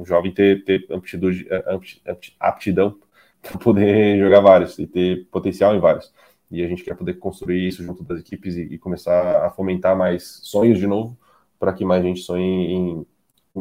um, 0.00 0.06
jovem 0.06 0.32
ter, 0.32 0.64
ter 0.64 0.86
aptidão, 0.92 1.30
aptidão 2.38 2.98
para 3.42 3.58
poder 3.58 4.18
jogar 4.18 4.40
vários 4.40 4.78
e 4.78 4.86
ter 4.86 5.26
potencial 5.26 5.74
em 5.74 5.80
vários. 5.80 6.12
E 6.50 6.62
a 6.64 6.68
gente 6.68 6.84
quer 6.84 6.96
poder 6.96 7.14
construir 7.14 7.66
isso 7.66 7.82
junto 7.82 8.04
das 8.04 8.20
equipes 8.20 8.56
e, 8.56 8.62
e 8.62 8.78
começar 8.78 9.44
a 9.44 9.50
fomentar 9.50 9.96
mais 9.96 10.40
sonhos 10.44 10.78
de 10.78 10.86
novo, 10.86 11.18
para 11.58 11.72
que 11.72 11.84
mais 11.84 12.02
gente 12.02 12.20
sonhe 12.20 12.72
em, 12.72 13.06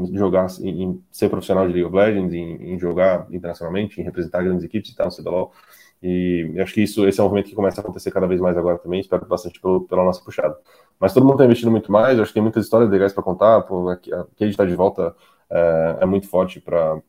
em 0.05 0.17
jogar, 0.17 0.47
em, 0.61 0.83
em, 0.83 1.03
ser 1.11 1.29
profissional 1.29 1.67
de 1.67 1.73
League 1.73 1.85
of 1.87 1.95
Legends, 1.95 2.33
em, 2.33 2.73
em, 2.73 2.79
jogar 2.79 3.27
internacionalmente, 3.31 3.99
em 3.99 4.03
representar 4.03 4.43
grandes 4.43 4.63
equipes 4.63 4.91
e 4.91 4.95
tal, 4.95 5.07
no 5.07 5.15
CBLOL. 5.15 5.51
E 6.01 6.53
acho 6.59 6.73
que 6.73 6.81
isso, 6.81 7.07
esse 7.07 7.19
é 7.19 7.23
um 7.23 7.25
movimento 7.25 7.49
que 7.49 7.55
começa 7.55 7.81
a 7.81 7.83
acontecer 7.83 8.11
cada 8.11 8.27
vez 8.27 8.39
mais 8.39 8.55
agora 8.57 8.77
também, 8.77 8.99
espero 8.99 9.25
bastante 9.25 9.59
pelo, 9.59 9.81
pela 9.81 10.03
nossa 10.03 10.23
puxada. 10.23 10.55
Mas 10.99 11.13
todo 11.13 11.23
mundo 11.23 11.33
está 11.33 11.45
investindo 11.45 11.71
muito 11.71 11.91
mais, 11.91 12.19
acho 12.19 12.29
que 12.29 12.35
tem 12.35 12.43
muitas 12.43 12.65
histórias 12.65 12.89
legais 12.89 13.13
para 13.13 13.23
contar, 13.23 13.61
pô, 13.63 13.89
a 13.89 13.95
gente 14.39 14.51
está 14.51 14.65
de 14.65 14.75
volta 14.75 15.15
é, 15.49 15.97
é 16.01 16.05
muito 16.05 16.27
forte 16.27 16.59
para 16.59 17.01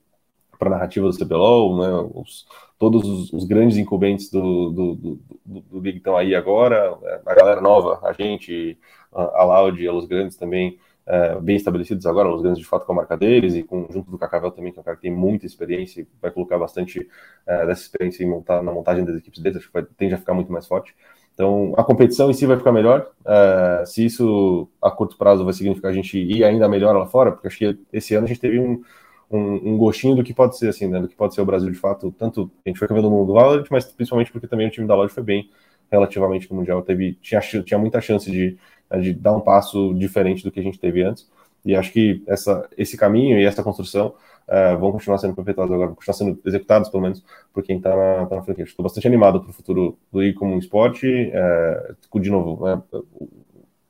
a 0.61 0.69
narrativa 0.69 1.09
do 1.09 1.17
CBLOL, 1.17 1.79
né, 1.79 2.11
os, 2.15 2.47
todos 2.79 3.07
os, 3.07 3.33
os, 3.33 3.45
grandes 3.45 3.77
incumbentes 3.77 4.31
do, 4.31 4.71
do, 4.71 4.95
do, 4.95 5.21
do, 5.45 5.61
do 5.61 5.81
League 5.81 5.99
estão 5.99 6.17
aí 6.17 6.35
agora, 6.35 6.97
a 7.27 7.35
galera 7.35 7.61
nova, 7.61 8.01
a 8.03 8.13
gente, 8.13 8.79
a, 9.13 9.43
a 9.43 9.45
Loud, 9.45 9.87
a 9.87 9.93
Los 9.93 10.07
Grandes 10.07 10.37
também, 10.37 10.79
é, 11.09 11.41
bem 11.41 11.57
estabelecidos 11.57 12.05
agora, 12.05 12.29
os 12.29 12.43
grandes 12.43 12.61
de 12.61 12.67
fato 12.67 12.85
com 12.85 12.93
a 12.93 12.97
marca 12.97 13.17
deles, 13.17 13.55
e 13.55 13.63
com, 13.63 13.87
junto 13.91 14.11
do 14.11 14.19
Cacavel 14.19 14.51
também, 14.51 14.71
que 14.71 14.79
é 14.79 14.83
um 14.83 14.85
cara 14.85 14.97
que 14.97 15.03
tem 15.03 15.11
muita 15.11 15.47
experiência 15.47 16.03
e 16.03 16.07
vai 16.21 16.31
colocar 16.31 16.59
bastante 16.59 17.09
é, 17.47 17.67
dessa 17.67 17.81
experiência 17.81 18.23
em 18.23 18.29
montar, 18.29 18.63
na 18.63 18.71
montagem 18.71 19.05
das 19.07 19.17
equipes 19.17 19.41
deles, 19.41 19.57
acho 19.57 19.69
que 19.69 19.73
vai, 19.73 19.83
tende 19.97 20.15
a 20.15 20.19
ficar 20.19 20.35
muito 20.35 20.53
mais 20.53 20.67
forte. 20.67 20.95
Então, 21.33 21.73
a 21.79 21.85
competição 21.85 22.29
em 22.31 22.35
si 22.35 22.45
vai 22.45 22.59
ficar 22.59 22.73
melhor. 22.73 23.11
É, 23.25 23.85
se 23.87 24.05
isso 24.05 24.69
a 24.83 24.91
curto 24.91 25.17
prazo 25.17 25.45
vai 25.45 25.55
significar 25.55 25.91
a 25.91 25.95
gente 25.95 26.19
ir 26.19 26.45
ainda 26.45 26.69
melhor 26.69 26.95
lá 26.95 27.07
fora, 27.07 27.33
porque 27.33 27.47
acho 27.47 27.59
que 27.59 27.79
esse 27.93 28.15
ano 28.15 28.27
a 28.27 28.29
gente 28.29 28.41
teve 28.41 28.59
um, 28.59 28.83
um, 29.31 29.73
um, 29.73 29.79
gostinho 29.79 30.15
do 30.15 30.23
que 30.23 30.35
pode 30.35 30.59
ser, 30.59 30.69
assim, 30.69 30.89
né, 30.89 31.01
do 31.01 31.09
que 31.09 31.17
pode 31.17 31.35
ser 31.35 31.41
o 31.41 31.47
Brasil 31.47 31.71
de 31.71 31.79
fato. 31.79 32.13
Tanto 32.19 32.51
a 32.67 32.69
gente 32.69 32.79
foi 32.79 32.87
campeão 32.87 33.05
do 33.05 33.11
mundo 33.11 33.29
do 33.29 33.35
Valorant, 33.35 33.67
mas 33.71 33.87
principalmente 33.87 34.31
porque 34.31 34.47
também 34.47 34.67
o 34.67 34.71
time 34.71 34.87
da 34.87 34.95
loja 34.95 35.15
foi 35.15 35.23
bem 35.23 35.49
relativamente 35.91 36.51
no 36.51 36.57
Mundial. 36.57 36.83
Teve, 36.83 37.15
tinha, 37.23 37.41
tinha 37.41 37.79
muita 37.79 38.01
chance 38.01 38.31
de 38.31 38.59
né, 38.91 39.01
de 39.01 39.13
dar 39.13 39.35
um 39.37 39.41
passo 39.41 39.95
diferente 39.95 40.43
do 40.45 40.51
que 40.51 40.61
a 40.61 40.63
gente 40.63 40.79
teve 40.79 41.03
antes. 41.03 41.29
E 41.65 41.75
acho 41.75 41.93
que 41.93 42.23
essa, 42.27 42.69
esse 42.77 42.97
caminho 42.97 43.39
e 43.39 43.45
essa 43.45 43.63
construção 43.63 44.15
uh, 44.49 44.79
vão 44.79 44.93
continuar 44.93 45.19
sendo 45.19 45.35
perpetuados 45.35 45.73
agora, 45.73 45.89
vão 45.89 45.97
continuar 45.97 46.15
sendo 46.15 46.41
executados, 46.45 46.89
pelo 46.89 47.03
menos, 47.03 47.25
por 47.53 47.63
quem 47.63 47.77
está 47.77 47.95
na, 47.95 48.27
tá 48.27 48.37
na 48.37 48.43
frente. 48.43 48.63
Estou 48.63 48.83
bastante 48.83 49.07
animado 49.07 49.41
para 49.41 49.51
o 49.51 49.53
futuro 49.53 49.99
do 50.11 50.23
I 50.23 50.33
como 50.33 50.59
esporte, 50.59 51.07
uh, 51.07 52.21
de 52.21 52.31
novo, 52.31 52.65
né, 52.65 52.83
o, 52.93 53.29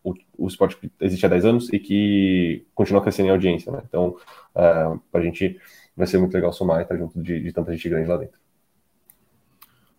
o, 0.03 0.15
o, 0.39 0.49
esporte 0.49 0.77
que 0.77 0.91
existe 1.01 1.25
há 1.27 1.29
10 1.29 1.45
anos 1.45 1.73
e 1.73 1.79
que 1.79 2.67
continua 2.75 3.03
crescendo 3.03 3.29
em 3.29 3.33
audiência. 3.33 3.71
Né? 3.71 3.83
Então, 3.89 4.09
uh, 4.09 4.17
eh, 4.57 4.99
para 5.13 5.21
a 5.21 5.25
gente 5.25 5.59
vai 5.97 6.07
ser 6.07 6.19
muito 6.19 6.35
legal 6.35 6.53
somar 6.53 6.79
e 6.81 6.83
estar 6.83 6.95
tá 6.95 7.01
junto 7.01 7.21
de, 7.21 7.41
de 7.41 7.53
tanta 7.53 7.73
gente 7.73 7.89
grande 7.89 8.09
lá 8.09 8.17
dentro. 8.17 8.39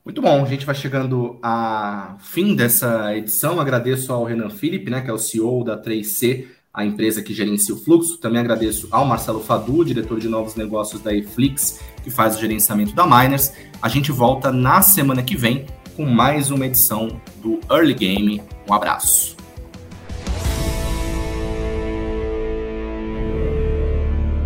Muito 0.10 0.24
bom, 0.24 0.44
a 0.44 0.48
gente 0.48 0.66
vai 0.66 0.74
chegando 0.74 1.38
a 1.40 2.16
fim 2.20 2.56
dessa 2.56 3.16
edição. 3.16 3.62
Agradeço 3.62 4.12
ao 4.12 4.24
Renan 4.24 4.50
Felipe, 4.50 4.90
né, 4.90 5.02
que 5.02 5.10
é 5.12 5.14
o 5.14 5.20
CEO 5.20 5.64
da 5.64 5.80
3C, 5.80 6.48
a 6.74 6.84
empresa 6.84 7.22
que 7.22 7.32
gerencia 7.32 7.76
o 7.76 7.78
fluxo. 7.78 8.18
Também 8.18 8.40
agradeço 8.40 8.88
ao 8.90 9.06
Marcelo 9.06 9.40
Fadu, 9.40 9.86
diretor 9.86 10.20
de 10.20 10.28
novos 10.28 10.56
negócios 10.56 11.00
da 11.00 11.14
Eflix, 11.14 11.80
que 12.04 12.10
faz 12.10 12.36
o 12.36 12.40
gerenciamento 12.40 12.96
da 12.96 13.06
Miners. 13.06 13.54
A 13.80 13.88
gente 13.88 14.12
volta 14.12 14.52
na 14.52 14.82
semana 14.82 15.22
que 15.22 15.38
vem 15.38 15.68
com 15.96 16.08
mais 16.08 16.50
uma 16.50 16.66
edição 16.66 17.22
do 17.36 17.60
Early 17.70 17.94
Game. 17.94 18.42
Um 18.68 18.74
abraço. 18.74 19.38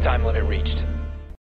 Time 0.02 0.26
limit 0.26 0.44
reached. 0.46 0.93